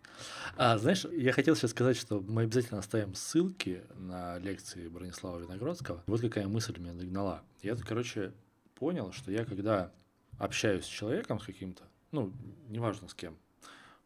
А, 0.57 0.77
знаешь, 0.77 1.05
я 1.05 1.31
хотел 1.31 1.55
сейчас 1.55 1.71
сказать, 1.71 1.95
что 1.95 2.19
мы 2.19 2.41
обязательно 2.41 2.79
оставим 2.79 3.15
ссылки 3.15 3.81
на 3.95 4.37
лекции 4.39 4.89
Бронислава 4.89 5.39
Виноградского. 5.39 6.03
Вот 6.07 6.19
какая 6.19 6.49
мысль 6.49 6.77
меня 6.79 6.91
догнала. 6.91 7.43
Я, 7.61 7.77
короче, 7.77 8.33
понял, 8.75 9.13
что 9.13 9.31
я 9.31 9.45
когда 9.45 9.93
общаюсь 10.37 10.83
с 10.83 10.89
человеком, 10.89 11.39
с 11.39 11.45
каким-то, 11.45 11.83
ну, 12.11 12.33
неважно 12.67 13.07
с 13.07 13.13
кем, 13.13 13.37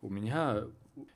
у 0.03 0.09
меня 0.09 0.65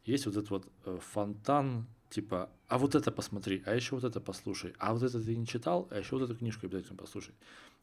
есть 0.06 0.26
вот 0.26 0.38
этот 0.38 0.50
вот 0.50 0.68
э, 0.86 0.98
фонтан, 1.00 1.86
типа, 2.10 2.50
а 2.68 2.80
вот 2.80 2.96
это 2.96 3.12
посмотри, 3.12 3.62
а 3.68 3.76
еще 3.76 3.93
вот 3.93 4.06
это 4.06 4.20
послушай, 4.20 4.74
а 4.80 4.91
вот 4.93 5.04
это 5.04 5.24
ты 5.24 5.36
не 5.36 5.46
читал, 5.46 5.88
а 5.91 6.00
еще 6.00 6.18
вот 6.18 6.24
эту 6.24 6.36
книжку 6.36 6.66
обязательно 6.66 6.98
послушай 6.98 7.36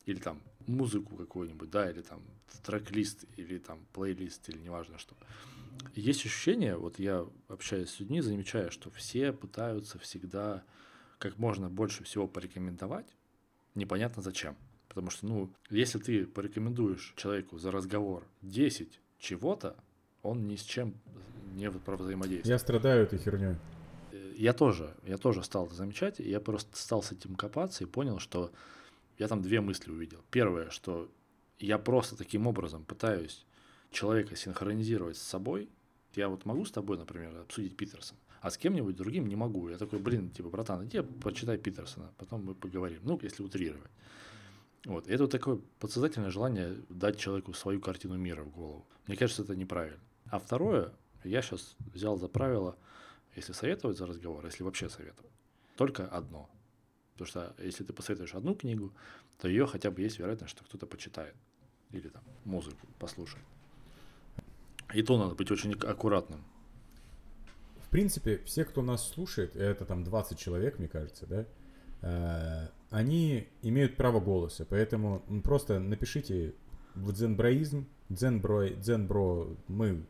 или 0.07 0.19
там 0.19 0.41
музыку 0.67 1.17
какую-нибудь, 1.17 1.71
да, 1.71 1.91
или 1.91 2.03
там 2.03 2.23
трек-лист, 2.63 3.25
или 3.37 3.59
там 3.59 3.85
плейлист, 3.93 4.49
или 4.49 4.59
неважно 4.59 4.99
что. 4.99 5.17
Есть 5.95 6.25
ощущение, 6.25 6.77
вот 6.77 6.99
я 6.99 7.27
общаюсь 7.49 7.91
с 7.91 8.01
людьми, 8.01 8.21
замечаю, 8.21 8.71
что 8.71 8.91
все 8.91 9.33
пытаются 9.33 9.99
всегда 9.99 10.63
как 11.19 11.39
можно 11.39 11.69
больше 11.69 12.05
всего 12.05 12.27
порекомендовать, 12.27 13.07
непонятно 13.75 14.23
зачем. 14.23 14.57
Потому 14.89 15.11
что, 15.11 15.27
ну, 15.27 15.51
если 15.71 15.99
ты 15.99 16.27
порекомендуешь 16.27 17.15
человеку 17.17 17.59
за 17.59 17.71
разговор 17.71 18.27
10 18.43 19.01
чего-то, 19.19 19.77
он 20.23 20.47
ни 20.47 20.57
с 20.57 20.63
чем 20.63 20.95
не 21.55 21.71
взаимодействует. 21.71 22.47
Я 22.47 22.59
страдаю 22.59 23.05
этой 23.05 23.19
херней. 23.19 23.57
Я 24.37 24.53
тоже, 24.53 24.95
я 25.05 25.19
тоже 25.19 25.43
стал 25.43 25.67
это 25.67 25.75
замечать, 25.75 26.19
я 26.19 26.41
просто 26.41 26.77
стал 26.77 27.03
с 27.03 27.13
этим 27.13 27.35
копаться 27.35 27.85
и 27.85 27.87
понял, 27.87 28.19
что 28.19 28.51
я 29.19 29.29
там 29.29 29.43
две 29.43 29.61
мысли 29.61 29.91
увидел. 29.91 30.21
Первое, 30.31 30.71
что 30.71 31.11
я 31.59 31.79
просто 31.79 32.17
таким 32.17 32.47
образом 32.47 32.85
пытаюсь 32.85 33.45
человека 33.91 34.37
синхронизировать 34.37 35.17
с 35.17 35.23
собой. 35.23 35.69
Я 36.15 36.29
вот 36.29 36.45
могу 36.45 36.65
с 36.65 36.71
тобой, 36.71 36.99
например, 36.99 37.37
обсудить 37.39 37.77
Питерсона, 37.77 38.19
а 38.41 38.51
с 38.51 38.59
кем-нибудь 38.59 38.97
другим 38.97 39.29
не 39.29 39.37
могу. 39.37 39.69
Я 39.69 39.79
такой, 39.79 39.99
блин, 39.99 40.31
типа, 40.31 40.51
братан, 40.51 40.85
иди 40.87 41.01
почитай 41.01 41.57
Питерсона, 41.57 42.13
потом 42.19 42.45
мы 42.45 42.55
поговорим. 42.55 43.01
Ну, 43.05 43.19
если 43.23 43.43
утрировать. 43.43 43.91
Вот. 44.85 45.07
И 45.09 45.13
это 45.13 45.25
вот 45.25 45.33
такое 45.33 45.61
подсознательное 45.79 46.31
желание 46.31 46.77
дать 46.89 47.19
человеку 47.19 47.53
свою 47.53 47.81
картину 47.81 48.17
мира 48.17 48.43
в 48.43 48.51
голову. 48.51 48.85
Мне 49.07 49.17
кажется, 49.17 49.43
это 49.43 49.55
неправильно. 49.55 50.01
А 50.27 50.39
второе, 50.39 50.93
я 51.25 51.41
сейчас 51.41 51.77
взял 51.95 52.17
за 52.17 52.29
правило, 52.29 52.77
если 53.37 53.53
советовать 53.53 53.97
за 53.97 54.07
разговор, 54.07 54.45
если 54.45 54.65
вообще 54.65 54.89
советовать, 54.89 55.33
только 55.77 56.07
одно– 56.07 56.51
Потому 57.13 57.27
что 57.27 57.55
если 57.59 57.85
ты 57.85 57.93
посоветуешь 57.93 58.35
одну 58.35 58.55
книгу, 58.55 58.93
то 59.39 59.49
ее 59.49 59.67
хотя 59.67 59.91
бы 59.91 60.01
есть 60.01 60.19
вероятность, 60.19 60.53
что 60.53 60.65
кто-то 60.65 60.87
почитает. 60.87 61.35
Или 61.91 62.09
там 62.09 62.23
музыку 62.45 62.87
послушает. 62.99 63.45
И 64.95 65.03
то 65.03 65.19
надо 65.19 65.35
быть 65.35 65.51
очень 65.51 65.73
аккуратным. 65.75 66.43
В 67.81 67.89
принципе, 67.91 68.39
все, 68.45 68.65
кто 68.65 68.83
нас 68.83 69.07
слушает, 69.07 69.57
это 69.57 69.85
там 69.85 70.05
20 70.05 70.39
человек, 70.39 70.79
мне 70.79 70.89
кажется, 70.89 71.27
да, 71.27 71.47
э, 72.01 72.69
они 72.89 73.49
имеют 73.61 73.97
право 73.97 74.19
голоса, 74.19 74.65
поэтому 74.65 75.23
просто 75.45 75.79
напишите 75.79 76.55
в 76.95 77.13
дзенброизм, 77.13 77.87
дзенбро, 78.09 78.71
дзенбро, 78.71 79.57
мы 79.69 80.07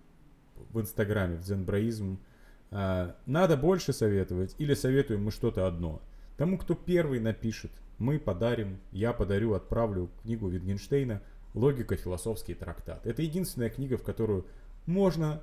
в 0.71 0.81
инстаграме, 0.81 1.39
в 1.39 1.41
дзенброизм, 1.41 2.21
э, 2.71 3.15
надо 3.27 3.57
больше 3.57 3.93
советовать 3.93 4.55
или 4.59 4.75
советуем 4.75 5.25
мы 5.25 5.33
что-то 5.33 5.67
одно– 5.67 6.01
Тому, 6.43 6.59
кто 6.59 6.75
первый 6.75 7.21
напишет, 7.21 7.71
мы 7.99 8.19
подарим, 8.19 8.81
я 8.91 9.13
подарю, 9.13 9.55
отправлю 9.55 10.11
книгу 10.23 10.49
Витгенштейна 10.49 11.23
«Логика. 11.55 11.95
Философский 11.95 12.55
трактат». 12.55 13.07
Это 13.07 13.23
единственная 13.23 13.71
книга, 13.71 13.97
в 13.97 14.03
которую 14.03 14.45
можно 14.85 15.41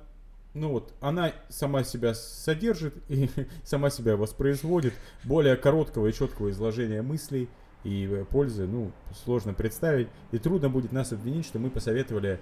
ну 0.52 0.68
вот, 0.68 0.92
она 1.00 1.32
сама 1.48 1.84
себя 1.84 2.12
содержит 2.12 2.92
и 3.08 3.30
сама 3.64 3.88
себя 3.88 4.14
воспроизводит. 4.14 4.92
Более 5.24 5.56
короткого 5.56 6.08
и 6.08 6.12
четкого 6.12 6.50
изложения 6.50 7.00
мыслей 7.00 7.48
и 7.82 8.26
пользы, 8.28 8.66
ну, 8.66 8.92
сложно 9.24 9.54
представить. 9.54 10.08
И 10.32 10.38
трудно 10.38 10.68
будет 10.68 10.92
нас 10.92 11.12
обвинить, 11.14 11.46
что 11.46 11.58
мы 11.58 11.70
посоветовали 11.70 12.40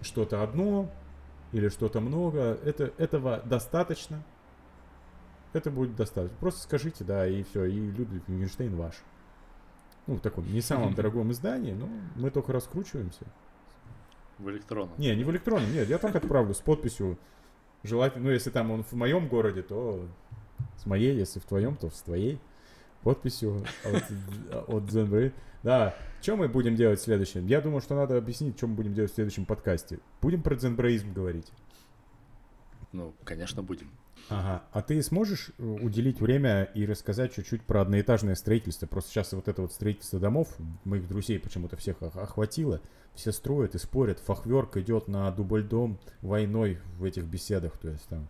что-то 0.00 0.42
одно 0.42 0.90
или 1.52 1.68
что-то 1.68 2.00
много. 2.00 2.58
Это, 2.64 2.92
этого 2.98 3.42
достаточно, 3.44 4.24
это 5.52 5.70
будет 5.70 5.96
достаточно. 5.96 6.36
Просто 6.38 6.60
скажите, 6.60 7.04
да, 7.04 7.26
и 7.26 7.42
все, 7.42 7.64
и 7.64 7.72
Людвиг 7.72 8.22
Wittgenstein 8.28 8.74
ваш. 8.76 8.96
Ну, 10.06 10.16
в 10.16 10.20
таком 10.20 10.50
не 10.52 10.60
самом 10.60 10.94
дорогом 10.96 11.30
издании, 11.32 11.72
но 11.72 11.88
мы 12.16 12.30
только 12.30 12.52
раскручиваемся. 12.52 13.26
В 14.38 14.50
электронном? 14.50 14.94
Не, 14.98 15.14
не 15.14 15.24
в 15.24 15.30
электронном, 15.30 15.72
нет, 15.72 15.88
я 15.88 15.98
так 15.98 16.16
отправлю 16.16 16.54
с 16.54 16.60
подписью. 16.60 17.18
Желательно, 17.82 18.26
ну, 18.26 18.30
если 18.30 18.50
там 18.50 18.70
он 18.70 18.82
в 18.84 18.92
моем 18.92 19.28
городе, 19.28 19.62
то 19.62 20.06
с 20.76 20.86
моей, 20.86 21.16
если 21.16 21.40
в 21.40 21.44
твоем, 21.44 21.76
то 21.76 21.90
с 21.90 22.00
твоей 22.02 22.40
подписью 23.02 23.64
от, 23.84 24.68
от 24.68 24.84
Zenbrain. 24.84 25.32
Да, 25.62 25.94
что 26.20 26.36
мы 26.36 26.48
будем 26.48 26.74
делать 26.74 27.00
в 27.00 27.02
следующем? 27.02 27.46
Я 27.46 27.60
думаю, 27.60 27.80
что 27.80 27.94
надо 27.94 28.16
объяснить, 28.16 28.56
что 28.56 28.66
мы 28.66 28.74
будем 28.74 28.94
делать 28.94 29.12
в 29.12 29.14
следующем 29.14 29.44
подкасте. 29.44 30.00
Будем 30.20 30.42
про 30.42 30.56
дзенбраизм 30.56 31.12
говорить? 31.12 31.52
Ну, 32.92 33.14
конечно, 33.24 33.62
будем. 33.62 33.90
Ага. 34.28 34.62
А 34.72 34.82
ты 34.82 35.02
сможешь 35.02 35.50
э, 35.58 35.62
уделить 35.64 36.20
время 36.20 36.64
и 36.74 36.86
рассказать 36.86 37.34
чуть-чуть 37.34 37.62
про 37.62 37.82
одноэтажное 37.82 38.34
строительство? 38.34 38.86
Просто 38.86 39.10
сейчас 39.10 39.32
вот 39.32 39.48
это 39.48 39.62
вот 39.62 39.72
строительство 39.72 40.20
домов, 40.20 40.54
моих 40.84 41.08
друзей 41.08 41.38
почему-то 41.38 41.76
всех 41.76 42.02
охватило. 42.02 42.80
Все 43.14 43.32
строят 43.32 43.74
и 43.74 43.78
спорят. 43.78 44.20
Фахверк 44.20 44.76
идет 44.76 45.08
на 45.08 45.30
дубльдом 45.30 45.98
войной 46.20 46.78
в 46.98 47.04
этих 47.04 47.24
беседах. 47.24 47.76
То 47.78 47.88
есть 47.88 48.06
там... 48.08 48.28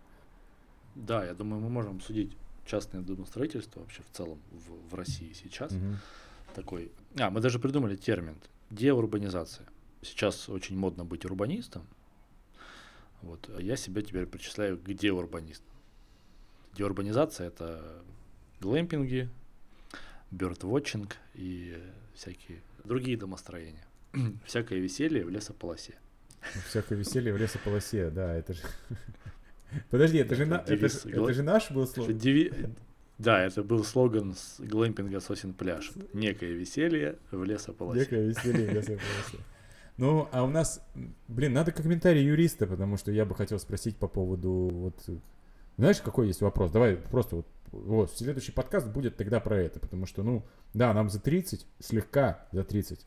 Да, 0.95 1.25
я 1.25 1.35
думаю, 1.35 1.61
мы 1.61 1.69
можем 1.69 2.01
судить 2.01 2.37
частное 2.67 3.03
домостроительство 3.03 3.81
вообще 3.81 4.03
в 4.03 4.17
целом 4.17 4.39
в, 4.51 4.91
в 4.91 4.95
России 4.95 5.33
сейчас. 5.33 5.73
Угу. 5.73 5.97
Такой. 6.55 6.93
А, 7.19 7.31
мы 7.31 7.41
даже 7.41 7.59
придумали 7.59 7.97
термин 7.97 8.37
деурбанизация. 8.71 9.67
Сейчас 10.03 10.49
очень 10.49 10.77
модно 10.77 11.05
быть 11.05 11.25
урбанистом. 11.25 11.87
Вот, 13.23 13.49
а 13.57 13.61
я 13.61 13.77
себя 13.77 14.03
теперь 14.03 14.27
причисляю 14.27 14.79
к 14.79 14.93
деурбанистам. 14.93 15.73
Деурбанизация– 16.75 17.47
это 17.49 18.03
глэмпинги, 18.61 19.29
бёрдвотчинг 20.31 21.17
и 21.35 21.79
всякие 22.15 22.63
другие 22.85 23.17
домостроения. 23.17 23.85
Всякое 24.47 24.79
веселье 24.79 25.25
в 25.25 25.31
лесополосе. 25.31 25.95
Всякое 26.69 26.99
веселье 26.99 27.33
в 27.33 27.37
лесополосе, 27.37 28.11
да, 28.11 28.35
это 28.35 28.55
же... 28.55 28.63
Подожди, 29.91 30.19
это, 30.19 30.35
же, 30.35 30.45
на... 30.45 30.57
это, 30.57 30.89
же, 30.89 30.99
это 31.09 31.33
же 31.33 31.43
наш 31.43 31.71
был 31.71 31.87
слоган? 31.87 32.19
Деви... 32.19 32.53
Да, 33.19 33.41
это 33.45 33.63
был 33.63 33.85
слоган 33.85 34.35
с 34.35 34.59
глэмпинга 34.59 35.21
Сосин 35.21 35.53
пляж. 35.53 35.93
Некое 36.13 36.53
веселье 36.53 37.19
в 37.31 37.45
лесополосе. 37.45 38.01
Некое 38.01 38.27
веселье 38.27 38.69
в 38.69 38.75
лесополосе. 38.75 39.39
Ну, 39.99 40.29
а 40.33 40.43
у 40.43 40.49
нас, 40.49 40.85
блин, 41.29 41.53
надо 41.53 41.71
комментарий 41.71 42.25
юриста, 42.25 42.67
потому 42.67 42.97
что 42.97 43.13
я 43.13 43.25
бы 43.25 43.35
хотел 43.35 43.59
спросить 43.59 43.97
по 43.97 44.09
поводу 44.09 44.71
вот 44.73 45.05
Знаешь, 45.77 46.01
какой 46.01 46.29
есть 46.29 46.41
вопрос? 46.41 46.71
Давай 46.71 46.97
просто 46.97 47.37
вот, 47.37 47.47
вот 47.71 48.13
следующий 48.13 48.53
подкаст 48.53 48.89
будет 48.89 49.17
тогда 49.17 49.39
про 49.39 49.57
это, 49.59 49.81
потому 49.81 50.07
что, 50.07 50.23
ну, 50.23 50.45
да, 50.73 50.93
нам 50.95 51.11
за 51.11 51.21
30, 51.21 51.67
слегка 51.79 52.47
за 52.53 52.65
30. 52.65 53.07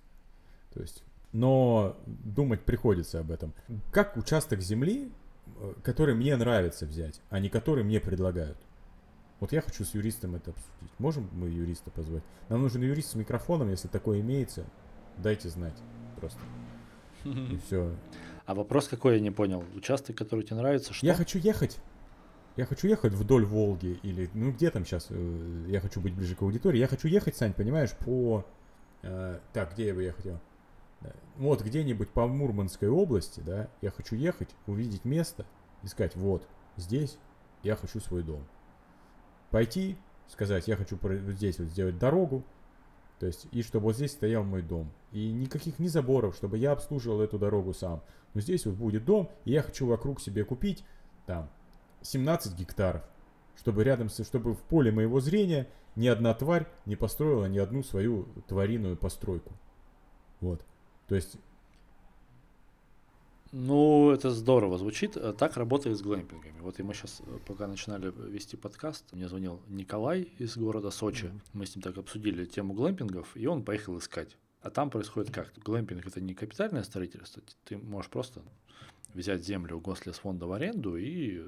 То 0.74 0.82
есть, 0.82 1.04
но 1.32 1.98
думать 2.06 2.62
приходится 2.62 3.20
об 3.20 3.32
этом. 3.32 3.54
Как 3.92 4.16
участок 4.16 4.62
земли, 4.62 5.12
э, 5.60 5.74
который 5.84 6.14
мне 6.16 6.36
нравится 6.36 6.86
взять, 6.86 7.20
а 7.30 7.40
не 7.40 7.50
который 7.50 7.84
мне 7.84 8.00
предлагают? 8.00 8.58
Вот 9.40 9.52
я 9.52 9.62
хочу 9.62 9.84
с 9.84 9.94
юристом 9.94 10.36
это 10.36 10.52
обсудить. 10.52 11.00
Можем 11.00 11.30
мы 11.34 11.50
юриста 11.50 11.92
позвать? 11.92 12.24
Нам 12.48 12.62
нужен 12.62 12.82
юрист 12.82 13.10
с 13.10 13.16
микрофоном, 13.16 13.70
если 13.70 13.88
такое 13.88 14.22
имеется. 14.22 14.66
Дайте 15.18 15.50
знать 15.50 15.76
просто. 16.16 16.40
И 17.52 17.58
все. 17.66 17.96
А 18.46 18.54
вопрос 18.54 18.88
какой, 18.88 19.16
я 19.16 19.20
не 19.20 19.32
понял. 19.32 19.64
Участок, 19.76 20.16
который 20.16 20.44
тебе 20.44 20.58
нравится, 20.58 20.94
что? 20.94 21.06
Я 21.06 21.16
хочу 21.16 21.40
ехать. 21.40 21.80
Я 22.56 22.66
хочу 22.66 22.88
ехать 22.88 23.14
вдоль 23.14 23.44
Волги 23.46 24.00
или, 24.02 24.30
ну 24.34 24.52
где 24.52 24.70
там 24.72 24.86
сейчас, 24.86 25.08
э, 25.10 25.66
я 25.68 25.82
хочу 25.82 26.00
быть 26.00 26.14
ближе 26.14 26.36
к 26.36 26.42
аудитории. 26.42 26.78
Я 26.78 26.88
хочу 26.88 27.08
ехать, 27.10 27.36
Сань, 27.36 27.54
понимаешь, 27.54 27.92
по... 28.06 28.46
э, 29.02 29.40
так, 29.52 29.74
где 29.74 29.88
я 29.88 29.94
бы 29.94 30.04
я 30.04 30.14
хотел? 30.14 30.40
Да, 31.02 31.12
Вот 31.36 31.64
где-нибудь 31.64 32.10
по 32.12 32.28
Мурманской 32.28 32.88
области, 32.88 33.42
да, 33.42 33.68
я 33.82 33.92
хочу 33.92 34.16
ехать, 34.16 34.56
увидеть 34.68 35.04
место, 35.04 35.46
искать, 35.84 36.16
вот, 36.16 36.48
здесь 36.78 37.18
я 37.62 37.76
хочу 37.76 38.00
свой 38.00 38.24
дом. 38.24 38.46
Пойти, 39.52 39.98
сказать, 40.30 40.68
я 40.70 40.78
хочу 40.78 40.98
здесь 41.34 41.60
вот 41.60 41.68
сделать 41.68 41.98
дорогу, 41.98 42.46
то 43.20 43.26
есть, 43.26 43.48
и 43.52 43.62
чтобы 43.62 43.86
вот 43.86 43.96
здесь 43.96 44.12
стоял 44.12 44.44
мой 44.44 44.62
дом. 44.62 44.92
И 45.12 45.32
никаких 45.32 45.80
ни 45.80 45.88
заборов, 45.88 46.36
чтобы 46.36 46.58
я 46.58 46.72
обслуживал 46.72 47.22
эту 47.22 47.40
дорогу 47.40 47.74
сам. 47.74 48.04
Но 48.34 48.42
здесь 48.42 48.66
вот 48.66 48.76
будет 48.76 49.06
дом, 49.06 49.32
и 49.46 49.52
я 49.52 49.62
хочу 49.62 49.88
вокруг 49.88 50.20
себе 50.20 50.44
купить 50.44 50.84
там 51.26 51.50
17 52.02 52.58
гектаров, 52.58 53.04
чтобы 53.56 53.84
рядом, 53.84 54.10
с, 54.10 54.24
чтобы 54.26 54.54
в 54.54 54.62
поле 54.64 54.92
моего 54.92 55.22
зрения 55.22 55.68
ни 55.96 56.08
одна 56.08 56.34
тварь 56.34 56.68
не 56.86 56.98
построила 56.98 57.46
ни 57.46 57.58
одну 57.58 57.84
свою 57.84 58.28
твариную 58.48 58.98
постройку. 58.98 59.54
Вот. 60.42 60.66
То 61.08 61.16
есть, 61.16 61.38
Ну, 63.58 64.12
это 64.12 64.32
здорово 64.32 64.78
звучит. 64.78 65.16
Э, 65.16 65.32
Так 65.32 65.56
работает 65.56 65.98
с 65.98 66.02
глэмпингами. 66.02 66.60
Вот 66.60 66.78
и 66.78 66.84
мы 66.84 66.94
сейчас, 66.94 67.22
пока 67.48 67.68
начинали 67.68 68.12
вести 68.30 68.58
подкаст, 68.58 69.06
мне 69.14 69.30
звонил 69.30 69.62
Николай 69.70 70.24
из 70.40 70.58
города 70.58 70.92
Сочи. 70.92 71.32
Мы 71.54 71.66
с 71.66 71.74
ним 71.74 71.82
так 71.82 71.98
обсудили 71.98 72.44
тему 72.44 72.74
глэмпингов, 72.74 73.32
и 73.38 73.48
он 73.48 73.64
поехал 73.64 73.98
искать. 73.98 74.36
А 74.62 74.70
там 74.72 74.90
происходит 74.90 75.34
как? 75.34 75.54
Глэмпинг– 75.64 76.06
это 76.08 76.20
не 76.20 76.34
капитальное 76.34 76.84
строительство. 76.84 77.42
Ты 77.64 77.78
можешь 77.78 78.12
просто 78.12 78.42
взять 79.14 79.46
землю 79.46 79.78
у 79.78 79.80
Гослесфонда 79.80 80.48
в 80.48 80.52
аренду 80.52 80.98
и 80.98 81.46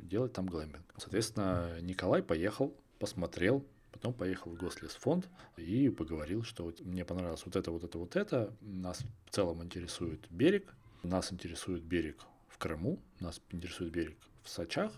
делать 0.00 0.32
там 0.32 0.46
глэмпинг. 0.46 0.94
Соответственно, 0.96 1.78
Николай 1.82 2.22
поехал, 2.22 2.72
посмотрел, 2.98 3.62
потом 3.92 4.14
поехал 4.14 4.52
в 4.52 4.54
Гослесфонд 4.54 5.28
и 5.58 5.90
поговорил, 5.90 6.42
что 6.42 6.72
мне 6.80 7.04
понравилось 7.04 7.42
вот 7.44 7.54
это, 7.54 7.70
вот 7.70 7.84
это, 7.84 7.98
вот 7.98 8.16
это. 8.16 8.56
Нас 8.62 9.04
в 9.26 9.30
целом 9.30 9.62
интересует 9.62 10.26
берег, 10.30 10.74
нас 11.04 11.32
интересует 11.32 11.82
берег 11.82 12.24
в 12.48 12.58
Крыму, 12.58 13.00
нас 13.20 13.40
интересует 13.50 13.92
берег 13.92 14.16
в 14.42 14.48
Сочах. 14.48 14.92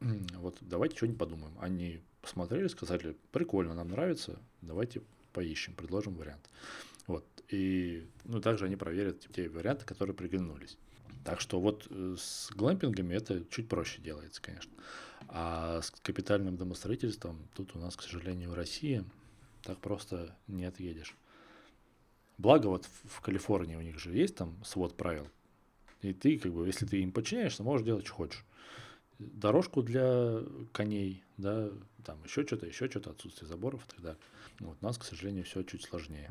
М, 0.00 0.26
Вот 0.34 0.58
давайте 0.60 0.96
что-нибудь 0.96 1.18
подумаем. 1.18 1.56
Они 1.60 2.02
посмотрели, 2.20 2.68
сказали, 2.68 3.16
прикольно, 3.32 3.74
нам 3.74 3.88
нравится, 3.88 4.38
давайте 4.60 5.02
поищем, 5.32 5.74
предложим 5.74 6.14
вариант. 6.14 6.48
Вот. 7.06 7.24
И 7.48 8.06
ну, 8.24 8.40
также 8.40 8.66
они 8.66 8.76
проверят 8.76 9.26
те 9.34 9.48
варианты, 9.48 9.84
которые 9.84 10.14
приглянулись. 10.14 10.78
Так 11.24 11.40
что 11.40 11.60
вот 11.60 11.86
э, 11.90 12.16
с 12.18 12.50
глэмпингами 12.52 13.14
это 13.14 13.44
чуть 13.50 13.68
проще 13.68 14.00
делается, 14.00 14.40
конечно. 14.40 14.72
А 15.28 15.80
с 15.80 15.90
капитальным 15.90 16.56
домостроительством 16.56 17.48
тут 17.54 17.74
у 17.76 17.78
нас, 17.78 17.96
к 17.96 18.02
сожалению, 18.02 18.50
в 18.50 18.54
России 18.54 19.04
так 19.62 19.78
просто 19.78 20.36
не 20.48 20.64
отъедешь. 20.64 21.16
Благо 22.38 22.66
вот 22.66 22.88
в 23.04 23.20
Калифорнии 23.20 23.76
у 23.76 23.80
них 23.82 23.98
же 23.98 24.12
есть 24.12 24.36
там 24.36 24.62
свод 24.64 24.96
правил. 24.96 25.28
И 26.02 26.12
ты, 26.12 26.38
как 26.38 26.52
бы, 26.52 26.66
если 26.66 26.84
ты 26.84 27.00
им 27.00 27.12
подчиняешься, 27.12 27.62
можешь 27.62 27.86
делать, 27.86 28.06
что 28.06 28.14
хочешь. 28.14 28.44
Дорожку 29.18 29.82
для 29.82 30.40
коней, 30.72 31.22
да, 31.36 31.70
там 32.04 32.22
еще 32.24 32.44
что-то, 32.44 32.66
еще 32.66 32.90
что-то, 32.90 33.10
отсутствие 33.10 33.48
заборов 33.48 33.84
и 33.86 33.90
так 33.90 34.02
далее. 34.02 34.20
Вот, 34.58 34.76
у 34.80 34.84
нас, 34.84 34.98
к 34.98 35.04
сожалению, 35.04 35.44
все 35.44 35.62
чуть 35.62 35.82
сложнее. 35.84 36.30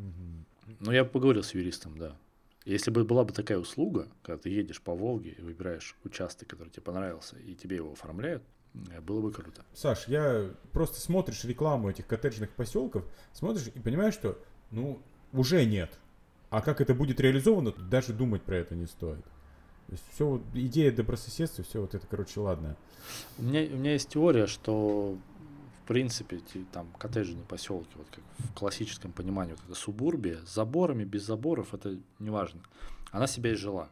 Но 0.80 0.92
я 0.92 1.06
поговорил 1.06 1.44
с 1.44 1.54
юристом, 1.54 1.98
да. 1.98 2.18
Если 2.66 2.92
бы 2.92 3.04
была 3.04 3.24
бы 3.24 3.34
такая 3.34 3.58
услуга, 3.58 4.08
когда 4.22 4.38
ты 4.38 4.50
едешь 4.50 4.82
по 4.82 4.94
Волге 4.94 5.32
и 5.32 5.42
выбираешь 5.42 5.96
участок, 6.04 6.50
который 6.50 6.70
тебе 6.70 6.84
понравился, 6.84 7.38
и 7.40 7.56
тебе 7.56 7.78
его 7.78 7.94
оформляют, 7.94 8.44
э, 8.92 9.02
было 9.02 9.20
бы 9.20 9.32
круто. 9.32 9.66
Саш, 9.74 10.08
я 10.08 10.52
просто 10.72 11.00
смотришь 11.00 11.44
рекламу 11.44 11.90
этих 11.90 12.06
коттеджных 12.06 12.52
поселков, 12.52 13.04
смотришь 13.34 13.68
и 13.74 13.80
понимаешь, 13.80 14.14
что, 14.14 14.38
ну, 14.70 15.02
уже 15.32 15.66
нет. 15.66 15.98
А 16.52 16.62
как 16.62 16.82
это 16.82 16.94
будет 16.94 17.20
реализовано, 17.20 17.72
даже 17.72 18.14
думать 18.14 18.44
про 18.44 18.58
это 18.58 18.76
не 18.76 18.86
стоит. 18.86 19.26
То 19.88 19.94
есть 19.94 20.04
все, 20.14 20.26
вот, 20.26 20.42
идея 20.54 20.92
добрососедства, 20.92 21.64
все 21.64 21.82
вот 21.82 21.96
это, 21.96 22.08
короче, 22.08 22.40
ладно. 22.40 22.78
У 23.38 23.44
меня, 23.44 23.62
у 23.74 23.78
меня 23.78 23.94
есть 23.94 24.10
теория, 24.10 24.48
что 24.48 25.18
в 25.84 25.88
принципе 25.88 26.40
там 26.72 26.88
коттеджные 26.98 27.44
поселки, 27.44 27.90
вот 27.96 28.08
как 28.10 28.24
в 28.38 28.54
классическом 28.54 29.12
понимании, 29.12 29.54
вот 29.54 29.62
это 29.66 29.76
субурбия, 29.76 30.40
с 30.46 30.54
заборами, 30.54 31.04
без 31.04 31.26
заборов, 31.26 31.74
это 31.74 31.98
не 32.20 32.30
важно. 32.30 32.62
Она 33.12 33.28
себя 33.28 33.54
изжила. 33.54 33.90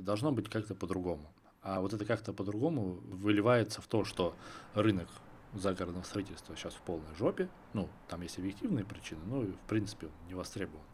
Должно 0.00 0.32
быть 0.32 0.48
как-то 0.48 0.74
по-другому. 0.74 1.30
А 1.62 1.80
вот 1.80 1.92
это 1.92 2.04
как-то 2.04 2.32
по-другому 2.32 2.98
выливается 3.04 3.80
в 3.80 3.86
то, 3.86 4.04
что 4.04 4.34
рынок 4.74 5.08
загородного 5.54 6.04
строительства 6.04 6.56
сейчас 6.56 6.74
в 6.74 6.80
полной 6.80 7.14
жопе. 7.16 7.48
Ну, 7.72 7.88
там 8.08 8.22
есть 8.22 8.38
объективные 8.38 8.84
причины, 8.84 9.20
но 9.26 9.40
в 9.40 9.68
принципе 9.68 10.06
он 10.06 10.12
не 10.28 10.34
востребован. 10.34 10.84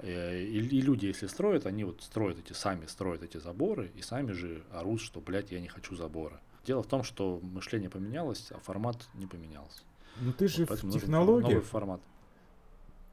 Э, 0.00 0.38
И, 0.42 0.58
и 0.58 0.80
люди, 0.80 1.06
если 1.06 1.26
строят, 1.26 1.66
они 1.66 1.84
вот 1.84 2.02
строят 2.02 2.38
эти, 2.38 2.52
сами 2.52 2.86
строят 2.86 3.22
эти 3.22 3.38
заборы, 3.38 3.90
и 3.94 4.02
сами 4.02 4.32
же 4.32 4.62
орут, 4.72 5.00
что, 5.00 5.20
блядь, 5.20 5.50
я 5.52 5.60
не 5.60 5.68
хочу 5.68 5.96
забора. 5.96 6.40
Дело 6.66 6.82
в 6.82 6.86
том, 6.86 7.02
что 7.04 7.40
мышление 7.42 7.88
поменялось, 7.90 8.48
а 8.50 8.58
формат 8.58 9.08
не 9.14 9.26
поменялся. 9.26 9.82
Ну 10.20 10.32
ты 10.32 10.48
же 10.48 10.64
Вот 10.66 10.82
в 10.82 10.90
технологиях, 10.90 11.50
новый 11.50 11.64
формат. 11.64 12.00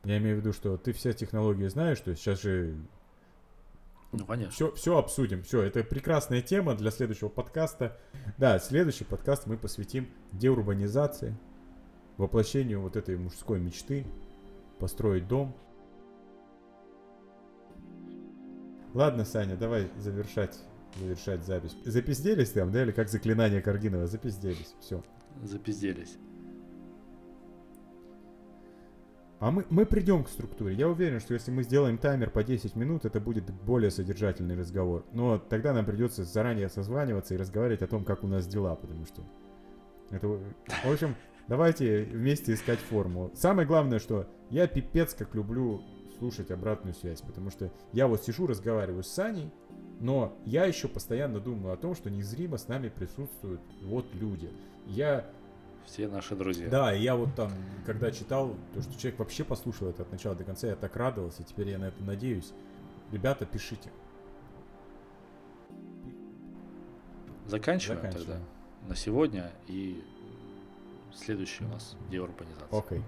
я 0.03 0.17
имею 0.17 0.37
в 0.37 0.39
виду, 0.39 0.53
что 0.53 0.77
ты 0.77 0.91
все 0.93 1.13
технологии 1.13 1.67
знаешь, 1.67 1.99
то 1.99 2.11
есть 2.11 2.21
сейчас 2.23 2.41
же 2.41 2.75
Ну, 4.11 4.25
конечно. 4.25 4.51
все, 4.51 4.71
все 4.73 4.97
обсудим. 4.97 5.43
Все, 5.43 5.61
это 5.61 5.83
прекрасная 5.83 6.41
тема 6.41 6.75
для 6.75 6.91
следующего 6.91 7.29
подкаста. 7.29 7.99
Да, 8.37 8.59
следующий 8.59 9.03
подкаст 9.05 9.47
мы 9.47 9.57
посвятим 9.57 10.09
деурбанизации, 10.31 11.35
воплощению 12.17 12.81
вот 12.81 12.95
этой 12.95 13.17
мужской 13.17 13.59
мечты, 13.59 14.05
построить 14.79 15.27
дом. 15.27 15.55
Ладно, 18.93 19.25
Саня, 19.25 19.55
давай 19.55 19.89
завершать, 19.97 20.59
завершать 20.99 21.43
запись. 21.43 21.75
Запизделись 21.83 22.51
там, 22.51 22.71
да, 22.71 22.83
или 22.83 22.91
как 22.91 23.09
заклинание 23.09 23.61
Каргинова? 23.61 24.05
Запизделись, 24.05 24.75
все. 24.79 25.03
Запизделись. 25.41 26.17
А 29.39 29.51
мы, 29.51 29.65
мы 29.69 29.85
придем 29.85 30.23
к 30.23 30.29
структуре. 30.29 30.75
Я 30.75 30.87
уверен, 30.87 31.19
что 31.19 31.33
если 31.33 31.51
мы 31.51 31.63
сделаем 31.63 31.97
таймер 31.97 32.29
по 32.29 32.43
10 32.43 32.77
минут, 32.77 33.03
это 33.03 33.19
будет 33.19 33.51
более 33.51 33.91
содержательный 33.91 34.55
разговор. 34.55 35.03
Но 35.11 35.37
тогда 35.37 35.73
нам 35.73 35.85
придется 35.85 36.23
заранее 36.23 36.69
созваниваться 36.69 37.33
и 37.33 37.37
разговаривать 37.37 37.81
о 37.81 37.87
том, 37.87 38.05
как 38.05 38.23
у 38.23 38.27
нас 38.27 38.47
дела, 38.47 38.75
потому 38.75 39.05
что... 39.05 39.21
Это, 40.11 40.27
в 40.27 40.39
общем, 40.89 41.15
давайте 41.49 42.03
вместе 42.05 42.53
искать 42.53 42.79
форму. 42.79 43.31
Самое 43.33 43.67
главное, 43.67 43.99
что 43.99 44.29
я 44.49 44.67
пипец 44.67 45.13
как 45.13 45.35
люблю 45.35 45.81
слушать 46.17 46.51
обратную 46.51 46.93
связь, 46.93 47.21
потому 47.21 47.49
что 47.49 47.71
я 47.91 48.07
вот 48.07 48.23
сижу, 48.23 48.47
разговариваю 48.47 49.03
с 49.03 49.07
Саней, 49.07 49.49
но 49.99 50.37
я 50.45 50.65
еще 50.65 50.87
постоянно 50.87 51.39
думаю 51.39 51.73
о 51.73 51.77
том, 51.77 51.95
что 51.95 52.09
незримо 52.09 52.57
с 52.57 52.67
нами 52.67 52.89
присутствуют 52.89 53.61
вот 53.83 54.05
люди. 54.13 54.49
Я 54.87 55.25
Все 55.85 56.07
наши 56.07 56.35
друзья. 56.35 56.69
да, 56.69 56.93
и 56.95 57.01
я 57.01 57.15
вот 57.15 57.33
там, 57.35 57.51
когда 57.85 58.11
читал, 58.11 58.55
то, 58.73 58.81
что 58.81 58.93
человек 58.99 59.19
вообще 59.19 59.43
послушал 59.43 59.89
это 59.89 60.01
от 60.03 60.11
начала 60.11 60.35
до 60.35 60.43
конца, 60.43 60.67
я 60.67 60.75
так 60.75 60.95
радовался, 60.95 61.41
и 61.41 61.45
теперь 61.45 61.69
я 61.69 61.77
на 61.77 61.85
это 61.85 62.03
надеюсь. 62.03 62.51
Ребята, 63.11 63.45
пишите. 63.45 63.89
Заканчиваем, 67.47 68.01
Заканчиваем. 68.01 68.27
тогда 68.27 68.43
на 68.87 68.95
сегодня 68.95 69.51
и 69.67 70.03
следующий 71.13 71.63
у 71.65 71.67
нас 71.67 71.95
деурбанизация. 72.09 72.67
Окей. 72.79 73.01